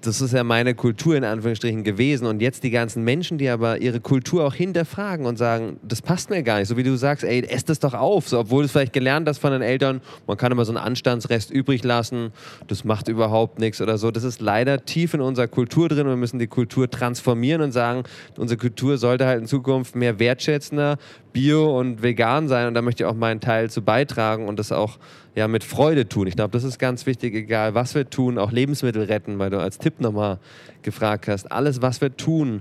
das 0.00 0.20
ist 0.20 0.32
ja 0.32 0.44
meine 0.44 0.74
Kultur 0.74 1.16
in 1.16 1.24
Anführungsstrichen 1.24 1.82
gewesen. 1.82 2.26
Und 2.26 2.40
jetzt 2.40 2.62
die 2.62 2.70
ganzen 2.70 3.04
Menschen, 3.04 3.38
die 3.38 3.48
aber 3.48 3.80
ihre 3.80 4.00
Kultur 4.00 4.44
auch 4.44 4.54
hinterfragen 4.54 5.26
und 5.26 5.36
sagen, 5.36 5.78
das 5.82 6.02
passt 6.02 6.30
mir 6.30 6.42
gar 6.42 6.58
nicht. 6.58 6.68
So 6.68 6.76
wie 6.76 6.82
du 6.82 6.96
sagst, 6.96 7.24
ey, 7.24 7.42
ess 7.44 7.64
das 7.64 7.80
doch 7.80 7.94
auf. 7.94 8.28
So, 8.28 8.38
obwohl 8.38 8.62
du 8.62 8.66
es 8.66 8.72
vielleicht 8.72 8.92
gelernt 8.92 9.28
hast 9.28 9.38
von 9.38 9.52
den 9.52 9.62
Eltern, 9.62 10.00
man 10.26 10.36
kann 10.36 10.52
immer 10.52 10.64
so 10.64 10.72
einen 10.72 10.78
Anstandsrest 10.84 11.50
übrig 11.50 11.82
lassen, 11.84 12.32
das 12.66 12.84
macht 12.84 13.08
überhaupt 13.08 13.58
nichts 13.58 13.80
oder 13.80 13.98
so. 13.98 14.10
Das 14.10 14.24
ist 14.24 14.40
leider 14.40 14.84
tief 14.84 15.14
in 15.14 15.20
unserer 15.20 15.48
Kultur 15.48 15.88
drin. 15.88 16.06
Wir 16.06 16.16
müssen 16.16 16.38
die 16.38 16.46
Kultur 16.46 16.88
transformieren 16.88 17.62
und 17.62 17.72
sagen, 17.72 18.04
unsere 18.36 18.58
Kultur 18.58 18.98
sollte 18.98 19.26
halt 19.26 19.40
in 19.40 19.46
Zukunft 19.46 19.96
mehr 19.96 20.18
wertschätzender, 20.18 20.98
bio 21.32 21.78
und 21.78 22.02
vegan 22.02 22.48
sein. 22.48 22.68
Und 22.68 22.74
da 22.74 22.82
möchte 22.82 23.02
ich 23.02 23.06
auch 23.08 23.14
meinen 23.14 23.40
Teil 23.40 23.70
zu 23.70 23.82
beitragen 23.82 24.48
und 24.48 24.58
das 24.58 24.72
auch 24.72 24.98
ja, 25.38 25.46
mit 25.46 25.62
Freude 25.62 26.08
tun. 26.08 26.26
Ich 26.26 26.34
glaube, 26.34 26.50
das 26.50 26.64
ist 26.64 26.78
ganz 26.78 27.06
wichtig, 27.06 27.32
egal 27.32 27.74
was 27.74 27.94
wir 27.94 28.10
tun, 28.10 28.38
auch 28.38 28.50
Lebensmittel 28.50 29.04
retten, 29.04 29.38
weil 29.38 29.50
du 29.50 29.60
als 29.60 29.78
Tipp 29.78 30.00
nochmal 30.00 30.40
gefragt 30.82 31.28
hast. 31.28 31.50
Alles, 31.52 31.80
was 31.80 32.00
wir 32.00 32.16
tun 32.16 32.60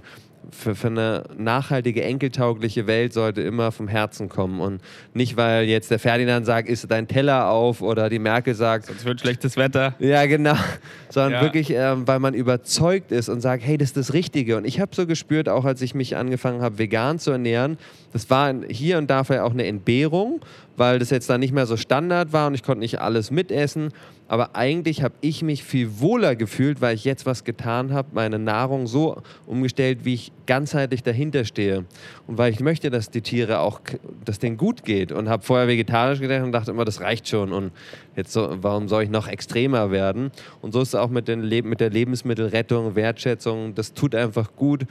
für, 0.52 0.76
für 0.76 0.88
eine 0.88 1.24
nachhaltige, 1.38 2.04
enkeltaugliche 2.04 2.88
Welt, 2.88 3.14
sollte 3.14 3.42
immer 3.42 3.72
vom 3.72 3.88
Herzen 3.88 4.30
kommen. 4.30 4.60
Und 4.62 4.82
nicht, 5.14 5.38
weil 5.38 5.66
jetzt 5.66 5.92
der 5.92 6.00
Ferdinand 6.00 6.46
sagt, 6.46 6.70
isst 6.70 6.90
dein 6.90 7.08
Teller 7.08 7.50
auf 7.50 7.82
oder 7.82 8.10
die 8.10 8.20
Merkel 8.20 8.56
sagt, 8.56 8.90
Es 8.90 9.06
wird 9.06 9.20
schlechtes 9.22 9.58
Wetter. 9.58 9.96
ja, 10.00 10.26
genau. 10.26 10.56
Sondern 11.10 11.34
Ja. 11.34 11.42
wirklich, 11.42 11.72
ähm, 11.72 12.08
weil 12.08 12.20
man 12.20 12.34
überzeugt 12.34 13.12
ist 13.12 13.30
und 13.30 13.42
sagt, 13.42 13.64
hey, 13.66 13.78
das 13.78 13.90
ist 13.90 13.98
das 13.98 14.14
Richtige. 14.14 14.58
Und 14.58 14.66
ich 14.66 14.80
habe 14.80 14.96
so 14.96 15.06
gespürt, 15.08 15.50
auch 15.50 15.66
als 15.66 15.82
ich 15.82 15.96
mich 15.96 16.16
angefangen 16.16 16.62
habe, 16.62 16.78
vegan 16.78 17.20
zu 17.20 17.32
ernähren, 17.32 17.78
das 18.14 18.30
war 18.30 18.54
hier 18.70 18.98
und 18.98 19.10
da 19.10 19.24
vielleicht 19.24 19.44
auch 19.44 19.52
eine 19.52 19.66
Entbehrung, 19.66 20.42
weil 20.76 21.00
das 21.00 21.10
jetzt 21.10 21.30
dann 21.30 21.40
nicht 21.40 21.54
mehr 21.54 21.66
so 21.66 21.78
Standard 21.78 22.34
war 22.34 22.48
und 22.48 22.54
ich 22.54 22.64
konnte 22.64 22.80
nicht 22.80 23.00
alles 23.02 23.32
mitessen. 23.32 23.92
Aber 24.28 24.56
eigentlich 24.56 25.04
habe 25.04 25.16
ich 25.22 25.42
mich 25.42 25.64
viel 25.64 26.00
wohler 26.00 26.36
gefühlt, 26.36 26.82
weil 26.82 26.96
ich 26.96 27.06
jetzt 27.06 27.26
was 27.26 27.44
getan 27.44 27.94
habe, 27.94 28.10
meine 28.12 28.40
Nahrung 28.40 28.88
so 28.88 29.22
umgestellt, 29.46 30.00
wie 30.04 30.16
ich 30.16 30.32
ganzheitlich 30.46 31.04
dahinter 31.04 31.46
stehe. 31.46 31.86
Und 32.28 32.38
weil 32.38 32.52
ich 32.52 32.60
möchte, 32.60 32.90
dass 32.90 33.10
die 33.10 33.22
Tiere 33.22 33.60
auch, 33.60 33.80
dass 34.26 34.40
denen 34.40 34.58
gut 34.58 34.84
geht. 34.84 35.12
Und 35.12 35.30
habe 35.30 35.44
vorher 35.44 35.68
vegetarisch 35.68 36.20
gedacht 36.20 36.44
und 36.44 36.52
dachte 36.52 36.72
immer, 36.72 36.86
das 36.86 37.02
reicht 37.02 37.28
schon. 37.28 37.54
Und 37.54 37.72
jetzt 38.16 38.34
so, 38.34 38.58
warum 38.62 38.88
soll 38.88 39.04
ich 39.04 39.10
noch 39.10 39.28
extremer 39.28 39.92
werden? 39.92 40.32
Und 40.62 40.74
so 40.74 40.82
ist 40.82 40.90
es 40.90 40.96
auch 40.96 41.10
mit, 41.10 41.28
den 41.28 41.48
mit 41.48 41.80
der 41.80 41.90
Lebensmittelrettung, 41.90 42.96
Wertschätzung. 42.96 43.76
Das 43.76 43.94
tut 43.94 44.14
einfach 44.14 44.56
gut 44.56 44.86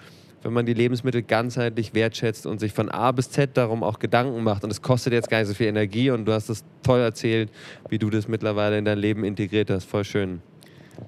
wenn 0.46 0.52
man 0.52 0.64
die 0.64 0.74
Lebensmittel 0.74 1.22
ganzheitlich 1.22 1.92
wertschätzt 1.92 2.46
und 2.46 2.60
sich 2.60 2.72
von 2.72 2.88
A 2.88 3.10
bis 3.10 3.30
Z 3.30 3.56
darum 3.56 3.82
auch 3.82 3.98
Gedanken 3.98 4.44
macht. 4.44 4.62
Und 4.62 4.70
es 4.70 4.80
kostet 4.80 5.12
jetzt 5.12 5.28
gar 5.28 5.40
nicht 5.40 5.48
so 5.48 5.54
viel 5.54 5.66
Energie 5.66 6.10
und 6.10 6.24
du 6.24 6.32
hast 6.32 6.48
es 6.48 6.64
toll 6.84 7.00
erzählt, 7.00 7.50
wie 7.88 7.98
du 7.98 8.10
das 8.10 8.28
mittlerweile 8.28 8.78
in 8.78 8.84
dein 8.84 8.98
Leben 8.98 9.24
integriert 9.24 9.70
hast. 9.70 9.86
Voll 9.86 10.04
schön. 10.04 10.40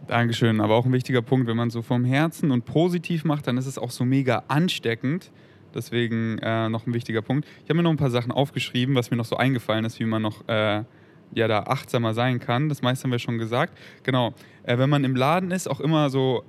Dankeschön. 0.08 0.60
Aber 0.60 0.74
auch 0.74 0.86
ein 0.86 0.92
wichtiger 0.92 1.22
Punkt, 1.22 1.46
wenn 1.46 1.56
man 1.56 1.70
so 1.70 1.82
vom 1.82 2.04
Herzen 2.04 2.50
und 2.50 2.64
positiv 2.64 3.24
macht, 3.24 3.46
dann 3.46 3.56
ist 3.58 3.66
es 3.66 3.78
auch 3.78 3.92
so 3.92 4.04
mega 4.04 4.42
ansteckend. 4.48 5.30
Deswegen 5.72 6.38
äh, 6.38 6.68
noch 6.68 6.88
ein 6.88 6.92
wichtiger 6.92 7.22
Punkt. 7.22 7.46
Ich 7.62 7.70
habe 7.70 7.74
mir 7.74 7.84
noch 7.84 7.92
ein 7.92 7.96
paar 7.96 8.10
Sachen 8.10 8.32
aufgeschrieben, 8.32 8.96
was 8.96 9.12
mir 9.12 9.16
noch 9.16 9.24
so 9.24 9.36
eingefallen 9.36 9.84
ist, 9.84 10.00
wie 10.00 10.04
man 10.04 10.20
noch 10.20 10.48
äh, 10.48 10.82
ja, 11.32 11.46
da 11.46 11.60
achtsamer 11.60 12.12
sein 12.12 12.40
kann. 12.40 12.68
Das 12.68 12.82
meiste 12.82 13.04
haben 13.04 13.12
wir 13.12 13.20
schon 13.20 13.38
gesagt. 13.38 13.78
Genau. 14.02 14.34
Äh, 14.64 14.78
wenn 14.78 14.90
man 14.90 15.04
im 15.04 15.14
Laden 15.14 15.52
ist, 15.52 15.70
auch 15.70 15.78
immer 15.78 16.10
so 16.10 16.42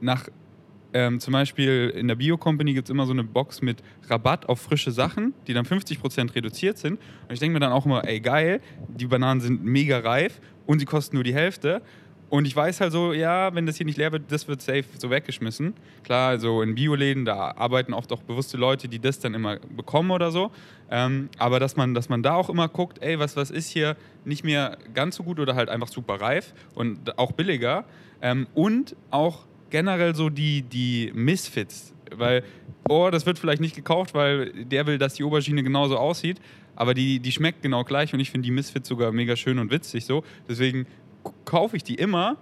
nach, 0.00 0.28
ähm, 0.92 1.20
zum 1.20 1.32
Beispiel 1.32 1.92
in 1.94 2.08
der 2.08 2.14
Bio-Company 2.14 2.72
gibt 2.74 2.88
es 2.88 2.90
immer 2.90 3.06
so 3.06 3.12
eine 3.12 3.24
Box 3.24 3.60
mit 3.60 3.82
Rabatt 4.08 4.48
auf 4.48 4.60
frische 4.60 4.90
Sachen, 4.90 5.34
die 5.46 5.52
dann 5.52 5.66
50% 5.66 6.34
reduziert 6.34 6.78
sind. 6.78 6.98
Und 7.28 7.32
ich 7.32 7.40
denke 7.40 7.54
mir 7.54 7.60
dann 7.60 7.72
auch 7.72 7.84
immer, 7.84 8.06
ey 8.06 8.20
geil, 8.20 8.60
die 8.88 9.06
Bananen 9.06 9.40
sind 9.40 9.64
mega 9.64 9.98
reif 9.98 10.40
und 10.66 10.78
sie 10.78 10.86
kosten 10.86 11.16
nur 11.16 11.24
die 11.24 11.34
Hälfte. 11.34 11.82
Und 12.30 12.46
ich 12.46 12.54
weiß 12.54 12.82
halt 12.82 12.92
so, 12.92 13.14
ja, 13.14 13.54
wenn 13.54 13.64
das 13.64 13.76
hier 13.76 13.86
nicht 13.86 13.96
leer 13.96 14.12
wird, 14.12 14.30
das 14.30 14.48
wird 14.48 14.60
safe 14.60 14.84
so 14.98 15.08
weggeschmissen. 15.10 15.72
Klar, 16.04 16.38
so 16.38 16.60
in 16.60 16.74
Bioläden, 16.74 17.24
da 17.24 17.52
arbeiten 17.56 17.94
oft 17.94 18.12
auch 18.12 18.22
bewusste 18.22 18.58
Leute, 18.58 18.86
die 18.86 18.98
das 18.98 19.18
dann 19.18 19.32
immer 19.32 19.58
bekommen 19.58 20.10
oder 20.10 20.30
so. 20.30 20.50
Ähm, 20.90 21.30
aber 21.38 21.58
dass 21.58 21.76
man, 21.76 21.94
dass 21.94 22.10
man 22.10 22.22
da 22.22 22.34
auch 22.34 22.50
immer 22.50 22.68
guckt, 22.68 22.98
ey, 23.00 23.18
was, 23.18 23.36
was 23.36 23.50
ist 23.50 23.70
hier 23.70 23.96
nicht 24.26 24.44
mehr 24.44 24.76
ganz 24.92 25.16
so 25.16 25.22
gut 25.22 25.40
oder 25.40 25.54
halt 25.54 25.70
einfach 25.70 25.88
super 25.88 26.20
reif 26.20 26.52
und 26.74 27.18
auch 27.18 27.32
billiger. 27.32 27.84
Ähm, 28.20 28.46
und 28.54 28.94
auch 29.10 29.47
generell 29.70 30.14
so 30.14 30.30
die, 30.30 30.62
die 30.62 31.12
Misfits. 31.14 31.94
Weil, 32.14 32.42
oh, 32.88 33.10
das 33.10 33.26
wird 33.26 33.38
vielleicht 33.38 33.60
nicht 33.60 33.76
gekauft, 33.76 34.14
weil 34.14 34.52
der 34.64 34.86
will, 34.86 34.98
dass 34.98 35.14
die 35.14 35.24
Aubergine 35.24 35.62
genauso 35.62 35.98
aussieht. 35.98 36.40
Aber 36.76 36.94
die, 36.94 37.18
die 37.20 37.32
schmeckt 37.32 37.62
genau 37.62 37.84
gleich 37.84 38.14
und 38.14 38.20
ich 38.20 38.30
finde 38.30 38.46
die 38.46 38.52
Misfits 38.52 38.88
sogar 38.88 39.12
mega 39.12 39.36
schön 39.36 39.58
und 39.58 39.70
witzig 39.70 40.04
so. 40.04 40.22
Deswegen 40.48 40.86
kaufe 41.44 41.76
ich 41.76 41.82
die 41.82 41.96
immer, 41.96 42.36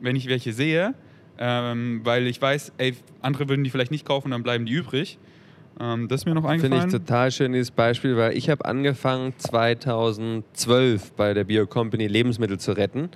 wenn 0.00 0.16
ich 0.16 0.28
welche 0.28 0.52
sehe, 0.52 0.94
ähm, 1.38 2.00
weil 2.04 2.26
ich 2.26 2.40
weiß, 2.40 2.72
ey, 2.78 2.94
andere 3.20 3.48
würden 3.48 3.64
die 3.64 3.70
vielleicht 3.70 3.90
nicht 3.90 4.06
kaufen, 4.06 4.30
dann 4.30 4.42
bleiben 4.42 4.64
die 4.64 4.72
übrig. 4.72 5.18
Ähm, 5.80 6.08
das 6.08 6.22
ist 6.22 6.26
mir 6.26 6.34
noch 6.34 6.44
eingefallen. 6.44 6.82
Finde 6.82 6.96
ich 6.96 7.04
total 7.04 7.30
schön 7.32 7.52
dieses 7.52 7.70
Beispiel, 7.70 8.16
weil 8.16 8.36
ich 8.36 8.50
habe 8.50 8.64
angefangen 8.64 9.32
2012 9.38 11.12
bei 11.12 11.34
der 11.34 11.44
Bio 11.44 11.66
Company 11.66 12.06
Lebensmittel 12.06 12.60
zu 12.60 12.72
retten. 12.72 13.08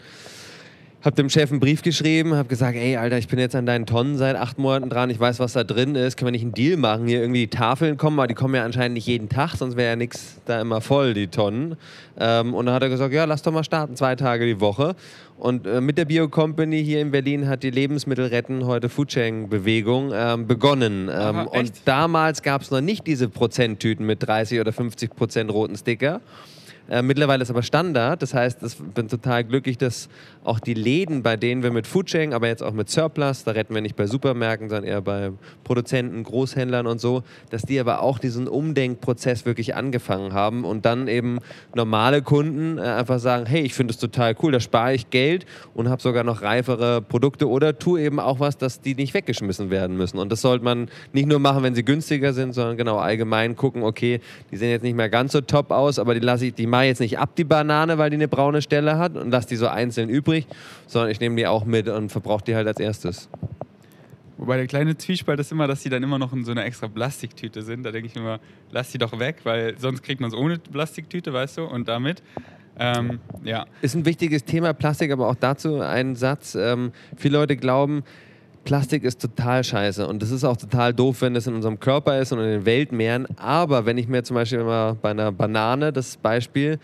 Hab 1.04 1.16
dem 1.16 1.28
Chef 1.28 1.50
einen 1.50 1.60
Brief 1.60 1.82
geschrieben, 1.82 2.34
hab 2.34 2.48
gesagt, 2.48 2.78
ey, 2.78 2.96
Alter, 2.96 3.18
ich 3.18 3.28
bin 3.28 3.38
jetzt 3.38 3.54
an 3.54 3.66
deinen 3.66 3.84
Tonnen 3.84 4.16
seit 4.16 4.36
acht 4.36 4.56
Monaten 4.56 4.88
dran, 4.88 5.10
ich 5.10 5.20
weiß, 5.20 5.38
was 5.38 5.52
da 5.52 5.62
drin 5.62 5.96
ist, 5.96 6.16
können 6.16 6.28
wir 6.28 6.32
nicht 6.32 6.44
einen 6.44 6.54
Deal 6.54 6.78
machen, 6.78 7.06
hier 7.06 7.20
irgendwie 7.20 7.40
die 7.40 7.50
Tafeln 7.50 7.98
kommen, 7.98 8.18
aber 8.18 8.26
die 8.26 8.32
kommen 8.32 8.54
ja 8.54 8.64
anscheinend 8.64 8.94
nicht 8.94 9.06
jeden 9.06 9.28
Tag, 9.28 9.54
sonst 9.56 9.76
wäre 9.76 9.90
ja 9.90 9.96
nichts 9.96 10.40
da 10.46 10.62
immer 10.62 10.80
voll, 10.80 11.12
die 11.12 11.26
Tonnen. 11.26 11.76
Ähm, 12.18 12.54
und 12.54 12.64
dann 12.64 12.74
hat 12.74 12.82
er 12.82 12.88
gesagt, 12.88 13.12
ja, 13.12 13.26
lass 13.26 13.42
doch 13.42 13.52
mal 13.52 13.64
starten, 13.64 13.96
zwei 13.96 14.16
Tage 14.16 14.46
die 14.46 14.60
Woche. 14.62 14.96
Und 15.36 15.66
äh, 15.66 15.82
mit 15.82 15.98
der 15.98 16.06
Bio 16.06 16.26
Company 16.30 16.82
hier 16.82 17.02
in 17.02 17.10
Berlin 17.10 17.48
hat 17.48 17.64
die 17.64 17.70
Lebensmittel 17.70 18.28
retten, 18.28 18.64
heute 18.64 18.88
Foodsharing-Bewegung, 18.88 20.10
ähm, 20.14 20.46
begonnen. 20.46 21.10
Ähm, 21.10 21.10
Aha, 21.12 21.42
und 21.42 21.72
damals 21.84 22.40
gab 22.40 22.62
es 22.62 22.70
noch 22.70 22.80
nicht 22.80 23.06
diese 23.06 23.28
Prozenttüten 23.28 24.06
mit 24.06 24.26
30 24.26 24.58
oder 24.58 24.72
50 24.72 25.14
Prozent 25.14 25.52
roten 25.52 25.76
Sticker. 25.76 26.22
Äh, 26.88 27.02
mittlerweile 27.02 27.42
ist 27.42 27.50
aber 27.50 27.62
Standard. 27.62 28.20
Das 28.20 28.34
heißt, 28.34 28.62
ich 28.62 28.76
bin 28.76 29.08
total 29.08 29.44
glücklich, 29.44 29.78
dass 29.78 30.08
auch 30.44 30.60
die 30.60 30.74
Läden, 30.74 31.22
bei 31.22 31.36
denen 31.36 31.62
wir 31.62 31.70
mit 31.70 31.86
Foodsharing, 31.86 32.34
aber 32.34 32.48
jetzt 32.48 32.62
auch 32.62 32.72
mit 32.72 32.90
Surplus, 32.90 33.44
da 33.44 33.52
retten 33.52 33.74
wir 33.74 33.80
nicht 33.80 33.96
bei 33.96 34.06
Supermärkten, 34.06 34.68
sondern 34.68 34.84
eher 34.84 35.00
bei 35.00 35.32
Produzenten, 35.64 36.22
Großhändlern 36.22 36.86
und 36.86 37.00
so, 37.00 37.22
dass 37.48 37.62
die 37.62 37.80
aber 37.80 38.02
auch 38.02 38.18
diesen 38.18 38.46
Umdenkprozess 38.46 39.46
wirklich 39.46 39.74
angefangen 39.74 40.34
haben 40.34 40.64
und 40.64 40.84
dann 40.84 41.08
eben 41.08 41.38
normale 41.74 42.20
Kunden 42.20 42.76
äh, 42.76 42.82
einfach 42.82 43.18
sagen, 43.18 43.46
hey, 43.46 43.62
ich 43.62 43.72
finde 43.72 43.92
es 43.92 43.98
total 43.98 44.36
cool, 44.42 44.52
da 44.52 44.60
spare 44.60 44.94
ich 44.94 45.08
Geld 45.08 45.46
und 45.72 45.88
habe 45.88 46.02
sogar 46.02 46.24
noch 46.24 46.42
reifere 46.42 47.00
Produkte 47.00 47.48
oder 47.48 47.78
tue 47.78 48.02
eben 48.02 48.20
auch 48.20 48.40
was, 48.40 48.58
dass 48.58 48.82
die 48.82 48.94
nicht 48.94 49.14
weggeschmissen 49.14 49.70
werden 49.70 49.96
müssen. 49.96 50.18
Und 50.18 50.30
das 50.30 50.42
sollte 50.42 50.64
man 50.64 50.88
nicht 51.14 51.26
nur 51.26 51.38
machen, 51.38 51.62
wenn 51.62 51.74
sie 51.74 51.84
günstiger 51.84 52.34
sind, 52.34 52.52
sondern 52.52 52.76
genau 52.76 52.98
allgemein 52.98 53.56
gucken, 53.56 53.82
okay, 53.82 54.20
die 54.50 54.58
sehen 54.58 54.70
jetzt 54.70 54.82
nicht 54.82 54.96
mehr 54.96 55.08
ganz 55.08 55.32
so 55.32 55.40
top 55.40 55.70
aus, 55.70 55.98
aber 55.98 56.12
die 56.12 56.20
lasse 56.20 56.46
ich, 56.46 56.54
die 56.54 56.66
mache 56.74 56.86
jetzt 56.86 56.98
nicht 56.98 57.20
ab, 57.20 57.36
die 57.36 57.44
Banane, 57.44 57.98
weil 57.98 58.10
die 58.10 58.16
eine 58.16 58.26
braune 58.26 58.60
Stelle 58.60 58.98
hat 58.98 59.16
und 59.16 59.30
lasse 59.30 59.46
die 59.46 59.54
so 59.54 59.68
einzeln 59.68 60.08
übrig, 60.08 60.44
sondern 60.88 61.08
ich 61.12 61.20
nehme 61.20 61.36
die 61.36 61.46
auch 61.46 61.64
mit 61.64 61.88
und 61.88 62.10
verbrauche 62.10 62.42
die 62.42 62.56
halt 62.56 62.66
als 62.66 62.80
erstes. 62.80 63.28
Wobei 64.38 64.56
der 64.56 64.66
kleine 64.66 64.96
Zwiespalt 64.96 65.38
ist 65.38 65.52
immer, 65.52 65.68
dass 65.68 65.82
die 65.84 65.88
dann 65.88 66.02
immer 66.02 66.18
noch 66.18 66.32
in 66.32 66.44
so 66.44 66.50
einer 66.50 66.64
extra 66.64 66.88
Plastiktüte 66.88 67.62
sind. 67.62 67.84
Da 67.84 67.92
denke 67.92 68.08
ich 68.08 68.16
immer, 68.16 68.40
lass 68.72 68.90
die 68.90 68.98
doch 68.98 69.16
weg, 69.20 69.36
weil 69.44 69.78
sonst 69.78 70.02
kriegt 70.02 70.20
man 70.20 70.30
es 70.30 70.36
ohne 70.36 70.58
Plastiktüte, 70.58 71.32
weißt 71.32 71.58
du, 71.58 71.62
und 71.62 71.86
damit. 71.86 72.24
Ähm, 72.76 73.20
ja. 73.44 73.66
Ist 73.80 73.94
ein 73.94 74.04
wichtiges 74.04 74.44
Thema, 74.44 74.72
Plastik, 74.72 75.12
aber 75.12 75.28
auch 75.28 75.36
dazu 75.36 75.80
ein 75.80 76.16
Satz. 76.16 76.56
Ähm, 76.56 76.90
viele 77.16 77.38
Leute 77.38 77.56
glauben, 77.56 78.02
Plastik 78.64 79.04
ist 79.04 79.20
total 79.20 79.62
scheiße 79.62 80.06
und 80.06 80.22
das 80.22 80.30
ist 80.30 80.44
auch 80.44 80.56
total 80.56 80.94
doof, 80.94 81.20
wenn 81.20 81.36
es 81.36 81.46
in 81.46 81.54
unserem 81.54 81.80
Körper 81.80 82.18
ist 82.18 82.32
und 82.32 82.38
in 82.38 82.46
den 82.46 82.66
Weltmeeren. 82.66 83.26
Aber 83.36 83.84
wenn 83.86 83.98
ich 83.98 84.08
mir 84.08 84.22
zum 84.24 84.34
Beispiel 84.34 84.60
immer 84.60 84.96
bei 85.00 85.10
einer 85.10 85.32
Banane 85.32 85.92
das 85.92 86.16
Beispiel, 86.16 86.78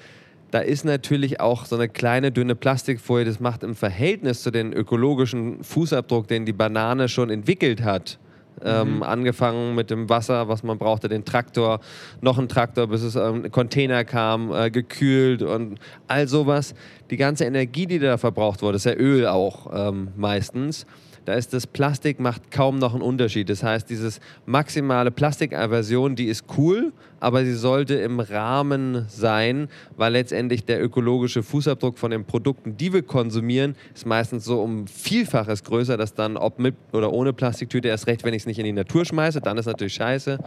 da 0.50 0.58
ist 0.58 0.84
natürlich 0.84 1.40
auch 1.40 1.64
so 1.64 1.76
eine 1.76 1.88
kleine 1.88 2.32
dünne 2.32 2.54
Plastikfolie, 2.54 3.24
das 3.24 3.40
macht 3.40 3.62
im 3.62 3.74
Verhältnis 3.74 4.42
zu 4.42 4.50
den 4.50 4.72
ökologischen 4.72 5.62
Fußabdruck, 5.62 6.28
den 6.28 6.44
die 6.44 6.52
Banane 6.52 7.08
schon 7.08 7.30
entwickelt 7.30 7.82
hat, 7.82 8.18
ähm, 8.62 8.96
Mhm. 8.96 9.02
angefangen 9.02 9.74
mit 9.74 9.90
dem 9.90 10.08
Wasser, 10.10 10.48
was 10.48 10.62
man 10.62 10.76
brauchte, 10.76 11.08
den 11.08 11.24
Traktor, 11.24 11.80
noch 12.20 12.36
ein 12.36 12.48
Traktor, 12.48 12.88
bis 12.88 13.02
es 13.02 13.14
ähm, 13.16 13.44
ein 13.44 13.50
Container 13.50 14.04
kam, 14.04 14.52
äh, 14.52 14.70
gekühlt 14.70 15.42
und 15.42 15.78
all 16.08 16.28
sowas. 16.28 16.74
Die 17.10 17.16
ganze 17.16 17.44
Energie, 17.44 17.86
die 17.86 17.98
da 18.00 18.18
verbraucht 18.18 18.60
wurde, 18.60 18.76
ist 18.76 18.84
ja 18.84 18.94
Öl 18.94 19.26
auch 19.26 19.70
ähm, 19.72 20.08
meistens. 20.16 20.84
Da 21.24 21.34
ist 21.34 21.52
das 21.52 21.66
Plastik 21.66 22.18
macht 22.18 22.50
kaum 22.50 22.78
noch 22.78 22.94
einen 22.94 23.02
Unterschied. 23.02 23.48
Das 23.50 23.62
heißt, 23.62 23.88
dieses 23.90 24.20
maximale 24.46 25.10
Plastikaversion, 25.10 26.16
die 26.16 26.26
ist 26.26 26.44
cool, 26.56 26.92
aber 27.20 27.44
sie 27.44 27.54
sollte 27.54 27.94
im 27.96 28.20
Rahmen 28.20 29.04
sein, 29.08 29.68
weil 29.96 30.12
letztendlich 30.12 30.64
der 30.64 30.82
ökologische 30.82 31.42
Fußabdruck 31.42 31.98
von 31.98 32.10
den 32.10 32.24
Produkten, 32.24 32.76
die 32.76 32.92
wir 32.92 33.02
konsumieren, 33.02 33.76
ist 33.94 34.06
meistens 34.06 34.44
so 34.44 34.62
um 34.62 34.86
Vielfaches 34.86 35.62
größer, 35.64 35.96
dass 35.96 36.14
dann, 36.14 36.36
ob 36.36 36.58
mit 36.58 36.74
oder 36.92 37.12
ohne 37.12 37.32
Plastiktüte, 37.32 37.88
erst 37.88 38.06
recht, 38.06 38.24
wenn 38.24 38.32
ich 38.32 38.42
es 38.42 38.46
nicht 38.46 38.58
in 38.58 38.64
die 38.64 38.72
Natur 38.72 39.04
schmeiße, 39.04 39.40
dann 39.40 39.58
ist 39.58 39.66
natürlich 39.66 39.94
scheiße. 39.94 40.38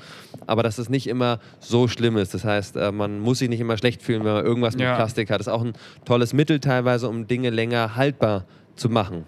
Aber 0.48 0.64
dass 0.64 0.80
es 0.80 0.90
nicht 0.90 1.08
immer 1.08 1.40
so 1.60 1.88
schlimm 1.88 2.18
ist. 2.18 2.34
Das 2.34 2.44
heißt, 2.44 2.76
äh, 2.76 2.92
man 2.92 3.20
muss 3.20 3.40
sich 3.40 3.50
nicht 3.50 3.60
immer 3.60 3.78
schlecht 3.78 4.02
fühlen, 4.02 4.24
wenn 4.24 4.34
man 4.34 4.46
irgendwas 4.46 4.74
mit 4.74 4.84
Ja. 4.84 4.96
Plastik 4.96 5.30
hat. 5.30 5.40
Das 5.40 5.48
ist 5.48 5.54
auch 5.54 5.64
ein 5.64 5.74
tolles 6.06 6.34
Mittel 6.34 6.60
teilweise, 6.60 7.08
um 7.08 7.28
Dinge 7.28 7.52
länger 7.52 7.96
haltbar 7.96 8.46
zu 8.76 8.90
machen. 8.90 9.26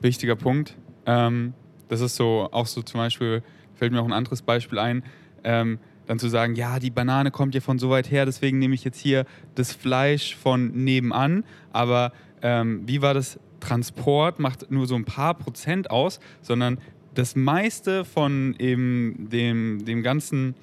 Wichtiger 0.00 0.36
Punkt. 0.36 0.76
Ähm, 1.06 1.54
das 1.88 2.00
ist 2.00 2.16
so, 2.16 2.48
auch 2.52 2.66
so 2.66 2.82
zum 2.82 2.98
Beispiel, 2.98 3.42
fällt 3.74 3.92
mir 3.92 4.00
auch 4.00 4.06
ein 4.06 4.12
anderes 4.12 4.42
Beispiel 4.42 4.78
ein, 4.78 5.02
ähm, 5.44 5.78
dann 6.06 6.18
zu 6.18 6.28
sagen, 6.28 6.54
ja, 6.54 6.78
die 6.78 6.90
Banane 6.90 7.30
kommt 7.30 7.54
ja 7.54 7.60
von 7.60 7.78
so 7.78 7.90
weit 7.90 8.10
her, 8.10 8.26
deswegen 8.26 8.58
nehme 8.58 8.74
ich 8.74 8.84
jetzt 8.84 8.98
hier 8.98 9.26
das 9.54 9.72
Fleisch 9.72 10.36
von 10.36 10.72
nebenan. 10.72 11.44
Aber 11.72 12.12
ähm, 12.42 12.82
wie 12.86 13.02
war 13.02 13.14
das? 13.14 13.38
Transport 13.60 14.40
macht 14.40 14.70
nur 14.70 14.86
so 14.86 14.94
ein 14.96 15.04
paar 15.04 15.34
Prozent 15.34 15.90
aus, 15.90 16.18
sondern 16.40 16.78
das 17.14 17.36
meiste 17.36 18.04
von 18.04 18.56
eben 18.58 19.28
dem, 19.30 19.84
dem 19.84 20.02
ganzen 20.02 20.54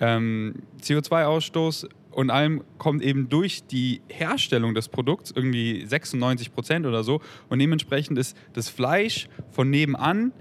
ähm, 0.00 0.56
CO2-Ausstoß 0.82 1.88
und 2.10 2.30
allem 2.30 2.62
kommt 2.78 3.02
eben 3.02 3.28
durch 3.28 3.64
die 3.64 4.00
Herstellung 4.08 4.74
des 4.74 4.88
Produkts 4.88 5.30
irgendwie 5.30 5.84
96 5.86 6.52
Prozent 6.52 6.86
oder 6.86 7.04
so. 7.04 7.20
Und 7.48 7.58
dementsprechend 7.58 8.18
ist 8.18 8.36
das 8.52 8.68
Fleisch 8.68 9.28
von 9.50 9.70
nebenan 9.70 10.32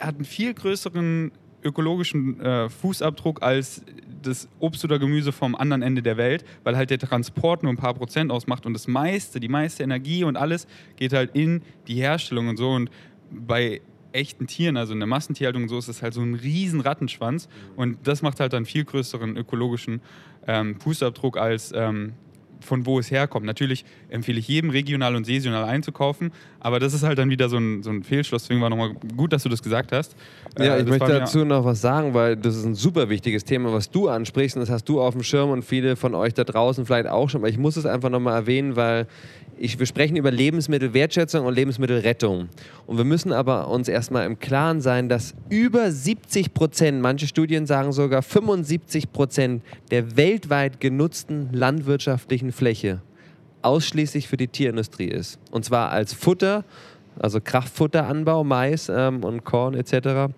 hat 0.00 0.16
einen 0.16 0.24
viel 0.24 0.54
größeren 0.54 1.32
ökologischen 1.62 2.40
äh, 2.40 2.68
Fußabdruck 2.68 3.42
als 3.42 3.82
das 4.22 4.48
Obst 4.58 4.84
oder 4.84 4.98
Gemüse 4.98 5.32
vom 5.32 5.54
anderen 5.54 5.82
Ende 5.82 6.02
der 6.02 6.16
Welt, 6.16 6.44
weil 6.62 6.76
halt 6.76 6.90
der 6.90 6.98
Transport 6.98 7.62
nur 7.62 7.72
ein 7.72 7.76
paar 7.76 7.94
Prozent 7.94 8.30
ausmacht 8.30 8.66
und 8.66 8.74
das 8.74 8.86
meiste, 8.86 9.40
die 9.40 9.48
meiste 9.48 9.82
Energie 9.82 10.24
und 10.24 10.36
alles 10.36 10.66
geht 10.96 11.12
halt 11.12 11.34
in 11.34 11.62
die 11.86 11.96
Herstellung 11.96 12.48
und 12.48 12.56
so. 12.56 12.70
Und 12.70 12.90
bei 13.30 13.80
echten 14.14 14.46
Tieren, 14.46 14.76
also 14.76 14.92
in 14.92 15.00
der 15.00 15.06
Massentierhaltung 15.06 15.68
so, 15.68 15.78
ist 15.78 15.88
das 15.88 16.02
halt 16.02 16.14
so 16.14 16.22
ein 16.22 16.34
riesen 16.34 16.80
Rattenschwanz 16.80 17.48
und 17.76 17.98
das 18.04 18.22
macht 18.22 18.40
halt 18.40 18.52
dann 18.52 18.64
viel 18.64 18.84
größeren 18.84 19.36
ökologischen 19.36 20.00
ähm, 20.46 20.78
Fußabdruck 20.80 21.36
als 21.36 21.72
ähm, 21.74 22.12
von 22.64 22.86
wo 22.86 22.98
es 22.98 23.10
herkommt. 23.10 23.46
Natürlich 23.46 23.84
empfehle 24.08 24.38
ich 24.38 24.48
jedem, 24.48 24.70
regional 24.70 25.14
und 25.14 25.24
saisonal 25.26 25.64
einzukaufen, 25.64 26.32
aber 26.60 26.80
das 26.80 26.94
ist 26.94 27.02
halt 27.02 27.18
dann 27.18 27.30
wieder 27.30 27.48
so 27.48 27.58
ein, 27.58 27.82
so 27.82 27.90
ein 27.90 28.02
Fehlschluss. 28.02 28.44
Deswegen 28.44 28.60
war 28.60 28.70
nochmal 28.70 28.94
gut, 29.16 29.32
dass 29.32 29.42
du 29.42 29.48
das 29.48 29.62
gesagt 29.62 29.92
hast. 29.92 30.16
Ja, 30.58 30.76
Äh, 30.76 30.82
ich 30.82 30.88
möchte 30.88 31.06
dazu 31.06 31.44
noch 31.44 31.64
was 31.64 31.80
sagen, 31.80 32.14
weil 32.14 32.36
das 32.36 32.56
ist 32.56 32.64
ein 32.64 32.74
super 32.74 33.08
wichtiges 33.08 33.44
Thema, 33.44 33.72
was 33.72 33.90
du 33.90 34.08
ansprichst 34.08 34.56
und 34.56 34.60
das 34.60 34.70
hast 34.70 34.88
du 34.88 35.00
auf 35.00 35.14
dem 35.14 35.22
Schirm 35.22 35.50
und 35.50 35.62
viele 35.62 35.96
von 35.96 36.14
euch 36.14 36.34
da 36.34 36.44
draußen 36.44 36.86
vielleicht 36.86 37.08
auch 37.08 37.28
schon, 37.28 37.42
aber 37.42 37.48
ich 37.48 37.58
muss 37.58 37.76
es 37.76 37.86
einfach 37.86 38.10
nochmal 38.10 38.34
erwähnen, 38.34 38.76
weil 38.76 39.06
ich, 39.58 39.78
wir 39.78 39.86
sprechen 39.86 40.16
über 40.16 40.30
Lebensmittelwertschätzung 40.30 41.46
und 41.46 41.54
Lebensmittelrettung. 41.54 42.48
Und 42.86 42.96
wir 42.96 43.04
müssen 43.04 43.32
aber 43.32 43.68
uns 43.68 43.88
erstmal 43.88 44.26
im 44.26 44.38
Klaren 44.38 44.80
sein, 44.80 45.08
dass 45.08 45.34
über 45.48 45.90
70 45.90 46.54
Prozent, 46.54 47.00
manche 47.00 47.26
Studien 47.26 47.66
sagen 47.66 47.92
sogar 47.92 48.22
75 48.22 49.12
Prozent 49.12 49.62
der 49.90 50.16
weltweit 50.16 50.80
genutzten 50.80 51.50
landwirtschaftlichen 51.52 52.52
Fläche 52.52 53.00
ausschließlich 53.64 54.28
für 54.28 54.36
die 54.36 54.48
Tierindustrie 54.48 55.08
ist. 55.08 55.38
Und 55.50 55.64
zwar 55.64 55.90
als 55.90 56.12
Futter, 56.12 56.64
also 57.18 57.40
Kraftfutteranbau, 57.40 58.44
Mais 58.44 58.88
ähm, 58.88 59.24
und 59.24 59.44
Korn 59.44 59.74
etc., 59.74 60.32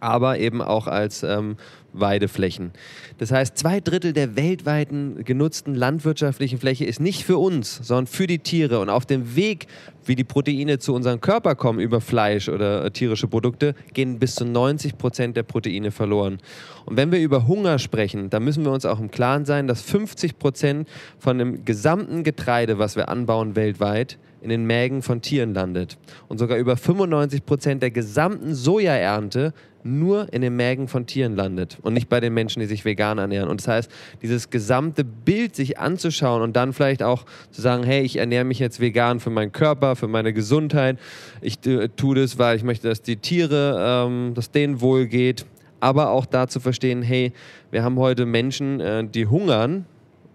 aber 0.00 0.38
eben 0.38 0.62
auch 0.62 0.86
als 0.86 1.22
ähm, 1.22 1.56
Weideflächen. 1.94 2.72
Das 3.18 3.30
heißt, 3.30 3.56
zwei 3.56 3.80
Drittel 3.80 4.12
der 4.12 4.36
weltweiten 4.36 5.24
genutzten 5.24 5.74
landwirtschaftlichen 5.74 6.58
Fläche 6.58 6.84
ist 6.84 7.00
nicht 7.00 7.24
für 7.24 7.38
uns, 7.38 7.80
sondern 7.82 8.06
für 8.06 8.26
die 8.26 8.40
Tiere. 8.40 8.80
Und 8.80 8.90
auf 8.90 9.06
dem 9.06 9.36
Weg, 9.36 9.66
wie 10.04 10.16
die 10.16 10.24
Proteine 10.24 10.78
zu 10.78 10.94
unserem 10.94 11.20
Körper 11.20 11.54
kommen 11.54 11.78
über 11.78 12.00
Fleisch 12.00 12.48
oder 12.48 12.84
äh, 12.84 12.90
tierische 12.90 13.28
Produkte, 13.28 13.74
gehen 13.92 14.18
bis 14.18 14.34
zu 14.34 14.44
90 14.44 14.98
Prozent 14.98 15.36
der 15.36 15.44
Proteine 15.44 15.90
verloren. 15.90 16.38
Und 16.84 16.96
wenn 16.96 17.12
wir 17.12 17.20
über 17.20 17.46
Hunger 17.46 17.78
sprechen, 17.78 18.30
dann 18.30 18.44
müssen 18.44 18.64
wir 18.64 18.72
uns 18.72 18.84
auch 18.84 18.98
im 18.98 19.10
Klaren 19.10 19.44
sein, 19.44 19.68
dass 19.68 19.82
50 19.82 20.38
Prozent 20.38 20.88
von 21.18 21.38
dem 21.38 21.64
gesamten 21.64 22.24
Getreide, 22.24 22.78
was 22.78 22.96
wir 22.96 23.08
anbauen 23.08 23.56
weltweit, 23.56 24.18
in 24.44 24.50
den 24.50 24.66
Mägen 24.66 25.00
von 25.00 25.22
Tieren 25.22 25.54
landet. 25.54 25.96
Und 26.28 26.38
sogar 26.38 26.58
über 26.58 26.76
95 26.76 27.46
Prozent 27.46 27.82
der 27.82 27.90
gesamten 27.90 28.54
Sojaernte 28.54 29.54
nur 29.82 30.32
in 30.32 30.42
den 30.42 30.54
Mägen 30.54 30.86
von 30.86 31.06
Tieren 31.06 31.34
landet 31.34 31.78
und 31.82 31.94
nicht 31.94 32.08
bei 32.08 32.20
den 32.20 32.32
Menschen, 32.34 32.60
die 32.60 32.66
sich 32.66 32.84
vegan 32.84 33.18
ernähren. 33.18 33.48
Und 33.48 33.60
das 33.60 33.68
heißt, 33.68 33.90
dieses 34.22 34.50
gesamte 34.50 35.02
Bild 35.02 35.56
sich 35.56 35.78
anzuschauen 35.78 36.42
und 36.42 36.56
dann 36.56 36.72
vielleicht 36.72 37.02
auch 37.02 37.24
zu 37.50 37.62
sagen, 37.62 37.84
hey, 37.84 38.02
ich 38.02 38.16
ernähre 38.16 38.44
mich 38.44 38.58
jetzt 38.58 38.80
vegan 38.80 39.18
für 39.18 39.30
meinen 39.30 39.52
Körper, 39.52 39.96
für 39.96 40.08
meine 40.08 40.32
Gesundheit. 40.32 40.98
Ich 41.40 41.64
äh, 41.66 41.88
tue 41.88 42.16
das, 42.16 42.38
weil 42.38 42.56
ich 42.56 42.64
möchte, 42.64 42.88
dass 42.88 43.02
die 43.02 43.16
Tiere, 43.16 44.06
ähm, 44.06 44.32
dass 44.34 44.50
denen 44.50 44.80
wohl 44.80 45.06
geht. 45.06 45.46
Aber 45.80 46.10
auch 46.10 46.24
da 46.24 46.48
zu 46.48 46.60
verstehen, 46.60 47.02
hey, 47.02 47.32
wir 47.70 47.82
haben 47.82 47.98
heute 47.98 48.24
Menschen, 48.24 48.80
äh, 48.80 49.04
die 49.06 49.26
hungern, 49.26 49.84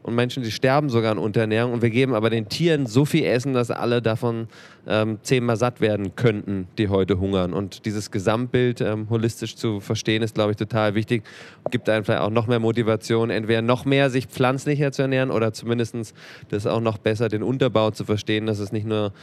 und 0.09 0.15
Menschen, 0.15 0.43
die 0.43 0.51
sterben 0.51 0.89
sogar 0.89 1.11
an 1.11 1.17
Unterernährung 1.17 1.71
und 1.71 1.81
wir 1.81 1.89
geben 1.89 2.13
aber 2.13 2.29
den 2.29 2.49
Tieren 2.49 2.85
so 2.85 3.05
viel 3.05 3.23
Essen, 3.25 3.53
dass 3.53 3.71
alle 3.71 4.01
davon 4.01 4.47
ähm, 4.87 5.19
zehnmal 5.21 5.55
satt 5.55 5.81
werden 5.81 6.15
könnten, 6.15 6.67
die 6.77 6.89
heute 6.89 7.19
hungern. 7.19 7.53
Und 7.53 7.85
dieses 7.85 8.11
Gesamtbild 8.11 8.81
ähm, 8.81 9.07
holistisch 9.09 9.55
zu 9.55 9.79
verstehen, 9.79 10.23
ist, 10.23 10.35
glaube 10.35 10.51
ich, 10.51 10.57
total 10.57 10.95
wichtig. 10.95 11.23
Gibt 11.69 11.87
einem 11.89 12.03
vielleicht 12.03 12.21
auch 12.21 12.31
noch 12.31 12.47
mehr 12.47 12.59
Motivation, 12.59 13.29
entweder 13.29 13.61
noch 13.61 13.85
mehr 13.85 14.09
sich 14.09 14.25
pflanzlicher 14.25 14.91
zu 14.91 15.03
ernähren 15.03 15.31
oder 15.31 15.53
zumindest 15.53 16.13
das 16.49 16.65
auch 16.65 16.81
noch 16.81 16.97
besser, 16.97 17.29
den 17.29 17.43
Unterbau 17.43 17.91
zu 17.91 18.03
verstehen, 18.03 18.45
dass 18.45 18.59
es 18.59 18.71
nicht 18.71 18.87
nur 18.87 19.13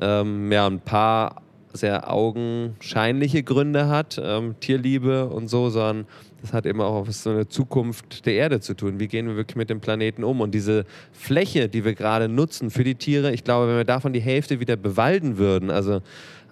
ähm, 0.00 0.52
ja, 0.52 0.66
ein 0.66 0.80
paar 0.80 1.43
sehr 1.74 2.10
augenscheinliche 2.10 3.42
Gründe 3.42 3.88
hat, 3.88 4.20
ähm, 4.22 4.54
Tierliebe 4.60 5.26
und 5.26 5.48
so, 5.48 5.70
sondern 5.70 6.06
das 6.40 6.52
hat 6.52 6.66
immer 6.66 6.86
auch 6.86 7.08
was 7.08 7.24
so 7.24 7.30
eine 7.30 7.48
Zukunft 7.48 8.26
der 8.26 8.34
Erde 8.34 8.60
zu 8.60 8.74
tun. 8.74 9.00
Wie 9.00 9.08
gehen 9.08 9.26
wir 9.26 9.36
wirklich 9.36 9.56
mit 9.56 9.70
dem 9.70 9.80
Planeten 9.80 10.24
um? 10.24 10.40
Und 10.40 10.54
diese 10.54 10.84
Fläche, 11.12 11.68
die 11.68 11.84
wir 11.84 11.94
gerade 11.94 12.28
nutzen 12.28 12.70
für 12.70 12.84
die 12.84 12.94
Tiere, 12.94 13.32
ich 13.32 13.44
glaube, 13.44 13.68
wenn 13.68 13.76
wir 13.76 13.84
davon 13.84 14.12
die 14.12 14.20
Hälfte 14.20 14.60
wieder 14.60 14.76
bewalden 14.76 15.36
würden, 15.36 15.70
also 15.70 16.00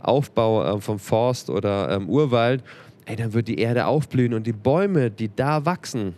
Aufbau 0.00 0.64
äh, 0.64 0.80
vom 0.80 0.98
Forst 0.98 1.50
oder 1.50 1.90
ähm, 1.90 2.08
Urwald, 2.08 2.64
ey, 3.04 3.14
dann 3.14 3.32
wird 3.32 3.46
die 3.46 3.58
Erde 3.58 3.86
aufblühen 3.86 4.34
und 4.34 4.46
die 4.46 4.52
Bäume, 4.52 5.10
die 5.10 5.30
da 5.34 5.64
wachsen, 5.64 6.14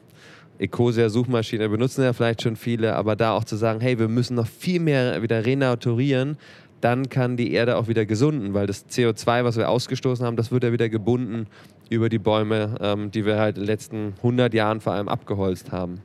Ecosia-Suchmaschine 0.59 1.68
benutzen 1.68 2.05
ja 2.05 2.12
vielleicht 2.12 2.42
schon 2.42 2.57
viele, 2.57 2.94
aber 2.94 3.16
da 3.16 3.32
auch 3.32 3.44
zu 3.44 3.57
sagen, 3.57 3.80
hey, 3.80 3.98
wir 3.98 4.09
müssen 4.09 4.36
noch 4.36 4.46
viel 4.46 4.80
mehr 4.80 5.20
wieder 5.22 5.44
renaturieren, 5.44 6.38
dann 6.85 7.09
kann 7.09 7.39
die 7.39 7.53
Erde 7.53 7.78
auch 7.78 7.89
wieder 7.89 8.05
gesunden, 8.05 8.53
weil 8.53 8.66
das 8.66 8.87
CO2, 8.91 9.43
was 9.43 9.57
wir 9.57 9.70
ausgestoßen 9.70 10.26
haben, 10.26 10.37
das 10.37 10.53
wird 10.53 10.64
ja 10.64 10.72
wieder 10.72 10.91
gebunden 10.91 11.47
über 11.89 12.11
die 12.11 12.18
Bäume, 12.18 12.74
ähm, 12.78 13.11
die 13.11 13.24
wir 13.24 13.39
halt 13.39 13.57
in 13.57 13.62
den 13.62 13.66
letzten 13.66 14.12
100 14.18 14.53
Jahren 14.53 14.82
vor 14.82 14.93
allem 14.93 15.09
abgeholzt 15.09 15.72
haben. 15.72 16.03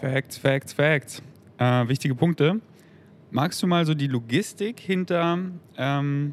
Facts, 0.00 0.38
Facts, 0.38 0.72
Facts. 0.72 1.22
Äh, 1.58 1.88
wichtige 1.88 2.14
Punkte. 2.14 2.60
Magst 3.30 3.62
du 3.62 3.66
mal 3.66 3.84
so 3.84 3.92
die 3.92 4.06
Logistik 4.06 4.80
hinter 4.80 5.38
ähm, 5.76 6.32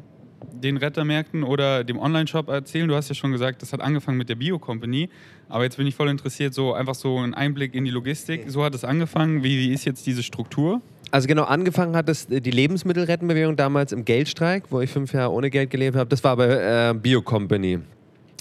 den 0.54 0.78
Rettermärkten 0.78 1.42
oder 1.42 1.84
dem 1.84 1.98
Online-Shop 1.98 2.48
erzählen? 2.48 2.88
Du 2.88 2.94
hast 2.94 3.10
ja 3.10 3.14
schon 3.14 3.32
gesagt, 3.32 3.60
das 3.60 3.74
hat 3.74 3.82
angefangen 3.82 4.16
mit 4.16 4.30
der 4.30 4.36
Bio-Company, 4.36 5.10
aber 5.50 5.64
jetzt 5.64 5.76
bin 5.76 5.86
ich 5.86 5.94
voll 5.94 6.08
interessiert, 6.08 6.54
so 6.54 6.72
einfach 6.72 6.94
so 6.94 7.18
ein 7.18 7.34
Einblick 7.34 7.74
in 7.74 7.84
die 7.84 7.90
Logistik. 7.90 8.44
So 8.48 8.64
hat 8.64 8.74
es 8.74 8.84
angefangen. 8.84 9.42
Wie, 9.42 9.58
wie 9.58 9.74
ist 9.74 9.84
jetzt 9.84 10.06
diese 10.06 10.22
Struktur? 10.22 10.80
Also 11.10 11.28
genau, 11.28 11.44
angefangen 11.44 11.96
hat 11.96 12.08
es 12.08 12.26
die 12.26 12.50
Lebensmittelrettenbewegung 12.50 13.56
damals 13.56 13.92
im 13.92 14.04
Geldstreik, 14.04 14.64
wo 14.70 14.80
ich 14.80 14.90
fünf 14.90 15.12
Jahre 15.12 15.32
ohne 15.32 15.50
Geld 15.50 15.70
gelebt 15.70 15.96
habe. 15.96 16.08
Das 16.08 16.24
war 16.24 16.36
bei 16.36 16.90
äh, 16.90 16.94
Bio 16.94 17.22
Company. 17.22 17.78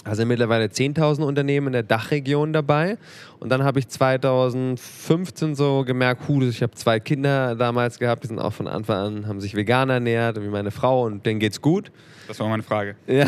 Also 0.06 0.26
mittlerweile 0.26 0.66
10.000 0.66 1.24
Unternehmen 1.24 1.68
in 1.68 1.74
der 1.74 1.84
Dachregion 1.84 2.52
dabei. 2.52 2.98
Und 3.40 3.50
dann 3.50 3.64
habe 3.64 3.80
ich 3.80 3.88
2015 3.88 5.56
so 5.56 5.84
gemerkt, 5.86 6.28
hu, 6.28 6.42
ich 6.42 6.62
habe 6.62 6.74
zwei 6.74 7.00
Kinder 7.00 7.56
damals 7.56 8.00
gehabt, 8.00 8.24
die 8.24 8.28
sind 8.28 8.40
auch 8.40 8.52
von 8.52 8.68
Anfang 8.68 8.98
an, 8.98 9.28
haben 9.28 9.40
sich 9.40 9.56
vegan 9.56 9.90
ernährt, 9.90 10.42
wie 10.42 10.50
meine 10.50 10.72
Frau 10.72 11.06
und 11.06 11.26
denen 11.26 11.40
geht's 11.40 11.62
gut. 11.62 11.92
Das 12.28 12.40
war 12.40 12.48
meine 12.50 12.64
Frage. 12.64 12.96
Ja. 13.08 13.28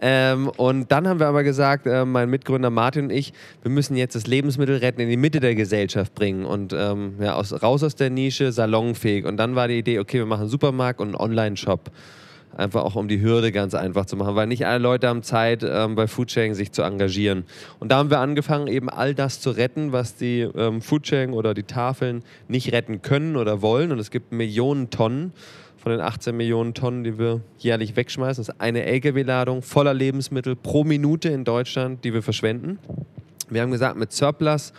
ähm, 0.00 0.48
und 0.48 0.90
dann 0.90 1.06
haben 1.06 1.20
wir 1.20 1.26
aber 1.26 1.44
gesagt, 1.44 1.86
äh, 1.86 2.04
mein 2.04 2.30
Mitgründer 2.30 2.70
Martin 2.70 3.04
und 3.04 3.10
ich, 3.10 3.32
wir 3.62 3.70
müssen 3.70 3.96
jetzt 3.96 4.14
das 4.14 4.26
Lebensmittel 4.26 4.76
retten 4.76 5.00
in 5.00 5.08
die 5.08 5.16
Mitte 5.16 5.40
der 5.40 5.54
Gesellschaft 5.54 6.14
bringen 6.14 6.44
und 6.44 6.72
ähm, 6.72 7.14
ja, 7.20 7.34
aus, 7.34 7.62
raus 7.62 7.82
aus 7.82 7.94
der 7.94 8.10
Nische, 8.10 8.52
salonfähig. 8.52 9.24
Und 9.26 9.36
dann 9.36 9.54
war 9.54 9.68
die 9.68 9.78
Idee, 9.78 9.98
okay, 9.98 10.18
wir 10.18 10.26
machen 10.26 10.42
einen 10.42 10.50
Supermarkt 10.50 11.00
und 11.00 11.08
einen 11.08 11.16
Online-Shop. 11.16 11.90
Einfach 12.56 12.84
auch 12.84 12.94
um 12.94 13.08
die 13.08 13.20
Hürde 13.20 13.50
ganz 13.50 13.74
einfach 13.74 14.06
zu 14.06 14.16
machen, 14.16 14.36
weil 14.36 14.46
nicht 14.46 14.64
alle 14.64 14.78
Leute 14.78 15.08
haben 15.08 15.22
Zeit, 15.22 15.64
ähm, 15.68 15.96
bei 15.96 16.06
Foodsharing 16.06 16.54
sich 16.54 16.70
zu 16.70 16.82
engagieren. 16.82 17.44
Und 17.80 17.90
da 17.90 17.96
haben 17.96 18.10
wir 18.10 18.20
angefangen, 18.20 18.68
eben 18.68 18.88
all 18.88 19.14
das 19.14 19.40
zu 19.40 19.50
retten, 19.50 19.92
was 19.92 20.14
die 20.14 20.40
ähm, 20.40 20.80
Foodsharing 20.80 21.32
oder 21.32 21.52
die 21.52 21.64
Tafeln 21.64 22.22
nicht 22.46 22.72
retten 22.72 23.02
können 23.02 23.36
oder 23.36 23.60
wollen. 23.60 23.90
Und 23.90 23.98
es 23.98 24.10
gibt 24.10 24.32
Millionen 24.32 24.90
Tonnen 24.90 25.32
von 25.84 25.92
den 25.92 26.00
18 26.00 26.34
Millionen 26.34 26.72
Tonnen, 26.72 27.04
die 27.04 27.18
wir 27.18 27.42
jährlich 27.58 27.94
wegschmeißen. 27.94 28.40
Ist 28.40 28.58
eine 28.58 28.84
Lkw-Ladung 28.84 29.60
voller 29.60 29.92
Lebensmittel 29.92 30.56
pro 30.56 30.82
Minute 30.82 31.28
in 31.28 31.44
Deutschland, 31.44 32.02
die 32.04 32.14
wir 32.14 32.22
verschwenden. 32.22 32.78
Wir 33.50 33.60
haben 33.60 33.70
gesagt, 33.70 33.98
mit 33.98 34.10
Surplus 34.10 34.72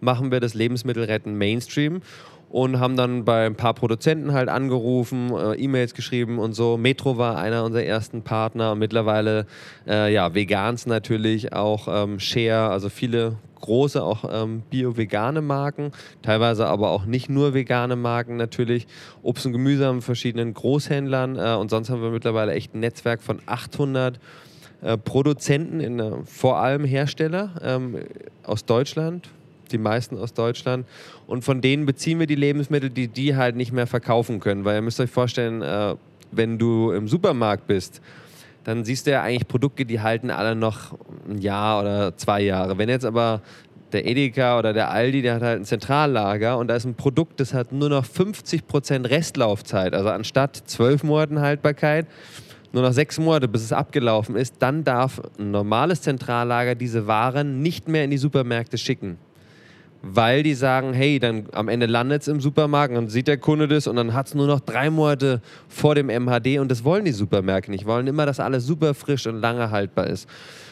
machen 0.00 0.32
wir 0.32 0.40
das 0.40 0.54
Lebensmittelretten 0.54 1.38
Mainstream 1.38 2.02
und 2.50 2.80
haben 2.80 2.96
dann 2.96 3.24
bei 3.24 3.46
ein 3.46 3.54
paar 3.54 3.74
Produzenten 3.74 4.32
halt 4.32 4.48
angerufen, 4.48 5.32
äh, 5.32 5.54
E-Mails 5.54 5.94
geschrieben 5.94 6.38
und 6.38 6.54
so. 6.54 6.76
Metro 6.76 7.18
war 7.18 7.38
einer 7.38 7.64
unserer 7.64 7.84
ersten 7.84 8.22
Partner 8.22 8.72
und 8.72 8.78
mittlerweile 8.78 9.46
äh, 9.86 10.12
ja 10.12 10.34
Vegans 10.34 10.86
natürlich 10.86 11.52
auch 11.52 11.88
ähm, 11.90 12.18
Share, 12.20 12.70
also 12.70 12.88
viele 12.88 13.36
große 13.60 14.02
auch 14.02 14.24
ähm, 14.30 14.62
bio-vegane 14.70 15.42
Marken, 15.42 15.92
teilweise 16.22 16.66
aber 16.66 16.90
auch 16.90 17.04
nicht 17.04 17.28
nur 17.28 17.54
vegane 17.54 17.96
Marken 17.96 18.36
natürlich. 18.36 18.86
Obst 19.22 19.46
und 19.46 19.52
Gemüse 19.52 19.86
haben 19.86 20.00
verschiedenen 20.00 20.54
Großhändlern 20.54 21.36
äh, 21.36 21.54
und 21.54 21.70
sonst 21.70 21.90
haben 21.90 22.02
wir 22.02 22.10
mittlerweile 22.10 22.52
echt 22.52 22.74
ein 22.74 22.80
Netzwerk 22.80 23.22
von 23.22 23.40
800 23.46 24.20
äh, 24.80 24.96
Produzenten, 24.96 25.80
in, 25.80 25.98
äh, 25.98 26.12
vor 26.24 26.58
allem 26.58 26.84
Hersteller 26.84 27.50
ähm, 27.62 27.98
aus 28.44 28.64
Deutschland, 28.64 29.28
die 29.72 29.78
meisten 29.78 30.16
aus 30.18 30.34
Deutschland. 30.34 30.86
Und 31.26 31.44
von 31.44 31.60
denen 31.60 31.86
beziehen 31.86 32.18
wir 32.18 32.26
die 32.26 32.34
Lebensmittel, 32.34 32.90
die 32.90 33.08
die 33.08 33.36
halt 33.36 33.56
nicht 33.56 33.72
mehr 33.72 33.86
verkaufen 33.86 34.40
können. 34.40 34.64
Weil 34.64 34.76
ihr 34.76 34.82
müsst 34.82 35.00
euch 35.00 35.10
vorstellen, 35.10 35.62
äh, 35.62 35.94
wenn 36.30 36.58
du 36.58 36.90
im 36.90 37.08
Supermarkt 37.08 37.66
bist, 37.66 38.00
dann 38.64 38.84
siehst 38.84 39.06
du 39.06 39.12
ja 39.12 39.22
eigentlich 39.22 39.48
Produkte, 39.48 39.86
die 39.86 40.00
halten 40.00 40.30
alle 40.30 40.54
noch 40.54 40.98
ein 41.28 41.38
Jahr 41.38 41.80
oder 41.80 42.16
zwei 42.16 42.42
Jahre. 42.42 42.76
Wenn 42.76 42.88
jetzt 42.88 43.06
aber 43.06 43.40
der 43.92 44.06
Edeka 44.06 44.58
oder 44.58 44.72
der 44.72 44.90
Aldi, 44.90 45.22
der 45.22 45.36
hat 45.36 45.42
halt 45.42 45.60
ein 45.60 45.64
Zentrallager 45.64 46.58
und 46.58 46.68
da 46.68 46.76
ist 46.76 46.84
ein 46.84 46.94
Produkt, 46.94 47.40
das 47.40 47.54
hat 47.54 47.72
nur 47.72 47.88
noch 47.88 48.04
50% 48.04 49.08
Restlaufzeit. 49.08 49.94
Also 49.94 50.10
anstatt 50.10 50.56
zwölf 50.66 51.02
Monaten 51.02 51.40
Haltbarkeit, 51.40 52.06
nur 52.72 52.82
noch 52.82 52.92
sechs 52.92 53.18
Monate, 53.18 53.48
bis 53.48 53.62
es 53.62 53.72
abgelaufen 53.72 54.36
ist, 54.36 54.56
dann 54.58 54.84
darf 54.84 55.22
ein 55.38 55.50
normales 55.50 56.02
Zentrallager 56.02 56.74
diese 56.74 57.06
Waren 57.06 57.62
nicht 57.62 57.88
mehr 57.88 58.04
in 58.04 58.10
die 58.10 58.18
Supermärkte 58.18 58.76
schicken 58.76 59.16
weil 60.02 60.42
die 60.42 60.54
sagen, 60.54 60.92
hey, 60.92 61.18
dann 61.18 61.46
am 61.52 61.68
Ende 61.68 61.86
landet 61.86 62.22
es 62.22 62.28
im 62.28 62.40
Supermarkt 62.40 62.94
dann 62.94 63.08
sieht 63.08 63.26
der 63.26 63.38
Kunde 63.38 63.66
das 63.66 63.86
und 63.86 63.96
dann 63.96 64.14
hat 64.14 64.28
es 64.28 64.34
nur 64.34 64.46
noch 64.46 64.60
drei 64.60 64.90
Monate 64.90 65.40
vor 65.68 65.94
dem 65.94 66.06
MHD 66.06 66.58
und 66.58 66.70
das 66.70 66.84
wollen 66.84 67.04
die 67.04 67.12
Supermärkte 67.12 67.70
nicht. 67.70 67.86
Wollen 67.86 68.06
immer, 68.06 68.26
dass 68.26 68.40
alles 68.40 68.64
super 68.64 68.94
frisch 68.94 69.26
und 69.26 69.40
lange 69.40 69.70
haltbar 69.70 70.06
ist. 70.06 70.28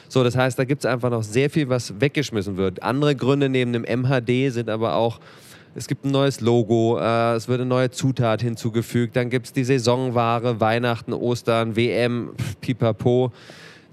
So, 0.08 0.22
das 0.22 0.36
heißt, 0.36 0.58
da 0.58 0.64
gibt 0.64 0.84
es 0.84 0.90
einfach 0.90 1.10
noch 1.10 1.24
sehr 1.24 1.50
viel, 1.50 1.68
was 1.68 2.00
weggeschmissen 2.00 2.56
wird. 2.56 2.82
Andere 2.82 3.16
Gründe 3.16 3.48
neben 3.48 3.72
dem 3.72 3.82
MHD 3.82 4.52
sind 4.52 4.70
aber 4.70 4.94
auch, 4.94 5.18
es 5.74 5.88
gibt 5.88 6.04
ein 6.04 6.10
neues 6.10 6.40
Logo, 6.40 6.98
äh, 6.98 7.34
es 7.34 7.48
wird 7.48 7.60
eine 7.60 7.68
neue 7.68 7.90
Zutat 7.90 8.40
hinzugefügt, 8.40 9.16
dann 9.16 9.28
gibt 9.28 9.46
es 9.46 9.52
die 9.52 9.64
Saisonware, 9.64 10.60
Weihnachten, 10.60 11.12
Ostern, 11.12 11.76
WM, 11.76 12.30
pipapo. 12.60 13.32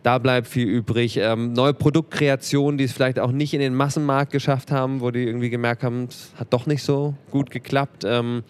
Da 0.04 0.18
bleibt 0.18 0.48
viel 0.48 0.68
übrig. 0.68 1.18
Ähm, 1.18 1.54
neue 1.54 1.74
Produktkreationen, 1.74 2.78
die 2.78 2.84
es 2.84 2.92
vielleicht 2.92 3.20
auch 3.20 3.32
nicht 3.32 3.54
in 3.54 3.62
den 3.62 3.74
Massenmarkt 3.74 4.34
geschafft 4.34 4.70
haben, 4.70 5.00
wo 5.00 5.12
die 5.12 5.24
irgendwie 5.24 5.50
gemerkt 5.50 5.82
haben, 5.82 6.08
es 6.10 6.34
hat 6.38 6.52
doch 6.52 6.66
nicht 6.66 6.84
so 6.84 7.16
gut 7.32 7.50
geklappt. 7.50 8.04
Ähm, 8.06 8.44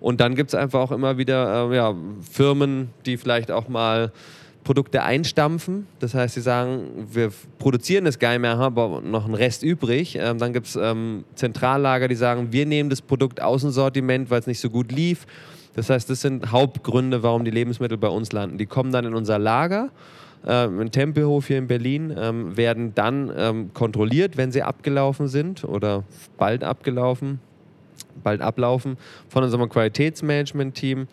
und 0.00 0.20
dann 0.20 0.34
gibt 0.34 0.50
es 0.50 0.54
einfach 0.54 0.80
auch 0.80 0.92
immer 0.92 1.16
wieder 1.16 1.70
äh, 1.70 1.76
ja, 1.76 1.94
Firmen, 2.30 2.90
die 3.06 3.16
vielleicht 3.16 3.50
auch 3.50 3.68
mal 3.68 4.12
Produkte 4.64 5.02
einstampfen. 5.02 5.86
Das 5.98 6.12
heißt, 6.12 6.34
sie 6.34 6.42
sagen, 6.42 7.08
wir 7.10 7.32
produzieren 7.58 8.04
das 8.04 8.20
nicht 8.20 8.38
mehr, 8.38 8.58
haben 8.58 8.78
aber 8.78 9.00
noch 9.00 9.24
einen 9.24 9.34
Rest 9.34 9.62
übrig. 9.62 10.18
Ähm, 10.20 10.36
dann 10.36 10.52
gibt 10.52 10.66
es 10.66 10.76
ähm, 10.76 11.24
Zentrallager, 11.36 12.06
die 12.06 12.16
sagen, 12.16 12.52
wir 12.52 12.66
nehmen 12.66 12.90
das 12.90 13.00
Produkt 13.00 13.40
aus 13.40 13.62
dem 13.62 13.70
Sortiment, 13.70 14.30
weil 14.30 14.40
es 14.40 14.46
nicht 14.46 14.60
so 14.60 14.68
gut 14.68 14.92
lief. 14.92 15.26
Das 15.74 15.88
heißt, 15.88 16.10
das 16.10 16.20
sind 16.20 16.52
Hauptgründe, 16.52 17.22
warum 17.22 17.46
die 17.46 17.50
Lebensmittel 17.50 17.96
bei 17.96 18.08
uns 18.08 18.32
landen. 18.32 18.58
Die 18.58 18.66
kommen 18.66 18.92
dann 18.92 19.06
in 19.06 19.14
unser 19.14 19.38
Lager 19.38 19.90
ähm, 20.46 20.80
ein 20.80 20.90
Tempelhof 20.90 21.46
hier 21.46 21.58
in 21.58 21.66
Berlin, 21.66 22.14
ähm, 22.16 22.56
werden 22.56 22.94
dann 22.94 23.32
ähm, 23.36 23.74
kontrolliert, 23.74 24.36
wenn 24.36 24.52
sie 24.52 24.62
abgelaufen 24.62 25.28
sind 25.28 25.64
oder 25.64 26.04
bald 26.36 26.64
abgelaufen, 26.64 27.40
bald 28.22 28.40
ablaufen 28.40 28.96
von 29.28 29.44
unserem 29.44 29.68
Qualitätsmanagement-Team. 29.68 31.08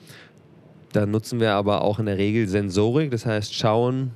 Da 0.94 1.06
nutzen 1.06 1.40
wir 1.40 1.54
aber 1.54 1.82
auch 1.82 2.00
in 2.00 2.06
der 2.06 2.18
Regel 2.18 2.48
Sensorik, 2.48 3.12
das 3.12 3.26
heißt 3.26 3.54
schauen, 3.54 4.12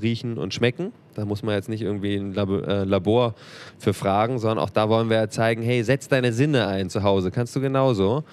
riechen 0.00 0.38
und 0.38 0.54
schmecken. 0.54 0.92
Da 1.14 1.24
muss 1.24 1.42
man 1.42 1.54
jetzt 1.54 1.68
nicht 1.68 1.82
irgendwie 1.82 2.16
ein 2.16 2.36
äh, 2.36 2.84
Labor 2.84 3.34
für 3.78 3.94
fragen, 3.94 4.38
sondern 4.38 4.58
auch 4.58 4.70
da 4.70 4.88
wollen 4.88 5.08
wir 5.08 5.16
ja 5.16 5.28
zeigen, 5.28 5.62
hey, 5.62 5.82
setz 5.82 6.08
deine 6.08 6.32
Sinne 6.32 6.66
ein 6.66 6.90
zu 6.90 7.02
Hause, 7.02 7.30
kannst 7.30 7.56
du 7.56 7.60
genauso. 7.60 8.24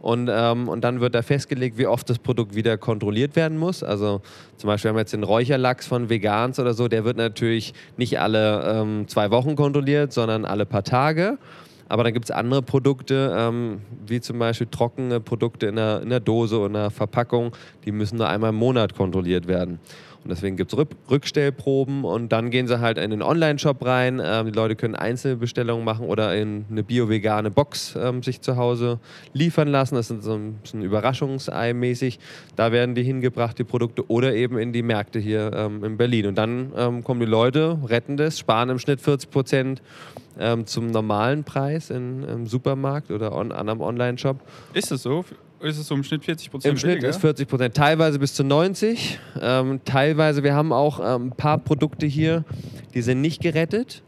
Und, 0.00 0.30
ähm, 0.32 0.68
und 0.68 0.82
dann 0.84 1.00
wird 1.00 1.14
da 1.14 1.22
festgelegt, 1.22 1.76
wie 1.76 1.86
oft 1.86 2.08
das 2.08 2.18
Produkt 2.18 2.54
wieder 2.54 2.78
kontrolliert 2.78 3.34
werden 3.34 3.58
muss. 3.58 3.82
Also 3.82 4.20
zum 4.56 4.68
Beispiel 4.68 4.90
haben 4.90 4.96
wir 4.96 5.00
jetzt 5.00 5.12
den 5.12 5.24
Räucherlachs 5.24 5.86
von 5.86 6.08
Vegans 6.08 6.60
oder 6.60 6.72
so, 6.74 6.88
der 6.88 7.04
wird 7.04 7.16
natürlich 7.16 7.74
nicht 7.96 8.20
alle 8.20 8.62
ähm, 8.64 9.08
zwei 9.08 9.30
Wochen 9.30 9.56
kontrolliert, 9.56 10.12
sondern 10.12 10.44
alle 10.44 10.66
paar 10.66 10.84
Tage. 10.84 11.38
Aber 11.88 12.04
dann 12.04 12.12
gibt 12.12 12.26
es 12.26 12.30
andere 12.30 12.62
Produkte, 12.62 13.34
ähm, 13.36 13.80
wie 14.06 14.20
zum 14.20 14.38
Beispiel 14.38 14.68
trockene 14.70 15.20
Produkte 15.20 15.66
in 15.66 15.76
der, 15.76 16.02
in 16.02 16.10
der 16.10 16.20
Dose 16.20 16.58
oder 16.58 16.66
in 16.66 16.72
der 16.74 16.90
Verpackung, 16.90 17.52
die 17.84 17.92
müssen 17.92 18.18
nur 18.18 18.28
einmal 18.28 18.50
im 18.50 18.56
Monat 18.56 18.94
kontrolliert 18.94 19.48
werden. 19.48 19.80
Und 20.24 20.30
deswegen 20.30 20.56
gibt 20.56 20.72
es 20.72 20.78
Rückstellproben 21.10 22.04
und 22.04 22.32
dann 22.32 22.50
gehen 22.50 22.66
sie 22.66 22.80
halt 22.80 22.98
in 22.98 23.10
den 23.10 23.22
Online-Shop 23.22 23.84
rein. 23.84 24.20
Ähm, 24.22 24.46
die 24.46 24.52
Leute 24.52 24.76
können 24.76 24.94
Einzelbestellungen 24.94 25.84
machen 25.84 26.06
oder 26.06 26.34
in 26.36 26.66
eine 26.70 26.82
bio-vegane 26.82 27.50
Box 27.50 27.96
ähm, 27.98 28.22
sich 28.22 28.40
zu 28.40 28.56
Hause 28.56 28.98
liefern 29.32 29.68
lassen. 29.68 29.94
Das 29.94 30.10
ist 30.10 30.24
so 30.24 30.34
ein, 30.34 30.58
ein 30.74 30.82
Überraschungsei 30.82 31.72
mäßig. 31.72 32.18
Da 32.56 32.72
werden 32.72 32.94
die 32.94 33.02
hingebracht, 33.02 33.58
die 33.58 33.64
Produkte, 33.64 34.10
oder 34.10 34.34
eben 34.34 34.58
in 34.58 34.72
die 34.72 34.82
Märkte 34.82 35.18
hier 35.18 35.52
ähm, 35.54 35.84
in 35.84 35.96
Berlin. 35.96 36.26
Und 36.26 36.36
dann 36.36 36.72
ähm, 36.76 37.04
kommen 37.04 37.20
die 37.20 37.26
Leute, 37.26 37.78
retten 37.86 38.16
das, 38.16 38.38
sparen 38.38 38.68
im 38.70 38.78
Schnitt 38.78 39.00
40 39.00 39.30
Prozent 39.30 39.82
ähm, 40.38 40.66
zum 40.66 40.88
normalen 40.88 41.44
Preis 41.44 41.90
in, 41.90 42.22
im 42.24 42.46
Supermarkt 42.46 43.10
oder 43.10 43.32
an 43.32 43.52
einem 43.52 43.80
Online-Shop. 43.80 44.40
Ist 44.74 44.92
es 44.92 45.02
so? 45.02 45.24
Ist 45.60 45.78
es 45.78 45.86
so 45.86 45.94
im 45.94 46.04
Schnitt 46.04 46.24
40 46.24 46.50
Prozent 46.50 46.72
Im 46.72 46.78
Schnitt 46.78 47.02
ist 47.02 47.20
40 47.20 47.48
Prozent, 47.48 47.74
teilweise 47.74 48.18
bis 48.18 48.34
zu 48.34 48.44
90. 48.44 49.18
Ähm, 49.40 49.80
teilweise, 49.84 50.42
wir 50.42 50.54
haben 50.54 50.72
auch 50.72 51.00
ähm, 51.00 51.28
ein 51.28 51.30
paar 51.30 51.58
Produkte 51.58 52.06
hier, 52.06 52.44
die 52.94 53.02
sind 53.02 53.20
nicht 53.20 53.40
gerettet. 53.40 54.02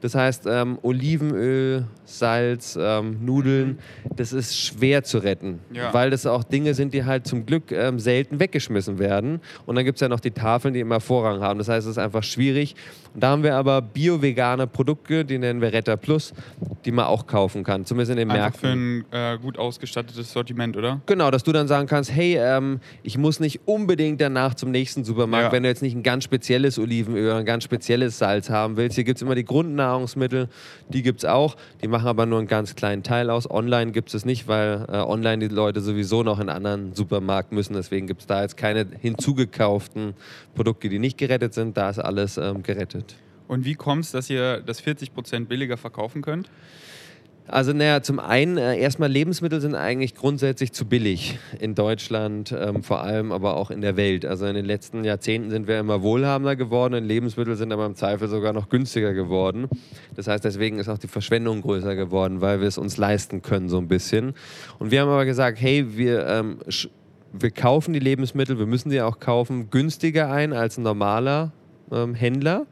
Das 0.00 0.14
heißt, 0.14 0.44
ähm, 0.46 0.78
Olivenöl, 0.82 1.84
Salz, 2.04 2.78
ähm, 2.80 3.24
Nudeln, 3.24 3.78
das 4.16 4.32
ist 4.32 4.58
schwer 4.58 5.02
zu 5.04 5.18
retten, 5.18 5.60
ja. 5.72 5.92
weil 5.92 6.10
das 6.10 6.26
auch 6.26 6.42
Dinge 6.42 6.74
sind, 6.74 6.94
die 6.94 7.04
halt 7.04 7.26
zum 7.26 7.46
Glück 7.46 7.70
ähm, 7.70 7.98
selten 7.98 8.40
weggeschmissen 8.40 8.98
werden. 8.98 9.40
Und 9.66 9.76
dann 9.76 9.84
gibt 9.84 9.96
es 9.96 10.00
ja 10.00 10.08
noch 10.08 10.20
die 10.20 10.30
Tafeln, 10.30 10.74
die 10.74 10.80
immer 10.80 11.00
Vorrang 11.00 11.40
haben. 11.40 11.58
Das 11.58 11.68
heißt, 11.68 11.86
es 11.86 11.92
ist 11.92 11.98
einfach 11.98 12.22
schwierig. 12.22 12.74
Und 13.14 13.22
da 13.22 13.30
haben 13.30 13.42
wir 13.42 13.56
aber 13.56 13.82
bio-vegane 13.82 14.66
Produkte, 14.66 15.24
die 15.24 15.38
nennen 15.38 15.60
wir 15.60 15.72
Retter 15.72 15.96
Plus, 15.96 16.32
die 16.84 16.92
man 16.92 17.06
auch 17.06 17.26
kaufen 17.26 17.64
kann, 17.64 17.84
zumindest 17.84 18.12
in 18.12 18.18
den 18.18 18.30
einfach 18.30 18.62
Märkten. 18.62 19.04
für 19.10 19.18
ein 19.18 19.34
äh, 19.34 19.38
gut 19.38 19.58
ausgestattetes 19.58 20.32
Sortiment, 20.32 20.76
oder? 20.76 21.00
Genau, 21.06 21.30
dass 21.30 21.42
du 21.42 21.52
dann 21.52 21.68
sagen 21.68 21.86
kannst, 21.86 22.12
hey, 22.12 22.36
ähm, 22.38 22.80
ich 23.02 23.18
muss 23.18 23.40
nicht 23.40 23.60
unbedingt 23.66 24.20
danach 24.20 24.54
zum 24.54 24.70
nächsten 24.70 25.04
Supermarkt, 25.04 25.46
ja. 25.46 25.52
wenn 25.52 25.62
du 25.62 25.68
jetzt 25.68 25.82
nicht 25.82 25.94
ein 25.94 26.02
ganz 26.02 26.24
spezielles 26.24 26.78
Olivenöl 26.78 27.26
oder 27.26 27.36
ein 27.36 27.44
ganz 27.44 27.64
spezielles 27.64 28.18
Salz 28.18 28.48
haben 28.48 28.76
willst. 28.76 28.94
Hier 28.94 29.04
gibt 29.04 29.16
es 29.16 29.22
immer 29.22 29.34
die 29.34 29.44
Grundnahrungsmittel, 29.90 30.48
die 30.88 31.02
gibt 31.02 31.20
es 31.20 31.24
auch. 31.24 31.56
Die 31.82 31.88
machen 31.88 32.06
aber 32.06 32.26
nur 32.26 32.38
einen 32.38 32.48
ganz 32.48 32.74
kleinen 32.74 33.02
Teil 33.02 33.30
aus. 33.30 33.50
Online 33.50 33.92
gibt 33.92 34.14
es 34.14 34.24
nicht, 34.24 34.46
weil 34.48 34.86
äh, 34.88 34.96
online 34.98 35.48
die 35.48 35.54
Leute 35.54 35.80
sowieso 35.80 36.22
noch 36.22 36.38
in 36.40 36.48
anderen 36.48 36.94
Supermarkt 36.94 37.52
müssen. 37.52 37.74
Deswegen 37.74 38.06
gibt 38.06 38.22
es 38.22 38.26
da 38.26 38.42
jetzt 38.42 38.56
keine 38.56 38.86
hinzugekauften 39.00 40.14
Produkte, 40.54 40.88
die 40.88 40.98
nicht 40.98 41.18
gerettet 41.18 41.54
sind. 41.54 41.76
Da 41.76 41.90
ist 41.90 41.98
alles 41.98 42.36
ähm, 42.36 42.62
gerettet. 42.62 43.16
Und 43.48 43.64
wie 43.64 43.74
kommt 43.74 44.04
es, 44.04 44.12
dass 44.12 44.30
ihr 44.30 44.60
das 44.60 44.80
40 44.80 45.12
Prozent 45.12 45.48
billiger 45.48 45.76
verkaufen 45.76 46.22
könnt? 46.22 46.48
Also 47.50 47.72
naja, 47.72 48.00
zum 48.00 48.20
einen 48.20 48.58
äh, 48.58 48.78
erstmal 48.78 49.10
Lebensmittel 49.10 49.60
sind 49.60 49.74
eigentlich 49.74 50.14
grundsätzlich 50.14 50.72
zu 50.72 50.86
billig 50.86 51.38
in 51.58 51.74
Deutschland, 51.74 52.54
ähm, 52.56 52.82
vor 52.84 53.02
allem 53.02 53.32
aber 53.32 53.56
auch 53.56 53.70
in 53.70 53.80
der 53.80 53.96
Welt. 53.96 54.24
Also 54.24 54.46
in 54.46 54.54
den 54.54 54.64
letzten 54.64 55.02
Jahrzehnten 55.02 55.50
sind 55.50 55.66
wir 55.66 55.80
immer 55.80 56.02
wohlhabender 56.02 56.54
geworden 56.54 56.94
und 56.94 57.04
Lebensmittel 57.04 57.56
sind 57.56 57.72
aber 57.72 57.86
im 57.86 57.96
Zweifel 57.96 58.28
sogar 58.28 58.52
noch 58.52 58.68
günstiger 58.68 59.14
geworden. 59.14 59.68
Das 60.14 60.28
heißt, 60.28 60.44
deswegen 60.44 60.78
ist 60.78 60.88
auch 60.88 60.98
die 60.98 61.08
Verschwendung 61.08 61.62
größer 61.62 61.96
geworden, 61.96 62.40
weil 62.40 62.60
wir 62.60 62.68
es 62.68 62.78
uns 62.78 62.96
leisten 62.96 63.42
können 63.42 63.68
so 63.68 63.78
ein 63.78 63.88
bisschen. 63.88 64.34
Und 64.78 64.92
wir 64.92 65.00
haben 65.00 65.08
aber 65.08 65.24
gesagt, 65.24 65.60
hey, 65.60 65.96
wir 65.96 66.26
ähm, 66.26 66.58
wir 67.32 67.50
kaufen 67.50 67.92
die 67.92 68.00
Lebensmittel, 68.00 68.58
wir 68.58 68.66
müssen 68.66 68.90
sie 68.90 69.00
auch 69.02 69.20
kaufen, 69.20 69.70
günstiger 69.70 70.30
ein 70.30 70.52
als 70.52 70.78
ein 70.78 70.82
normaler 70.82 71.52
ähm, 71.92 72.14
Händler. 72.14 72.66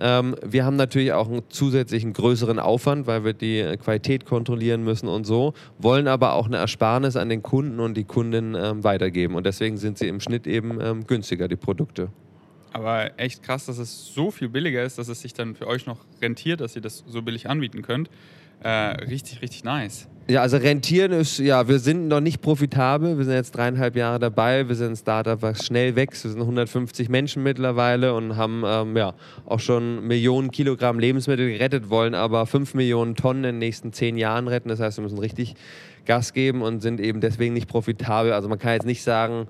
Ähm, 0.00 0.34
wir 0.42 0.64
haben 0.64 0.76
natürlich 0.76 1.12
auch 1.12 1.28
einen 1.28 1.42
zusätzlichen 1.50 2.14
größeren 2.14 2.58
Aufwand, 2.58 3.06
weil 3.06 3.24
wir 3.24 3.34
die 3.34 3.76
Qualität 3.82 4.24
kontrollieren 4.24 4.82
müssen 4.82 5.08
und 5.08 5.24
so, 5.24 5.52
wollen 5.78 6.08
aber 6.08 6.32
auch 6.34 6.46
eine 6.46 6.56
Ersparnis 6.56 7.16
an 7.16 7.28
den 7.28 7.42
Kunden 7.42 7.80
und 7.80 7.94
die 7.94 8.04
Kunden 8.04 8.54
ähm, 8.54 8.82
weitergeben. 8.82 9.34
Und 9.34 9.44
deswegen 9.44 9.76
sind 9.76 9.98
sie 9.98 10.08
im 10.08 10.20
Schnitt 10.20 10.46
eben 10.46 10.80
ähm, 10.80 11.06
günstiger, 11.06 11.48
die 11.48 11.56
Produkte. 11.56 12.08
Aber 12.72 13.18
echt 13.18 13.42
krass, 13.42 13.66
dass 13.66 13.78
es 13.78 14.14
so 14.14 14.30
viel 14.30 14.48
billiger 14.48 14.82
ist, 14.82 14.98
dass 14.98 15.08
es 15.08 15.20
sich 15.20 15.34
dann 15.34 15.54
für 15.54 15.66
euch 15.66 15.86
noch 15.86 15.98
rentiert, 16.22 16.60
dass 16.60 16.76
ihr 16.76 16.82
das 16.82 17.04
so 17.06 17.20
billig 17.20 17.48
anbieten 17.48 17.82
könnt. 17.82 18.08
Äh, 18.62 18.68
richtig, 18.68 19.42
richtig 19.42 19.64
nice. 19.64 20.08
Ja, 20.30 20.42
also 20.42 20.58
rentieren 20.58 21.10
ist, 21.10 21.38
ja, 21.40 21.66
wir 21.66 21.80
sind 21.80 22.06
noch 22.06 22.20
nicht 22.20 22.40
profitabel. 22.40 23.18
Wir 23.18 23.24
sind 23.24 23.34
jetzt 23.34 23.50
dreieinhalb 23.50 23.96
Jahre 23.96 24.20
dabei. 24.20 24.68
Wir 24.68 24.76
sind 24.76 24.90
ein 24.92 24.96
Startup, 24.96 25.42
was 25.42 25.66
schnell 25.66 25.96
wächst. 25.96 26.22
Wir 26.22 26.30
sind 26.30 26.40
150 26.40 27.08
Menschen 27.08 27.42
mittlerweile 27.42 28.14
und 28.14 28.36
haben 28.36 28.62
ähm, 28.64 28.96
ja, 28.96 29.14
auch 29.44 29.58
schon 29.58 30.06
Millionen 30.06 30.52
Kilogramm 30.52 31.00
Lebensmittel 31.00 31.50
gerettet, 31.50 31.90
wollen 31.90 32.14
aber 32.14 32.46
fünf 32.46 32.74
Millionen 32.74 33.16
Tonnen 33.16 33.42
in 33.42 33.54
den 33.54 33.58
nächsten 33.58 33.92
zehn 33.92 34.16
Jahren 34.16 34.46
retten. 34.46 34.68
Das 34.68 34.78
heißt, 34.78 34.98
wir 34.98 35.02
müssen 35.02 35.18
richtig 35.18 35.56
Gas 36.06 36.32
geben 36.32 36.62
und 36.62 36.80
sind 36.80 37.00
eben 37.00 37.20
deswegen 37.20 37.52
nicht 37.52 37.66
profitabel. 37.68 38.32
Also 38.32 38.48
man 38.48 38.60
kann 38.60 38.74
jetzt 38.74 38.86
nicht 38.86 39.02
sagen, 39.02 39.48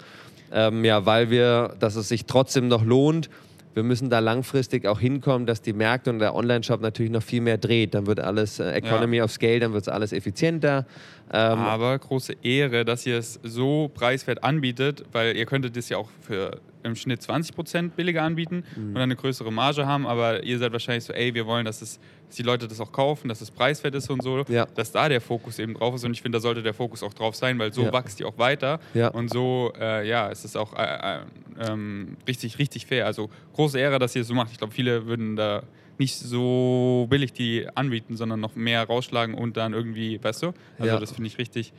ähm, 0.51 0.83
ja, 0.83 1.05
weil 1.05 1.29
wir, 1.29 1.75
dass 1.79 1.95
es 1.95 2.09
sich 2.09 2.25
trotzdem 2.25 2.69
noch 2.69 2.87
lohnt 2.87 3.29
wir 3.75 3.83
müssen 3.83 4.11
da 4.11 4.19
langfristig 4.19 4.87
auch 4.87 4.99
hinkommen, 4.99 5.47
dass 5.47 5.63
die 5.63 5.73
Märkte 5.73 6.11
und 6.11 6.19
der 6.19 6.35
Online-Shop 6.35 6.81
natürlich 6.81 7.13
noch 7.13 7.23
viel 7.23 7.41
mehr 7.41 7.59
dreht. 7.59 7.95
Dann 7.95 8.07
wird 8.07 8.21
alles 8.21 8.59
äh, 8.59 8.73
Economy 8.73 9.19
ja. 9.19 9.25
of 9.25 9.33
Scale, 9.33 9.61
dann 9.61 9.73
wird 9.73 9.83
es 9.83 9.89
alles 9.89 10.13
effizienter. 10.13 10.87
Ähm 11.33 11.59
Aber 11.59 11.99
große 11.99 12.35
Ehre, 12.43 12.85
dass 12.85 13.07
ihr 13.07 13.19
es 13.19 13.39
so 13.43 13.91
preiswert 13.93 14.43
anbietet, 14.43 15.05
weil 15.13 15.37
ihr 15.37 15.47
könntet 15.47 15.77
es 15.77 15.89
ja 15.89 15.99
auch 15.99 16.09
für 16.21 16.61
im 16.83 16.97
Schnitt 16.97 17.21
20% 17.21 17.91
billiger 17.91 18.23
anbieten 18.23 18.65
mhm. 18.77 18.95
und 18.95 18.99
eine 18.99 19.17
größere 19.17 19.53
Marge 19.53 19.87
haben, 19.87 20.07
aber 20.07 20.43
ihr 20.45 20.59
seid 20.59 20.73
wahrscheinlich 20.73 21.05
so, 21.05 21.13
ey, 21.13 21.35
wir 21.35 21.47
wollen, 21.47 21.65
dass, 21.65 21.83
es, 21.83 22.01
dass 22.27 22.37
die 22.37 22.43
Leute 22.43 22.69
das 22.69 22.81
auch 22.81 22.93
kaufen, 22.93 23.29
dass 23.29 23.41
es 23.41 23.51
preiswert 23.51 23.95
ist 23.95 24.11
und 24.11 24.23
so, 24.23 24.45
ja. 24.49 24.67
dass 24.67 24.93
da 24.93 25.09
der 25.09 25.21
Fokus 25.21 25.59
eben 25.59 25.75
drauf 25.75 25.95
ist 25.95 26.05
und 26.05 26.13
ich 26.13 26.23
finde, 26.23 26.37
da 26.37 26.41
sollte 26.41 26.63
der 26.63 26.75
Fokus 26.75 27.03
auch 27.03 27.15
drauf 27.15 27.35
sein, 27.35 27.59
weil 27.59 27.73
so 27.73 27.83
ja. 27.83 27.93
wächst 27.93 28.21
die 28.21 28.25
auch 28.25 28.39
weiter 28.39 28.81
ja. 28.95 29.09
und 29.09 29.31
so, 29.31 29.73
äh, 29.79 30.09
ja, 30.09 30.29
ist 30.29 30.45
es 30.45 30.57
auch 30.57 30.75
äh, 30.77 31.19
äh, 31.19 31.21
ähm, 31.61 32.17
richtig, 32.27 32.59
richtig 32.59 32.87
fair. 32.87 33.07
Also 33.07 33.31
große 33.55 33.79
Ehre, 33.79 33.99
dass 33.99 34.17
ihr 34.17 34.23
es 34.23 34.29
so 34.29 34.35
macht. 34.35 34.51
Ich 34.53 34.59
glaube, 34.59 34.73
viele 34.73 35.07
würden 35.07 35.37
da 35.37 35.63
nicht 35.99 36.17
so 36.17 37.07
billig 37.11 37.33
die 37.33 37.69
anbieten, 37.75 38.17
sondern 38.17 38.41
noch 38.41 38.57
mehr 38.57 38.83
rausschlagen 38.85 39.35
und 39.35 39.57
dann 39.57 39.75
irgendwie, 39.75 40.23
weißt 40.23 40.43
du? 40.43 40.53
Also 40.79 40.99
das 40.99 41.13
finde 41.13 41.29
ich 41.29 41.37
richtig, 41.37 41.75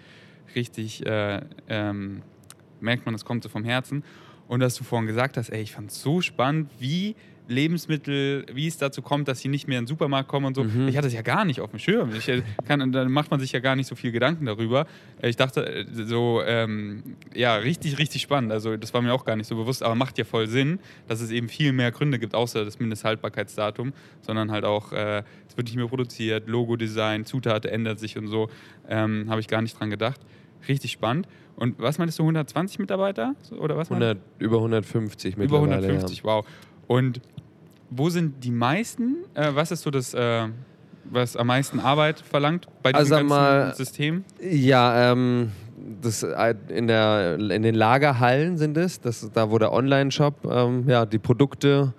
richtig, 0.56 1.06
äh, 1.06 1.41
ähm, 1.68 2.22
merkt 2.80 3.06
man, 3.06 3.14
das 3.14 3.26
kommt 3.26 3.43
so 3.43 3.49
vom 3.49 3.64
Herzen. 3.64 4.04
Und 4.52 4.60
dass 4.60 4.76
du 4.76 4.84
vorhin 4.84 5.08
gesagt 5.08 5.38
hast, 5.38 5.47
ey, 5.47 5.62
ich 5.62 5.72
fand 5.72 5.91
es 5.91 6.02
so 6.02 6.20
spannend, 6.20 6.70
wie 6.78 7.16
Lebensmittel, 7.47 8.45
wie 8.52 8.68
es 8.68 8.78
dazu 8.78 9.02
kommt, 9.02 9.30
dass 9.30 9.39
sie 9.39 9.47
nicht 9.47 9.66
mehr 9.66 9.80
in 9.80 9.86
den 9.86 9.88
Supermarkt 9.88 10.28
kommen 10.28 10.47
und 10.47 10.56
so. 10.56 10.66
Mhm. 10.66 10.89
Ich 10.89 10.97
hatte 10.97 11.08
es 11.08 11.14
ja 11.14 11.22
gar 11.22 11.45
nicht 11.45 11.62
auf 11.62 11.70
dem 11.70 11.80
Schirm. 11.80 12.14
Ich 12.14 12.28
äh, 12.28 12.43
kann, 12.68 12.91
dann 12.91 13.10
macht 13.14 13.32
man 13.32 13.39
sich 13.39 13.54
ja 13.54 13.62
gar 13.62 13.78
nicht 13.78 13.88
so 13.88 13.95
viel 13.95 14.12
Gedanken 14.12 14.47
darüber. 14.47 14.88
Ich 15.22 15.38
dachte, 15.38 15.66
äh, 15.66 15.86
so, 15.89 16.41
ähm, 16.45 17.16
ja, 17.34 17.56
richtig, 17.56 17.97
richtig 17.97 18.22
spannend. 18.22 18.52
Also, 18.52 18.76
das 18.76 18.93
war 18.93 19.02
mir 19.02 19.14
auch 19.14 19.24
gar 19.24 19.38
nicht 19.38 19.47
so 19.47 19.56
bewusst, 19.56 19.84
aber 19.84 19.95
macht 19.95 20.18
ja 20.18 20.26
voll 20.26 20.47
Sinn, 20.47 20.80
dass 21.08 21.22
es 21.22 21.32
eben 21.32 21.47
viel 21.47 21.72
mehr 21.72 21.93
Gründe 21.93 22.20
gibt, 22.20 22.36
außer 22.36 22.66
das 22.66 22.78
Mindesthaltbarkeitsdatum, 22.78 23.93
sondern 24.20 24.52
halt 24.52 24.66
auch, 24.66 24.91
äh, 24.91 25.24
es 25.47 25.56
wird 25.56 25.68
nicht 25.68 25.78
mehr 25.78 25.88
produziert, 25.88 26.49
Logo-Design, 26.49 27.24
Zutaten 27.24 27.72
ändert 27.72 27.99
sich 27.99 28.18
und 28.18 28.28
so. 28.28 28.49
Ähm, 28.89 29.28
Habe 29.30 29.39
ich 29.39 29.47
gar 29.47 29.62
nicht 29.62 29.80
dran 29.80 29.89
gedacht. 29.89 30.20
Richtig 30.68 30.91
spannend. 30.91 31.26
Und 31.56 31.80
was 31.80 31.97
meinst 31.97 32.18
du, 32.18 32.24
120 32.24 32.80
Mitarbeiter? 32.80 33.36
Oder 33.60 33.78
was 33.78 33.89
100, 33.89 34.18
über 34.39 34.58
150 34.58 35.38
mittlerweile. 35.38 35.68
Über 35.68 35.76
150, 35.76 36.18
ja. 36.20 36.24
wow. 36.24 36.45
Und 36.88 37.22
wo 37.89 38.10
sind 38.10 38.43
die 38.43 38.52
meisten? 38.52 39.18
Äh, 39.34 39.52
was 39.54 39.72
ist 39.72 39.84
so 39.84 39.91
das, 39.91 40.14
äh, 40.14 40.47
was 41.06 41.36
am 41.36 41.47
meisten 41.47 41.80
Arbeit 41.80 42.20
verlangt 42.22 42.68
bei 42.82 42.91
diesem 42.91 42.99
also, 42.99 43.16
ganzen 43.16 43.28
mal, 43.28 43.76
System? 43.76 44.24
Ja, 44.41 45.12
ähm, 45.12 45.52
das, 46.02 46.24
äh, 46.24 46.56
in, 46.70 46.88
der, 46.88 47.38
in 47.38 47.64
den 47.64 47.76
Lagerhallen 47.76 48.58
sind 48.58 48.78
es, 48.78 48.99
das, 48.99 49.30
da 49.34 49.52
wo 49.52 49.58
der 49.58 49.72
Online-Shop 49.74 50.47
ähm, 50.49 50.88
ja, 50.88 51.06
die 51.06 51.20
Produkte 51.20 51.93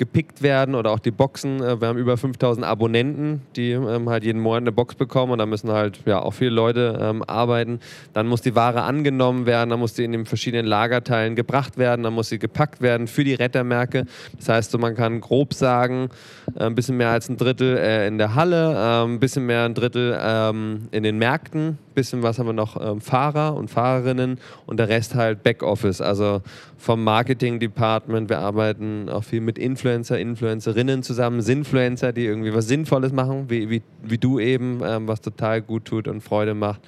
gepickt 0.00 0.40
werden 0.40 0.74
oder 0.74 0.92
auch 0.92 0.98
die 0.98 1.10
Boxen. 1.10 1.62
Äh, 1.62 1.78
wir 1.78 1.88
haben 1.88 1.98
über 1.98 2.16
5000 2.16 2.64
Abonnenten, 2.64 3.42
die 3.54 3.72
ähm, 3.72 4.08
halt 4.08 4.24
jeden 4.24 4.40
Monat 4.40 4.62
eine 4.62 4.72
Box 4.72 4.94
bekommen 4.94 5.32
und 5.32 5.38
da 5.38 5.44
müssen 5.44 5.70
halt 5.70 6.00
ja 6.06 6.20
auch 6.20 6.32
viele 6.32 6.52
Leute 6.52 6.98
ähm, 7.00 7.22
arbeiten. 7.26 7.80
Dann 8.14 8.26
muss 8.26 8.40
die 8.40 8.54
Ware 8.54 8.82
angenommen 8.82 9.44
werden, 9.44 9.68
dann 9.68 9.78
muss 9.78 9.92
die 9.92 10.04
in 10.04 10.12
den 10.12 10.24
verschiedenen 10.24 10.64
Lagerteilen 10.64 11.36
gebracht 11.36 11.76
werden, 11.76 12.02
dann 12.02 12.14
muss 12.14 12.30
sie 12.30 12.38
gepackt 12.38 12.80
werden 12.80 13.08
für 13.08 13.24
die 13.24 13.34
Rettermärkte. 13.34 14.06
Das 14.38 14.48
heißt, 14.48 14.70
so 14.70 14.78
man 14.78 14.96
kann 14.96 15.20
grob 15.20 15.52
sagen, 15.52 16.08
äh, 16.56 16.64
ein 16.64 16.74
bisschen 16.74 16.96
mehr 16.96 17.10
als 17.10 17.28
ein 17.28 17.36
Drittel 17.36 17.76
äh, 17.76 18.08
in 18.08 18.16
der 18.16 18.34
Halle, 18.34 18.72
äh, 18.72 19.04
ein 19.04 19.20
bisschen 19.20 19.44
mehr 19.44 19.64
ein 19.66 19.74
Drittel 19.74 20.18
ähm, 20.18 20.88
in 20.92 21.02
den 21.02 21.18
Märkten, 21.18 21.76
bisschen 22.00 22.22
was 22.22 22.38
haben 22.38 22.46
wir 22.46 22.54
noch 22.54 22.80
ähm, 22.80 23.02
Fahrer 23.02 23.54
und 23.54 23.68
Fahrerinnen 23.68 24.38
und 24.64 24.78
der 24.78 24.88
Rest 24.88 25.14
halt 25.14 25.42
Backoffice, 25.42 26.00
also 26.00 26.40
vom 26.78 27.04
Marketing-Department. 27.04 28.30
Wir 28.30 28.38
arbeiten 28.38 29.10
auch 29.10 29.22
viel 29.22 29.42
mit 29.42 29.58
Influencer, 29.58 30.18
Influencerinnen 30.18 31.02
zusammen, 31.02 31.42
Sinfluencer, 31.42 32.14
die 32.14 32.24
irgendwie 32.24 32.54
was 32.54 32.68
Sinnvolles 32.68 33.12
machen, 33.12 33.50
wie, 33.50 33.68
wie, 33.68 33.82
wie 34.02 34.16
du 34.16 34.40
eben, 34.40 34.80
ähm, 34.82 35.08
was 35.08 35.20
total 35.20 35.60
gut 35.60 35.84
tut 35.84 36.08
und 36.08 36.22
Freude 36.22 36.54
macht. 36.54 36.80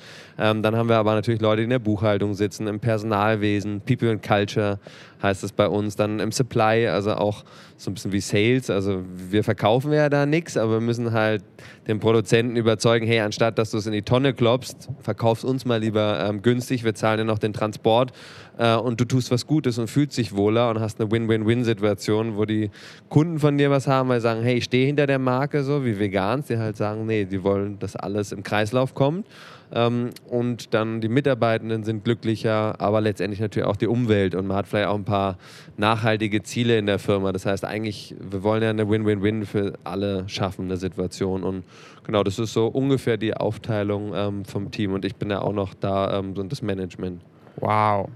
Ähm, 0.43 0.61
dann 0.61 0.75
haben 0.75 0.89
wir 0.89 0.97
aber 0.97 1.15
natürlich 1.15 1.41
Leute, 1.41 1.59
die 1.59 1.65
in 1.65 1.71
der 1.71 1.79
Buchhaltung 1.79 2.35
sitzen, 2.35 2.67
im 2.67 2.81
Personalwesen, 2.81 3.81
People 3.81 4.11
and 4.11 4.27
Culture 4.27 4.81
heißt 5.23 5.45
es 5.45 5.53
bei 5.53 5.69
uns. 5.69 5.95
Dann 5.95 6.19
im 6.19 6.33
Supply, 6.33 6.89
also 6.89 7.13
auch 7.13 7.45
so 7.77 7.93
ein 7.93 7.95
bisschen 7.95 8.11
wie 8.11 8.21
Sales. 8.21 8.69
Also 8.69 9.05
wir 9.15 9.45
verkaufen 9.45 9.93
ja 9.93 10.09
da 10.09 10.27
nichts, 10.27 10.57
aber 10.57 10.73
wir 10.73 10.81
müssen 10.81 11.13
halt 11.13 11.45
den 11.87 12.01
Produzenten 12.01 12.57
überzeugen, 12.57 13.07
hey, 13.07 13.21
anstatt 13.21 13.57
dass 13.57 13.71
du 13.71 13.79
es 13.79 13.87
in 13.87 13.93
die 13.93 14.03
Tonne 14.03 14.35
klopfst, 14.35 14.89
verkaufst 15.01 15.45
uns 15.45 15.65
mal 15.65 15.79
lieber 15.79 16.27
ähm, 16.29 16.43
günstig, 16.43 16.83
wir 16.83 16.97
zahlen 16.97 17.19
dir 17.19 17.25
noch 17.25 17.39
den 17.39 17.53
Transport 17.53 18.11
äh, 18.59 18.77
und 18.77 19.01
du 19.01 19.05
tust 19.05 19.31
was 19.31 19.47
Gutes 19.47 19.79
und 19.79 19.89
fühlst 19.89 20.19
dich 20.19 20.35
wohler 20.35 20.71
und 20.71 20.81
hast 20.81 21.01
eine 21.01 21.11
Win-Win-Win-Situation, 21.11 22.37
wo 22.37 22.45
die 22.45 22.71
Kunden 23.09 23.39
von 23.39 23.59
dir 23.59 23.71
was 23.71 23.87
haben, 23.87 24.09
weil 24.09 24.21
sie 24.21 24.25
sagen, 24.25 24.43
hey, 24.43 24.57
ich 24.57 24.65
stehe 24.65 24.87
hinter 24.87 25.07
der 25.07 25.19
Marke, 25.19 25.63
so 25.65 25.85
wie 25.85 25.99
Vegans, 25.99 26.47
die 26.47 26.59
halt 26.59 26.77
sagen, 26.77 27.07
nee, 27.07 27.25
die 27.25 27.43
wollen, 27.43 27.79
dass 27.79 27.97
alles 27.97 28.33
im 28.33 28.43
Kreislauf 28.43 28.95
kommt. 28.95 29.27
Ähm, 29.75 30.11
und 30.29 30.75
dann 30.75 31.01
die 31.01 31.09
Mitarbeitenden 31.09 31.83
sind 31.83 32.05
glücklicher, 32.05 32.79
aber 32.79 33.01
letztendlich 33.01 33.41
natürlich 33.41 33.67
auch 33.67 33.77
die 33.77 33.87
Umwelt 33.87 34.35
und 34.35 34.47
man 34.47 34.59
hat 34.59 34.67
vielleicht 34.67 34.89
auch 34.89 34.97
ein 34.97 35.05
paar 35.05 35.39
nachhaltige 35.79 36.43
Ziele 36.43 36.77
in 36.77 36.85
der 36.85 36.99
Firma. 36.99 37.33
Das 37.33 37.47
heißt 37.47 37.65
eigentlich, 37.65 38.15
wir 38.21 38.43
wollen 38.43 38.63
ja 38.63 38.69
eine 38.69 38.89
Win-Win-Win 38.89 39.47
für 39.47 39.79
alle 39.83 40.29
schaffen, 40.29 40.67
eine 40.67 40.77
Situation 40.77 41.43
und 41.43 41.65
genau, 42.05 42.23
das 42.23 42.39
ist 42.39 42.53
so 42.53 42.67
ungefähr 42.67 43.17
die 43.17 43.35
Aufteilung 43.35 44.13
ähm, 44.15 44.45
vom 44.45 44.71
Team 44.71 44.93
und 44.93 45.07
ich 45.07 45.17
bin 45.17 45.31
ja 45.31 45.41
auch 45.41 45.55
noch 45.55 45.73
da, 45.73 46.19
ähm, 46.19 46.37
so 46.37 46.43
das 46.43 46.61
Management. 46.61 47.23
Wow, 47.57 48.11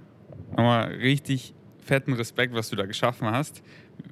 nochmal 0.50 0.86
richtig 0.94 1.54
fetten 1.84 2.14
Respekt, 2.14 2.54
was 2.54 2.70
du 2.70 2.76
da 2.76 2.84
geschaffen 2.84 3.30
hast 3.30 3.62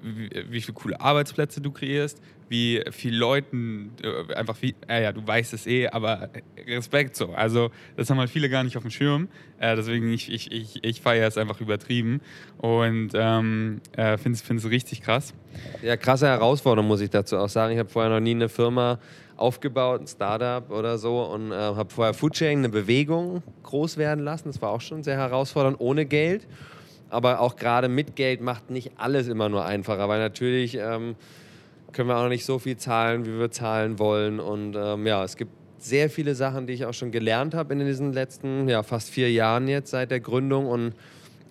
wie, 0.03 0.31
wie 0.51 0.61
viele 0.61 0.75
coole 0.75 1.01
Arbeitsplätze 1.01 1.61
du 1.61 1.71
kreierst, 1.71 2.21
wie 2.49 2.83
viele 2.91 3.17
Leuten, 3.17 3.93
äh, 4.03 4.35
einfach 4.35 4.57
wie, 4.61 4.75
äh, 4.89 5.03
ja, 5.03 5.13
du 5.13 5.27
weißt 5.27 5.55
es 5.55 5.67
eh, 5.67 5.89
aber 5.89 6.29
Respekt 6.67 7.17
so. 7.17 7.33
Also, 7.33 7.71
das 7.97 8.11
haben 8.11 8.19
halt 8.19 8.31
viele 8.31 8.49
gar 8.49 8.65
nicht 8.65 8.77
auf 8.77 8.83
dem 8.83 8.91
Schirm. 8.91 9.29
Äh, 9.59 9.77
deswegen, 9.77 10.13
ich, 10.13 10.31
ich, 10.31 10.53
ich, 10.53 10.85
ich 10.85 11.01
feiere 11.01 11.27
es 11.27 11.39
einfach 11.39 11.61
übertrieben 11.61 12.21
und 12.59 13.11
ähm, 13.15 13.81
äh, 13.97 14.19
finde 14.19 14.39
es 14.39 14.71
richtig 14.71 15.03
krass. 15.03 15.35
Ja, 15.83 15.97
krasse 15.97 16.27
Herausforderung, 16.27 16.89
muss 16.89 17.01
ich 17.01 17.11
dazu 17.11 17.39
auch 17.39 17.49
sagen. 17.49 17.73
Ich 17.73 17.79
habe 17.79 17.89
vorher 17.89 18.11
noch 18.11 18.21
nie 18.21 18.33
eine 18.33 18.49
Firma 18.49 18.99
aufgebaut, 19.45 20.01
ein 20.01 20.07
Startup 20.07 20.71
oder 20.71 20.99
so 20.99 21.23
und 21.23 21.53
äh, 21.53 21.55
habe 21.55 21.93
vorher 21.93 22.15
Foodsharing, 22.15 22.59
eine 22.59 22.69
Bewegung 22.69 23.43
groß 23.63 23.97
werden 23.97 24.25
lassen. 24.25 24.49
Das 24.49 24.63
war 24.63 24.71
auch 24.71 24.81
schon 24.81 25.03
sehr 25.03 25.17
herausfordernd, 25.17 25.77
ohne 25.81 26.07
Geld 26.07 26.47
aber 27.15 27.41
auch 27.41 27.57
gerade 27.57 27.89
mit 27.89 28.17
Geld 28.17 28.41
macht 28.41 28.71
nicht 28.71 28.93
alles 28.97 29.29
immer 29.29 29.49
nur 29.49 29.65
einfacher, 29.65 30.09
weil 30.09 30.19
natürlich 30.19 30.77
ähm, 30.77 31.15
können 31.93 32.09
wir 32.09 32.17
auch 32.17 32.29
nicht 32.29 32.45
so 32.45 32.59
viel 32.59 32.77
zahlen, 32.77 33.25
wie 33.25 33.39
wir 33.39 33.51
zahlen 33.53 33.99
wollen. 34.01 34.41
Und 34.41 34.75
ähm, 34.77 35.07
ja, 35.07 35.23
es 35.23 35.37
gibt 35.37 35.53
sehr 35.79 36.11
viele 36.11 36.35
Sachen, 36.35 36.67
die 36.67 36.73
ich 36.73 36.87
auch 36.87 36.93
schon 36.93 37.13
gelernt 37.13 37.55
habe 37.55 37.73
in 37.73 37.79
diesen 37.81 38.13
letzten 38.13 38.69
ja, 38.69 38.83
fast 38.83 39.11
vier 39.11 39.31
Jahren 39.31 39.69
jetzt 39.69 39.91
seit 39.91 40.11
der 40.11 40.21
Gründung 40.21 40.67
und 40.67 40.95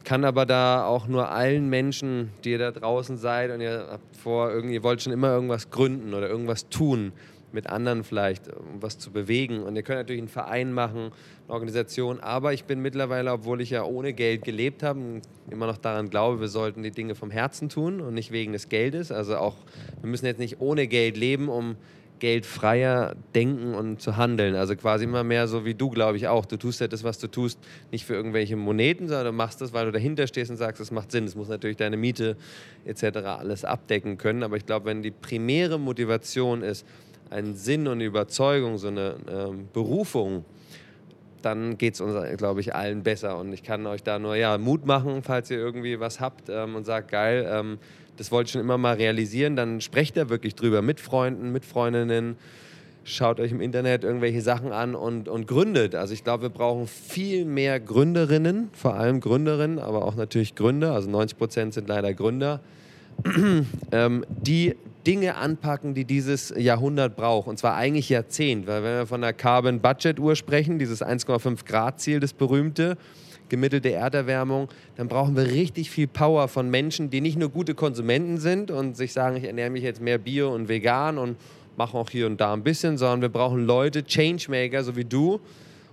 kann 0.03 0.25
aber 0.25 0.45
da 0.45 0.85
auch 0.85 1.07
nur 1.07 1.29
allen 1.29 1.69
Menschen, 1.69 2.31
die 2.43 2.51
ihr 2.51 2.59
da 2.59 2.71
draußen 2.71 3.15
seid 3.15 3.51
und 3.51 3.61
ihr 3.61 3.87
habt 3.89 4.17
vor, 4.17 4.51
irgendwie, 4.51 4.75
ihr 4.75 4.83
wollt 4.83 5.01
schon 5.01 5.13
immer 5.13 5.29
irgendwas 5.29 5.69
gründen 5.69 6.13
oder 6.13 6.27
irgendwas 6.27 6.67
tun, 6.67 7.13
mit 7.53 7.67
anderen 7.67 8.03
vielleicht, 8.03 8.47
um 8.47 8.81
was 8.81 8.99
zu 8.99 9.11
bewegen. 9.11 9.63
Und 9.63 9.75
ihr 9.75 9.83
könnt 9.83 9.99
natürlich 9.99 10.21
einen 10.21 10.27
Verein 10.27 10.73
machen, 10.73 11.11
eine 11.47 11.53
Organisation. 11.53 12.19
Aber 12.19 12.53
ich 12.53 12.65
bin 12.65 12.81
mittlerweile, 12.81 13.31
obwohl 13.31 13.61
ich 13.61 13.69
ja 13.69 13.83
ohne 13.83 14.13
Geld 14.13 14.43
gelebt 14.43 14.83
habe, 14.83 15.21
immer 15.49 15.67
noch 15.67 15.77
daran 15.77 16.09
glaube, 16.09 16.41
wir 16.41 16.47
sollten 16.47 16.83
die 16.83 16.91
Dinge 16.91 17.15
vom 17.15 17.31
Herzen 17.31 17.69
tun 17.69 18.01
und 18.01 18.13
nicht 18.13 18.31
wegen 18.31 18.53
des 18.53 18.69
Geldes. 18.69 19.11
Also 19.11 19.37
auch, 19.37 19.55
wir 20.01 20.09
müssen 20.09 20.25
jetzt 20.25 20.39
nicht 20.39 20.59
ohne 20.59 20.87
Geld 20.87 21.15
leben, 21.17 21.49
um 21.49 21.75
geldfreier 22.23 23.15
denken 23.35 23.73
und 23.73 24.01
zu 24.01 24.15
handeln. 24.15 24.55
Also 24.55 24.77
quasi 24.77 25.03
immer 25.03 25.25
mehr 25.25 25.49
so 25.49 25.65
wie 25.65 25.73
du, 25.73 25.89
glaube 25.89 26.15
ich 26.15 26.29
auch. 26.29 26.45
Du 26.45 26.55
tust 26.55 26.79
ja 26.79 26.87
das, 26.87 27.03
was 27.03 27.19
du 27.19 27.27
tust, 27.27 27.59
nicht 27.91 28.05
für 28.05 28.13
irgendwelche 28.13 28.55
Moneten, 28.55 29.09
sondern 29.09 29.25
du 29.25 29.31
machst 29.33 29.59
das, 29.59 29.73
weil 29.73 29.87
du 29.87 29.91
dahinter 29.91 30.25
stehst 30.25 30.49
und 30.49 30.55
sagst, 30.55 30.79
es 30.79 30.89
macht 30.89 31.11
Sinn. 31.11 31.25
Es 31.25 31.35
muss 31.35 31.49
natürlich 31.49 31.75
deine 31.75 31.97
Miete 31.97 32.37
etc. 32.85 33.17
alles 33.25 33.65
abdecken 33.65 34.17
können. 34.17 34.43
Aber 34.43 34.55
ich 34.55 34.65
glaube, 34.65 34.85
wenn 34.85 35.01
die 35.01 35.11
primäre 35.11 35.77
Motivation 35.77 36.61
ist, 36.61 36.85
einen 37.29 37.55
Sinn 37.55 37.87
und 37.87 37.93
eine 37.93 38.05
Überzeugung, 38.05 38.77
so 38.77 38.87
eine 38.87 39.15
ähm, 39.29 39.67
Berufung, 39.73 40.45
dann 41.41 41.77
geht 41.77 41.95
es 41.95 42.01
uns, 42.01 42.15
glaube 42.37 42.61
ich, 42.61 42.73
allen 42.73 43.03
besser. 43.03 43.37
Und 43.37 43.53
ich 43.53 43.63
kann 43.63 43.85
euch 43.85 44.03
da 44.03 44.19
nur 44.19 44.35
ja, 44.35 44.57
Mut 44.57 44.85
machen, 44.85 45.23
falls 45.23 45.51
ihr 45.51 45.57
irgendwie 45.57 45.99
was 45.99 46.19
habt 46.19 46.49
ähm, 46.49 46.75
und 46.75 46.85
sagt, 46.85 47.11
geil, 47.11 47.47
ähm, 47.49 47.77
das 48.17 48.31
wollte 48.31 48.47
ich 48.47 48.51
schon 48.53 48.61
immer 48.61 48.77
mal 48.77 48.95
realisieren, 48.95 49.55
dann 49.55 49.81
sprecht 49.81 50.17
da 50.17 50.29
wirklich 50.29 50.55
drüber 50.55 50.81
mit 50.81 50.99
Freunden, 50.99 51.51
mit 51.51 51.65
Freundinnen. 51.65 52.37
Schaut 53.05 53.39
euch 53.39 53.51
im 53.51 53.59
Internet 53.59 54.05
irgendwelche 54.05 54.41
Sachen 54.41 54.71
an 54.71 54.95
und, 54.95 55.27
und 55.27 55.45
gründet. 55.45 55.93
Also 55.93 56.13
ich 56.13 56.23
glaube, 56.23 56.43
wir 56.43 56.49
brauchen 56.49 56.87
viel 56.87 57.43
mehr 57.43 57.79
Gründerinnen, 57.79 58.69
vor 58.71 58.93
allem 58.93 59.19
Gründerinnen, 59.19 59.79
aber 59.79 60.05
auch 60.05 60.15
natürlich 60.15 60.55
Gründer. 60.55 60.93
Also 60.93 61.09
90 61.09 61.37
Prozent 61.37 61.73
sind 61.73 61.89
leider 61.89 62.13
Gründer, 62.13 62.61
ähm, 63.91 64.25
die 64.29 64.75
Dinge 65.05 65.35
anpacken, 65.35 65.93
die 65.93 66.05
dieses 66.05 66.53
Jahrhundert 66.55 67.15
braucht. 67.15 67.47
Und 67.47 67.57
zwar 67.57 67.75
eigentlich 67.75 68.09
Jahrzehnt. 68.09 68.67
Weil 68.67 68.83
wenn 68.83 68.97
wir 68.99 69.07
von 69.07 69.21
der 69.21 69.33
Carbon 69.33 69.79
Budget 69.79 70.19
Uhr 70.19 70.35
sprechen, 70.35 70.79
dieses 70.79 71.03
1,5 71.03 71.65
Grad 71.65 71.99
Ziel, 71.99 72.19
das 72.19 72.33
berühmte, 72.33 72.97
gemittelte 73.49 73.91
Erderwärmung, 73.91 74.69
dann 74.95 75.07
brauchen 75.07 75.35
wir 75.35 75.45
richtig 75.45 75.91
viel 75.91 76.07
Power 76.07 76.47
von 76.47 76.69
Menschen, 76.69 77.09
die 77.09 77.21
nicht 77.21 77.37
nur 77.37 77.49
gute 77.49 77.75
Konsumenten 77.75 78.37
sind 78.37 78.71
und 78.71 78.97
sich 78.97 79.13
sagen, 79.13 79.37
ich 79.37 79.43
ernähre 79.43 79.69
mich 79.69 79.83
jetzt 79.83 80.01
mehr 80.01 80.17
bio 80.17 80.53
und 80.53 80.69
vegan 80.69 81.17
und 81.17 81.37
mache 81.75 81.97
auch 81.97 82.09
hier 82.09 82.25
und 82.25 82.39
da 82.39 82.53
ein 82.53 82.63
bisschen, 82.63 82.97
sondern 82.97 83.21
wir 83.21 83.29
brauchen 83.29 83.65
Leute, 83.65 84.03
Changemaker, 84.03 84.83
so 84.83 84.95
wie 84.95 85.05
du, 85.05 85.39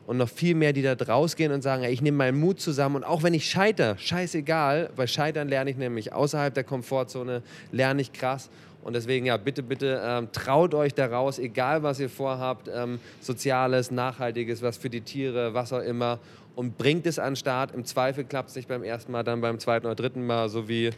und 0.07 0.17
noch 0.17 0.29
viel 0.29 0.55
mehr, 0.55 0.73
die 0.73 0.83
da 0.83 0.95
rausgehen 0.95 1.53
und 1.53 1.63
sagen, 1.63 1.85
ey, 1.85 1.93
ich 1.93 2.03
nehme 2.03 2.17
meinen 2.17 2.41
Mut 2.41 2.61
zusammen 2.61 2.97
und 2.97 3.05
auch 3.05 3.23
wenn 3.23 3.35
ich 3.35 3.49
scheitere, 3.49 3.97
scheißegal, 3.99 4.91
weil 4.97 5.07
Scheitern 5.07 5.49
lerne 5.49 5.71
ich 5.71 5.77
nämlich 5.77 6.13
außerhalb 6.13 6.53
der 6.53 6.65
Komfortzone, 6.65 7.43
lerne 7.71 8.03
ich 8.03 8.13
krass 8.13 8.51
und 8.83 8.95
deswegen, 8.95 9.27
ja, 9.27 9.37
bitte, 9.37 9.63
bitte 9.63 10.01
ähm, 10.05 10.29
traut 10.33 10.75
euch 10.75 10.95
daraus, 10.95 11.39
egal 11.39 11.83
was 11.83 12.01
ihr 12.01 12.09
vorhabt, 12.09 12.71
ähm, 12.75 12.99
Soziales, 13.21 13.91
Nachhaltiges, 13.91 14.63
was 14.63 14.77
für 14.77 14.91
die 14.91 15.03
Tiere, 15.03 15.53
was 15.55 15.73
auch 15.73 15.83
immer, 15.83 16.19
und 16.57 16.79
bringt 16.79 17.07
es 17.07 17.19
an 17.19 17.33
den 17.33 17.37
Start. 17.37 17.75
Im 17.75 17.85
Zweifel 17.85 18.25
klappt 18.25 18.51
es 18.51 18.57
nicht 18.57 18.69
beim 18.69 18.83
ersten 18.83 19.13
Mal, 19.13 19.23
dann 19.23 19.41
beim 19.41 19.59
zweiten 19.59 19.87
oder 19.87 19.95
dritten 19.95 20.27
Mal, 20.27 20.49
so 20.49 20.69
wie 20.69 20.91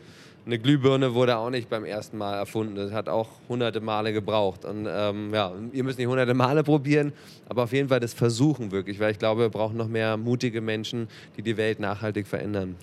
eine 0.44 0.58
Glühbirne 0.58 1.14
wurde 1.14 1.36
auch 1.36 1.50
nicht 1.50 1.68
beim 1.68 1.84
ersten 1.84 2.18
Mal 2.18 2.34
erfunden. 2.34 2.74
Das 2.74 2.90
hat 2.92 3.08
auch 3.08 3.28
hunderte 3.48 3.80
Male 3.80 4.12
gebraucht. 4.12 4.64
Und 4.64 4.88
ähm, 4.90 5.32
ja, 5.32 5.52
ihr 5.72 5.84
müsst 5.84 5.98
nicht 5.98 6.08
hunderte 6.08 6.34
Male 6.34 6.64
probieren, 6.64 7.12
aber 7.48 7.64
auf 7.64 7.72
jeden 7.72 7.88
Fall 7.88 8.00
das 8.00 8.12
Versuchen 8.12 8.72
wirklich, 8.72 8.98
weil 8.98 9.12
ich 9.12 9.18
glaube, 9.18 9.42
wir 9.42 9.48
brauchen 9.50 9.76
noch 9.76 9.88
mehr 9.88 10.16
mutige 10.16 10.60
Menschen, 10.60 11.08
die 11.36 11.42
die 11.42 11.56
Welt 11.56 11.78
nachhaltig 11.78 12.26
verändern. 12.26 12.74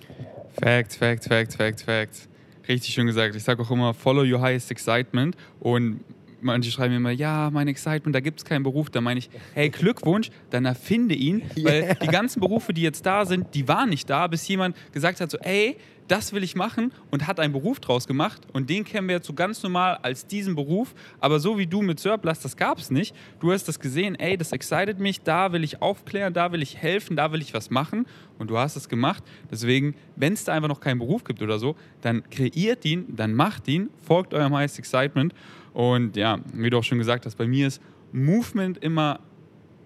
Facts, 0.58 0.96
Facts, 0.96 1.26
Facts, 1.26 1.56
Facts, 1.56 1.82
Facts 1.82 2.29
richtig 2.70 2.94
schön 2.94 3.06
gesagt. 3.06 3.34
Ich 3.34 3.42
sage 3.42 3.62
auch 3.62 3.70
immer, 3.70 3.94
follow 3.94 4.22
your 4.22 4.40
highest 4.40 4.70
excitement. 4.70 5.36
Und 5.58 6.00
manche 6.40 6.70
schreiben 6.70 6.92
mir 6.92 6.96
immer, 6.98 7.10
ja, 7.10 7.50
mein 7.52 7.68
Excitement, 7.68 8.14
da 8.14 8.20
gibt 8.20 8.40
es 8.40 8.44
keinen 8.44 8.62
Beruf. 8.62 8.90
Da 8.90 9.00
meine 9.00 9.18
ich, 9.18 9.30
hey, 9.54 9.68
Glückwunsch, 9.68 10.30
dann 10.50 10.64
erfinde 10.64 11.14
ihn. 11.14 11.42
Yeah. 11.56 11.64
Weil 11.64 11.94
die 12.02 12.06
ganzen 12.06 12.40
Berufe, 12.40 12.72
die 12.72 12.82
jetzt 12.82 13.04
da 13.06 13.26
sind, 13.26 13.54
die 13.54 13.68
waren 13.68 13.90
nicht 13.90 14.08
da, 14.08 14.26
bis 14.26 14.46
jemand 14.48 14.76
gesagt 14.92 15.20
hat, 15.20 15.30
so, 15.30 15.38
ey, 15.38 15.76
das 16.10 16.32
will 16.32 16.42
ich 16.42 16.56
machen 16.56 16.92
und 17.10 17.26
hat 17.26 17.38
einen 17.38 17.52
Beruf 17.52 17.78
draus 17.78 18.08
gemacht. 18.08 18.42
Und 18.52 18.68
den 18.68 18.84
kennen 18.84 19.06
wir 19.06 19.16
jetzt 19.16 19.26
so 19.26 19.32
ganz 19.32 19.62
normal 19.62 19.98
als 20.02 20.26
diesen 20.26 20.56
Beruf. 20.56 20.94
Aber 21.20 21.38
so 21.38 21.56
wie 21.56 21.66
du 21.66 21.82
mit 21.82 22.00
Surplus, 22.00 22.40
das 22.40 22.56
gab 22.56 22.78
es 22.78 22.90
nicht. 22.90 23.14
Du 23.38 23.52
hast 23.52 23.68
das 23.68 23.78
gesehen, 23.78 24.16
ey, 24.16 24.36
das 24.36 24.50
excited 24.52 24.98
mich, 24.98 25.22
da 25.22 25.52
will 25.52 25.62
ich 25.62 25.80
aufklären, 25.80 26.32
da 26.32 26.50
will 26.50 26.62
ich 26.62 26.76
helfen, 26.76 27.16
da 27.16 27.30
will 27.30 27.40
ich 27.40 27.54
was 27.54 27.70
machen. 27.70 28.06
Und 28.38 28.50
du 28.50 28.58
hast 28.58 28.74
es 28.74 28.88
gemacht. 28.88 29.22
Deswegen, 29.50 29.94
wenn 30.16 30.32
es 30.32 30.44
da 30.44 30.52
einfach 30.52 30.68
noch 30.68 30.80
keinen 30.80 30.98
Beruf 30.98 31.22
gibt 31.22 31.42
oder 31.42 31.58
so, 31.58 31.76
dann 32.00 32.28
kreiert 32.28 32.84
ihn, 32.84 33.04
dann 33.08 33.34
macht 33.34 33.68
ihn, 33.68 33.90
folgt 34.02 34.34
eurem 34.34 34.54
Highest 34.54 34.78
Excitement. 34.78 35.32
Und 35.72 36.16
ja, 36.16 36.40
wie 36.52 36.70
du 36.70 36.78
auch 36.78 36.84
schon 36.84 36.98
gesagt 36.98 37.24
hast, 37.24 37.36
bei 37.36 37.46
mir 37.46 37.68
ist 37.68 37.80
Movement 38.12 38.78
immer 38.78 39.20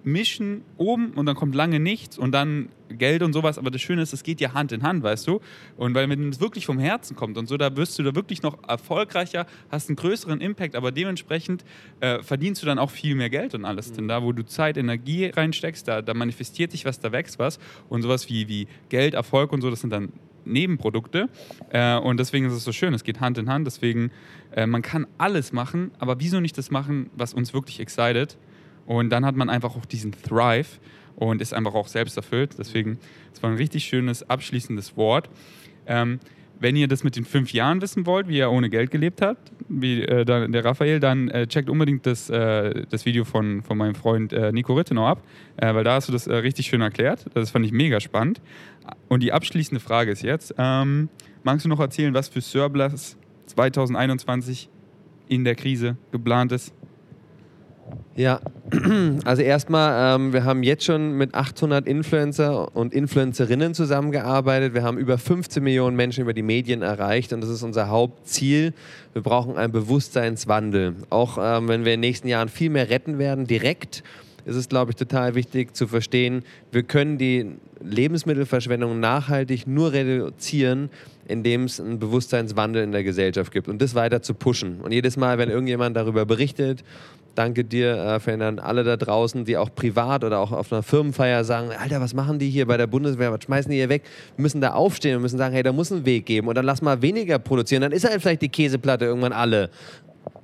mischen 0.04 0.62
oben 0.76 1.12
und 1.12 1.26
dann 1.26 1.34
kommt 1.34 1.54
lange 1.54 1.80
nichts 1.80 2.18
und 2.18 2.32
dann 2.32 2.68
Geld 2.90 3.22
und 3.22 3.32
sowas. 3.32 3.58
Aber 3.58 3.70
das 3.70 3.80
Schöne 3.80 4.02
ist, 4.02 4.12
es 4.12 4.22
geht 4.22 4.40
ja 4.40 4.52
Hand 4.52 4.70
in 4.72 4.82
Hand, 4.82 5.02
weißt 5.02 5.26
du? 5.26 5.40
Und 5.76 5.94
weil 5.94 6.08
wenn 6.08 6.28
es 6.28 6.40
wirklich 6.40 6.66
vom 6.66 6.78
Herzen 6.78 7.16
kommt 7.16 7.38
und 7.38 7.48
so, 7.48 7.56
da 7.56 7.76
wirst 7.76 7.98
du 7.98 8.02
da 8.02 8.14
wirklich 8.14 8.42
noch 8.42 8.58
erfolgreicher, 8.68 9.46
hast 9.70 9.88
einen 9.88 9.96
größeren 9.96 10.40
Impact, 10.40 10.76
aber 10.76 10.92
dementsprechend 10.92 11.64
äh, 12.00 12.22
verdienst 12.22 12.62
du 12.62 12.66
dann 12.66 12.78
auch 12.78 12.90
viel 12.90 13.14
mehr 13.14 13.30
Geld 13.30 13.54
und 13.54 13.64
alles. 13.64 13.90
Mhm. 13.90 13.96
Denn 13.96 14.08
da, 14.08 14.22
wo 14.22 14.32
du 14.32 14.44
Zeit, 14.44 14.76
Energie 14.76 15.26
reinsteckst, 15.26 15.88
da, 15.88 16.02
da 16.02 16.14
manifestiert 16.14 16.70
sich 16.70 16.84
was, 16.84 17.00
da 17.00 17.10
wächst 17.10 17.38
was. 17.38 17.58
Und 17.88 18.02
sowas 18.02 18.28
wie, 18.28 18.48
wie 18.48 18.68
Geld, 18.90 19.14
Erfolg 19.14 19.52
und 19.52 19.62
so, 19.62 19.70
das 19.70 19.80
sind 19.80 19.90
dann 19.90 20.12
Nebenprodukte. 20.44 21.28
Äh, 21.70 21.96
und 21.96 22.20
deswegen 22.20 22.46
ist 22.46 22.52
es 22.52 22.64
so 22.64 22.72
schön, 22.72 22.92
es 22.94 23.04
geht 23.04 23.20
Hand 23.20 23.38
in 23.38 23.48
Hand. 23.48 23.66
Deswegen, 23.66 24.10
äh, 24.54 24.66
man 24.66 24.82
kann 24.82 25.06
alles 25.18 25.52
machen, 25.52 25.90
aber 25.98 26.20
wieso 26.20 26.40
nicht 26.40 26.58
das 26.58 26.70
machen, 26.70 27.10
was 27.16 27.32
uns 27.32 27.54
wirklich 27.54 27.80
excited? 27.80 28.36
Und 28.86 29.10
dann 29.10 29.24
hat 29.24 29.36
man 29.36 29.50
einfach 29.50 29.76
auch 29.76 29.86
diesen 29.86 30.12
Thrive 30.12 30.78
und 31.16 31.40
ist 31.40 31.54
einfach 31.54 31.74
auch 31.74 31.88
selbst 31.88 32.16
erfüllt. 32.16 32.56
Deswegen, 32.58 32.98
es 33.32 33.42
war 33.42 33.50
ein 33.50 33.56
richtig 33.56 33.84
schönes 33.84 34.28
abschließendes 34.28 34.96
Wort. 34.96 35.30
Ähm, 35.86 36.20
wenn 36.60 36.76
ihr 36.76 36.88
das 36.88 37.04
mit 37.04 37.16
den 37.16 37.24
fünf 37.24 37.52
Jahren 37.52 37.80
wissen 37.82 38.06
wollt, 38.06 38.28
wie 38.28 38.38
er 38.38 38.50
ohne 38.50 38.70
Geld 38.70 38.90
gelebt 38.90 39.20
hat, 39.20 39.36
wie 39.68 40.02
äh, 40.02 40.24
der 40.24 40.64
Raphael, 40.64 41.00
dann 41.00 41.28
äh, 41.28 41.46
checkt 41.46 41.68
unbedingt 41.68 42.06
das, 42.06 42.30
äh, 42.30 42.86
das 42.88 43.04
Video 43.04 43.24
von, 43.24 43.62
von 43.62 43.76
meinem 43.76 43.94
Freund 43.94 44.32
äh, 44.32 44.52
Nico 44.52 44.74
Rittenau 44.74 45.06
ab, 45.06 45.22
äh, 45.56 45.74
weil 45.74 45.84
da 45.84 45.94
hast 45.94 46.08
du 46.08 46.12
das 46.12 46.26
äh, 46.26 46.34
richtig 46.36 46.66
schön 46.66 46.80
erklärt. 46.80 47.26
Das 47.34 47.50
fand 47.50 47.66
ich 47.66 47.72
mega 47.72 48.00
spannend. 48.00 48.40
Und 49.08 49.22
die 49.22 49.32
abschließende 49.32 49.80
Frage 49.80 50.12
ist 50.12 50.22
jetzt, 50.22 50.54
ähm, 50.58 51.08
magst 51.42 51.64
du 51.64 51.68
noch 51.68 51.80
erzählen, 51.80 52.14
was 52.14 52.28
für 52.28 52.40
Surplus 52.40 53.16
2021 53.46 54.68
in 55.28 55.44
der 55.44 55.54
Krise 55.56 55.96
geplant 56.12 56.52
ist? 56.52 56.72
Ja, 58.16 58.40
also 59.24 59.42
erstmal, 59.42 60.16
ähm, 60.16 60.32
wir 60.32 60.44
haben 60.44 60.62
jetzt 60.62 60.84
schon 60.84 61.16
mit 61.16 61.34
800 61.34 61.86
Influencer 61.86 62.74
und 62.76 62.94
Influencerinnen 62.94 63.74
zusammengearbeitet. 63.74 64.72
Wir 64.72 64.84
haben 64.84 64.98
über 64.98 65.18
15 65.18 65.62
Millionen 65.62 65.96
Menschen 65.96 66.22
über 66.22 66.32
die 66.32 66.42
Medien 66.42 66.82
erreicht 66.82 67.32
und 67.32 67.40
das 67.40 67.50
ist 67.50 67.64
unser 67.64 67.88
Hauptziel. 67.88 68.72
Wir 69.12 69.22
brauchen 69.22 69.56
einen 69.56 69.72
Bewusstseinswandel. 69.72 70.94
Auch 71.10 71.38
ähm, 71.40 71.66
wenn 71.66 71.84
wir 71.84 71.94
in 71.94 72.00
den 72.00 72.08
nächsten 72.08 72.28
Jahren 72.28 72.48
viel 72.48 72.70
mehr 72.70 72.88
retten 72.88 73.18
werden, 73.18 73.48
direkt, 73.48 74.04
ist 74.44 74.56
es, 74.56 74.68
glaube 74.68 74.92
ich, 74.92 74.96
total 74.96 75.34
wichtig 75.34 75.74
zu 75.74 75.88
verstehen, 75.88 76.44
wir 76.70 76.84
können 76.84 77.18
die 77.18 77.56
Lebensmittelverschwendung 77.82 79.00
nachhaltig 79.00 79.66
nur 79.66 79.92
reduzieren, 79.92 80.90
indem 81.26 81.64
es 81.64 81.80
einen 81.80 81.98
Bewusstseinswandel 81.98 82.84
in 82.84 82.92
der 82.92 83.02
Gesellschaft 83.02 83.52
gibt 83.52 83.68
und 83.68 83.80
das 83.82 83.94
weiter 83.94 84.22
zu 84.22 84.34
pushen. 84.34 84.80
Und 84.82 84.92
jedes 84.92 85.16
Mal, 85.16 85.38
wenn 85.38 85.50
irgendjemand 85.50 85.96
darüber 85.96 86.26
berichtet 86.26 86.84
Danke 87.34 87.64
dir, 87.64 87.96
äh, 87.96 88.20
Ferdinand, 88.20 88.60
alle 88.60 88.84
da 88.84 88.96
draußen, 88.96 89.44
die 89.44 89.56
auch 89.56 89.74
privat 89.74 90.22
oder 90.22 90.38
auch 90.38 90.52
auf 90.52 90.72
einer 90.72 90.82
Firmenfeier 90.84 91.42
sagen, 91.42 91.70
Alter, 91.76 92.00
was 92.00 92.14
machen 92.14 92.38
die 92.38 92.48
hier 92.48 92.66
bei 92.66 92.76
der 92.76 92.86
Bundeswehr, 92.86 93.32
was 93.32 93.42
schmeißen 93.42 93.70
die 93.70 93.78
hier 93.78 93.88
weg? 93.88 94.02
Wir 94.36 94.42
müssen 94.42 94.60
da 94.60 94.74
aufstehen 94.74 95.16
und 95.16 95.22
müssen 95.22 95.38
sagen, 95.38 95.52
hey, 95.52 95.64
da 95.64 95.72
muss 95.72 95.90
ein 95.90 96.04
Weg 96.04 96.26
geben 96.26 96.46
und 96.46 96.54
dann 96.54 96.64
lass 96.64 96.80
mal 96.80 97.02
weniger 97.02 97.40
produzieren, 97.40 97.82
dann 97.82 97.92
ist 97.92 98.08
halt 98.08 98.22
vielleicht 98.22 98.42
die 98.42 98.48
Käseplatte 98.48 99.06
irgendwann 99.06 99.32
alle. 99.32 99.70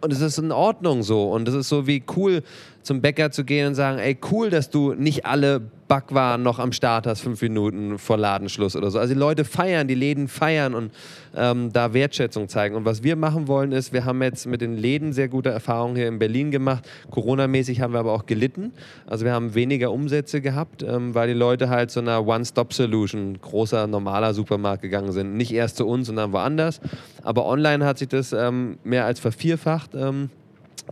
Und 0.00 0.12
es 0.12 0.20
ist 0.20 0.38
in 0.38 0.50
Ordnung 0.50 1.02
so. 1.02 1.30
Und 1.30 1.46
es 1.46 1.54
ist 1.54 1.68
so 1.68 1.86
wie 1.86 2.02
cool, 2.16 2.42
zum 2.82 3.00
Bäcker 3.00 3.30
zu 3.30 3.44
gehen 3.44 3.68
und 3.68 3.74
sagen, 3.74 3.98
ey, 3.98 4.16
cool, 4.30 4.50
dass 4.50 4.70
du 4.70 4.94
nicht 4.94 5.26
alle 5.26 5.60
Backwaren 5.90 6.44
noch 6.44 6.60
am 6.60 6.70
Start 6.70 7.08
hast, 7.08 7.20
fünf 7.20 7.42
Minuten 7.42 7.98
vor 7.98 8.16
Ladenschluss 8.16 8.76
oder 8.76 8.92
so. 8.92 9.00
Also 9.00 9.12
die 9.12 9.18
Leute 9.18 9.44
feiern, 9.44 9.88
die 9.88 9.96
Läden 9.96 10.28
feiern 10.28 10.72
und 10.72 10.92
ähm, 11.34 11.72
da 11.72 11.92
Wertschätzung 11.92 12.48
zeigen. 12.48 12.76
Und 12.76 12.84
was 12.84 13.02
wir 13.02 13.16
machen 13.16 13.48
wollen 13.48 13.72
ist, 13.72 13.92
wir 13.92 14.04
haben 14.04 14.22
jetzt 14.22 14.46
mit 14.46 14.60
den 14.60 14.76
Läden 14.76 15.12
sehr 15.12 15.28
gute 15.28 15.50
Erfahrungen 15.50 15.96
hier 15.96 16.06
in 16.06 16.20
Berlin 16.20 16.52
gemacht. 16.52 16.88
Corona-mäßig 17.10 17.80
haben 17.80 17.92
wir 17.92 17.98
aber 17.98 18.12
auch 18.12 18.26
gelitten. 18.26 18.72
Also 19.06 19.24
wir 19.24 19.32
haben 19.32 19.56
weniger 19.56 19.90
Umsätze 19.90 20.40
gehabt, 20.40 20.84
ähm, 20.84 21.12
weil 21.16 21.26
die 21.26 21.34
Leute 21.34 21.68
halt 21.68 21.90
zu 21.90 21.98
einer 21.98 22.24
One-Stop-Solution, 22.24 23.40
großer, 23.40 23.88
normaler 23.88 24.32
Supermarkt 24.32 24.82
gegangen 24.82 25.10
sind. 25.10 25.36
Nicht 25.36 25.52
erst 25.52 25.76
zu 25.76 25.88
uns, 25.88 26.06
sondern 26.06 26.32
woanders. 26.32 26.80
Aber 27.24 27.46
online 27.46 27.84
hat 27.84 27.98
sich 27.98 28.08
das 28.08 28.32
ähm, 28.32 28.78
mehr 28.84 29.06
als 29.06 29.18
vervierfacht. 29.18 29.96
Ähm, 29.96 30.30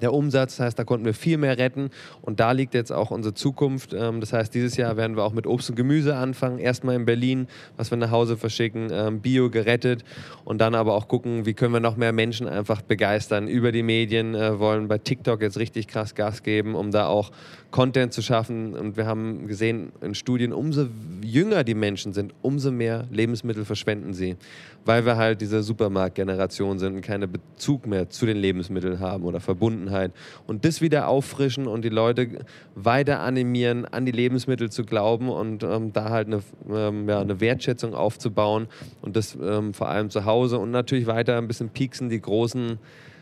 der 0.01 0.13
Umsatz. 0.13 0.57
Das 0.57 0.67
heißt, 0.67 0.79
da 0.79 0.85
konnten 0.85 1.05
wir 1.05 1.15
viel 1.15 1.39
mehr 1.39 1.59
retten 1.59 1.91
und 2.23 2.41
da 2.41 2.53
liegt 2.53 2.75
jetzt 2.75 2.93
auch 2.93 3.11
unsere 3.11 3.35
Zukunft. 3.35 3.93
Ähm, 3.93 4.21
das 4.21 4.33
heißt, 4.33 4.55
dieses 4.55 4.77
Jahr 4.77 4.97
werden 4.97 5.17
wir 5.17 5.25
auch 5.25 5.33
mit 5.33 5.47
Obst 5.47 5.71
und 5.71 5.77
Gemüse 5.77 6.17
anfangen. 6.17 6.59
Erstmal 6.59 6.97
in 6.97 7.05
Berlin, 7.05 7.49
was 7.77 7.91
wir 7.91 7.99
nach 7.99 8.11
Hause 8.11 8.37
verschicken, 8.37 8.89
ähm, 8.91 9.21
Bio 9.21 9.51
gerettet 9.51 10.05
und 10.45 10.61
dann 10.61 10.75
aber 10.75 10.95
auch 10.95 11.09
gucken, 11.09 11.47
wie 11.47 11.55
können 11.55 11.73
wir 11.73 11.81
noch 11.81 11.97
mehr 11.97 12.13
Menschen 12.13 12.49
einfach 12.49 12.83
begeistern 12.83 13.49
über 13.49 13.73
die 13.73 13.83
Medien, 13.83 14.35
äh, 14.35 14.59
wollen 14.59 14.89
bei 14.89 14.99
TikTok 14.99 15.43
jetzt 15.43 15.59
richtig 15.59 15.89
krass 15.89 16.15
Gas 16.15 16.43
geben, 16.43 16.75
um 16.75 16.91
da 16.91 17.07
auch 17.07 17.31
Content 17.71 18.13
zu 18.13 18.23
schaffen. 18.23 18.75
Und 18.75 18.97
wir 18.97 19.07
haben 19.07 19.47
gesehen 19.47 19.93
in 20.01 20.15
Studien, 20.15 20.53
umso 20.53 20.87
jünger 21.23 21.65
die 21.65 21.75
Menschen 21.75 22.13
sind, 22.13 22.33
umso 22.41 22.71
mehr 22.71 23.07
Lebensmittel 23.11 23.65
verschwenden 23.65 24.15
sie, 24.15 24.37
weil 24.85 25.05
wir 25.05 25.17
halt 25.17 25.41
diese 25.41 25.63
Supermarktgeneration 25.63 26.79
sind 26.79 26.97
und 26.97 27.01
keinen 27.03 27.31
Bezug 27.31 27.87
mehr 27.87 28.09
zu 28.09 28.25
den 28.25 28.39
Lebensmitteln 28.39 29.01
haben 29.01 29.25
oder 29.25 29.41
Verbundenheit. 29.41 30.13
Und 30.47 30.65
das 30.65 30.81
wieder 30.81 31.09
auffrischen 31.09 31.67
und 31.67 31.85
die 31.85 31.91
Leute 31.91 32.39
weiter 32.75 33.21
animieren, 33.21 33.85
an 33.85 34.07
die 34.07 34.13
Lebensmittel 34.13 34.71
zu 34.71 34.85
glauben 34.85 35.29
und 35.29 35.63
ähm, 35.63 35.93
da 35.93 36.09
halt 36.09 36.29
eine, 36.29 36.41
ähm, 36.71 37.09
ja, 37.09 37.21
eine 37.21 37.41
Wertschätzung 37.41 37.95
aufzubauen 37.95 38.69
und 39.03 39.17
das 39.17 39.37
ähm, 39.41 39.75
vor 39.75 39.89
allem 39.89 40.09
zu 40.09 40.25
Hause 40.25 40.59
und 40.59 40.71
natürlich 40.71 41.07
weiter 41.07 41.37
ein 41.37 41.49
bisschen 41.49 41.69
pieksen, 41.69 42.09
die 42.09 42.21
großen 42.21 42.79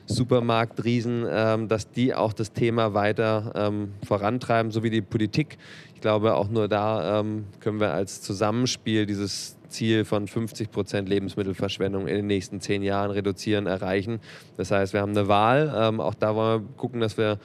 Supermarktriesen, 0.07 1.27
ähm, 1.29 1.69
dass 1.69 1.91
die 1.91 2.15
auch 2.15 2.33
das 2.33 2.53
Thema 2.53 2.95
weiter 2.95 3.53
ähm, 3.55 3.93
vorantreiben, 4.05 4.71
so 4.71 4.83
wie 4.83 4.91
die 4.91 5.03
Politik. 5.03 5.59
Ich 5.95 6.01
glaube, 6.01 6.35
auch 6.35 6.49
nur 6.49 6.69
da 6.69 7.21
ähm, 7.21 7.47
können 7.61 7.81
wir 7.81 7.93
als 7.93 8.23
Zusammenspiel 8.23 9.07
dieses 9.07 9.57
Ziel 9.69 10.05
von 10.05 10.29
50 10.29 10.71
Prozent 10.71 11.09
Lebensmittelverschwendung 11.09 12.07
in 12.07 12.17
den 12.17 12.27
nächsten 12.27 12.61
zehn 12.61 12.83
Jahren 12.83 13.11
reduzieren, 13.11 13.67
erreichen. 13.67 14.21
Das 14.57 14.71
heißt, 14.71 14.93
wir 14.93 15.01
haben 15.01 15.11
eine 15.11 15.29
Wahl. 15.29 15.73
Ähm, 15.77 16.01
auch 16.01 16.15
da 16.15 16.35
wollen 16.35 16.63
wir 16.63 16.69
gucken, 16.77 17.01
dass 17.01 17.19
wir 17.19 17.39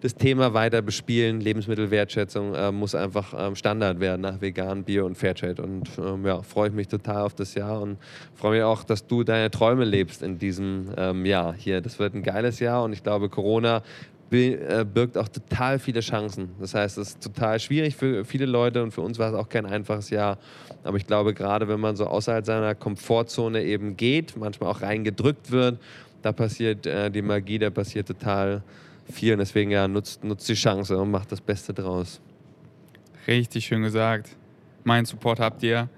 das 0.00 0.14
Thema 0.14 0.54
weiter 0.54 0.82
bespielen. 0.82 1.40
Lebensmittelwertschätzung 1.40 2.54
äh, 2.54 2.70
muss 2.72 2.94
einfach 2.94 3.34
ähm, 3.36 3.56
Standard 3.56 4.00
werden 4.00 4.22
nach 4.22 4.40
vegan, 4.40 4.84
Bio 4.84 5.06
und 5.06 5.16
Fairtrade. 5.16 5.62
Und 5.62 5.88
ähm, 5.98 6.24
ja, 6.24 6.42
freue 6.42 6.68
ich 6.68 6.74
mich 6.74 6.88
total 6.88 7.22
auf 7.22 7.34
das 7.34 7.54
Jahr 7.54 7.80
und 7.80 7.98
freue 8.34 8.56
mich 8.56 8.62
auch, 8.62 8.84
dass 8.84 9.06
du 9.06 9.24
deine 9.24 9.50
Träume 9.50 9.84
lebst 9.84 10.22
in 10.22 10.38
diesem 10.38 10.90
ähm, 10.96 11.26
Jahr 11.26 11.54
hier. 11.54 11.80
Das 11.80 11.98
wird 11.98 12.14
ein 12.14 12.22
geiles 12.22 12.60
Jahr 12.60 12.84
und 12.84 12.92
ich 12.92 13.02
glaube, 13.02 13.28
Corona 13.28 13.82
äh, 14.30 14.84
birgt 14.84 15.16
auch 15.16 15.28
total 15.28 15.78
viele 15.78 16.00
Chancen. 16.00 16.50
Das 16.60 16.74
heißt, 16.74 16.98
es 16.98 17.08
ist 17.08 17.22
total 17.22 17.58
schwierig 17.58 17.96
für 17.96 18.24
viele 18.24 18.44
Leute 18.44 18.82
und 18.82 18.92
für 18.92 19.00
uns 19.00 19.18
war 19.18 19.30
es 19.30 19.34
auch 19.34 19.48
kein 19.48 19.64
einfaches 19.64 20.10
Jahr. 20.10 20.38
Aber 20.84 20.98
ich 20.98 21.06
glaube, 21.06 21.32
gerade 21.32 21.66
wenn 21.66 21.80
man 21.80 21.96
so 21.96 22.06
außerhalb 22.06 22.44
seiner 22.44 22.74
Komfortzone 22.74 23.64
eben 23.64 23.96
geht, 23.96 24.36
manchmal 24.36 24.70
auch 24.70 24.82
reingedrückt 24.82 25.50
wird, 25.50 25.78
da 26.20 26.32
passiert 26.32 26.86
äh, 26.86 27.10
die 27.10 27.22
Magie, 27.22 27.58
da 27.58 27.70
passiert 27.70 28.08
total 28.08 28.62
viel. 29.12 29.32
Und 29.32 29.38
deswegen 29.38 29.70
ja, 29.70 29.88
nutzt, 29.88 30.24
nutzt 30.24 30.48
die 30.48 30.54
Chance 30.54 30.98
und 30.98 31.10
macht 31.10 31.32
das 31.32 31.40
Beste 31.40 31.72
draus. 31.74 32.20
Richtig 33.26 33.66
schön 33.66 33.82
gesagt. 33.82 34.36
Mein 34.84 35.04
Support 35.04 35.40
habt 35.40 35.62
ihr. 35.62 35.88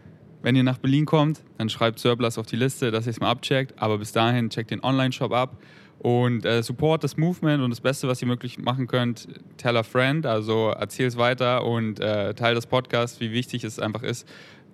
Wenn 0.42 0.56
ihr 0.56 0.62
nach 0.62 0.78
Berlin 0.78 1.04
kommt, 1.04 1.42
dann 1.58 1.68
schreibt 1.68 1.98
Surplus 1.98 2.38
auf 2.38 2.46
die 2.46 2.56
Liste, 2.56 2.90
dass 2.90 3.06
ihr 3.06 3.10
es 3.10 3.20
mal 3.20 3.30
abcheckt. 3.30 3.74
Aber 3.80 3.98
bis 3.98 4.12
dahin 4.12 4.48
checkt 4.48 4.70
den 4.70 4.82
Online-Shop 4.82 5.32
ab 5.32 5.58
und 6.00 6.46
äh, 6.46 6.62
support 6.62 7.04
das 7.04 7.18
Movement 7.18 7.62
und 7.62 7.70
das 7.70 7.82
Beste, 7.82 8.08
was 8.08 8.22
ihr 8.22 8.28
möglich 8.28 8.58
machen 8.58 8.86
könnt, 8.86 9.28
tell 9.58 9.76
a 9.76 9.82
friend, 9.82 10.24
also 10.24 10.70
erzähl 10.70 11.06
es 11.06 11.18
weiter 11.18 11.66
und 11.66 12.00
äh, 12.00 12.32
teil 12.32 12.54
das 12.54 12.66
Podcast, 12.66 13.20
wie 13.20 13.32
wichtig 13.32 13.64
es 13.64 13.78
einfach 13.78 14.02
ist, 14.02 14.26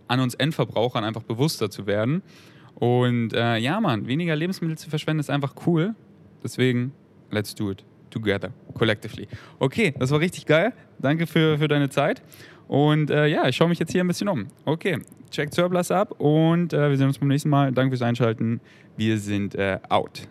an 0.06 0.20
uns 0.20 0.34
Endverbrauchern 0.34 1.02
einfach 1.02 1.24
bewusster 1.24 1.68
zu 1.68 1.86
werden. 1.86 2.22
Und 2.76 3.32
äh, 3.32 3.56
ja, 3.56 3.80
Mann, 3.80 4.06
weniger 4.06 4.36
Lebensmittel 4.36 4.78
zu 4.78 4.88
verschwenden 4.88 5.18
ist 5.18 5.30
einfach 5.30 5.54
cool. 5.66 5.96
Deswegen, 6.44 6.92
let's 7.30 7.56
do 7.56 7.72
it 7.72 7.84
together, 8.16 8.50
collectively. 8.74 9.28
Okay, 9.58 9.94
das 9.98 10.10
war 10.10 10.20
richtig 10.20 10.46
geil. 10.46 10.72
Danke 10.98 11.26
für, 11.26 11.58
für 11.58 11.68
deine 11.68 11.90
Zeit. 11.90 12.22
Und 12.66 13.10
äh, 13.10 13.26
ja, 13.26 13.46
ich 13.46 13.56
schaue 13.56 13.68
mich 13.68 13.78
jetzt 13.78 13.92
hier 13.92 14.02
ein 14.02 14.08
bisschen 14.08 14.28
um. 14.28 14.48
Okay, 14.64 14.98
checkt 15.30 15.54
Surplus 15.54 15.90
ab 15.90 16.18
und 16.18 16.72
äh, 16.72 16.90
wir 16.90 16.96
sehen 16.96 17.06
uns 17.06 17.18
beim 17.18 17.28
nächsten 17.28 17.50
Mal. 17.50 17.72
Danke 17.72 17.90
fürs 17.90 18.02
Einschalten. 18.02 18.60
Wir 18.96 19.18
sind 19.18 19.54
äh, 19.54 19.78
out. 19.88 20.26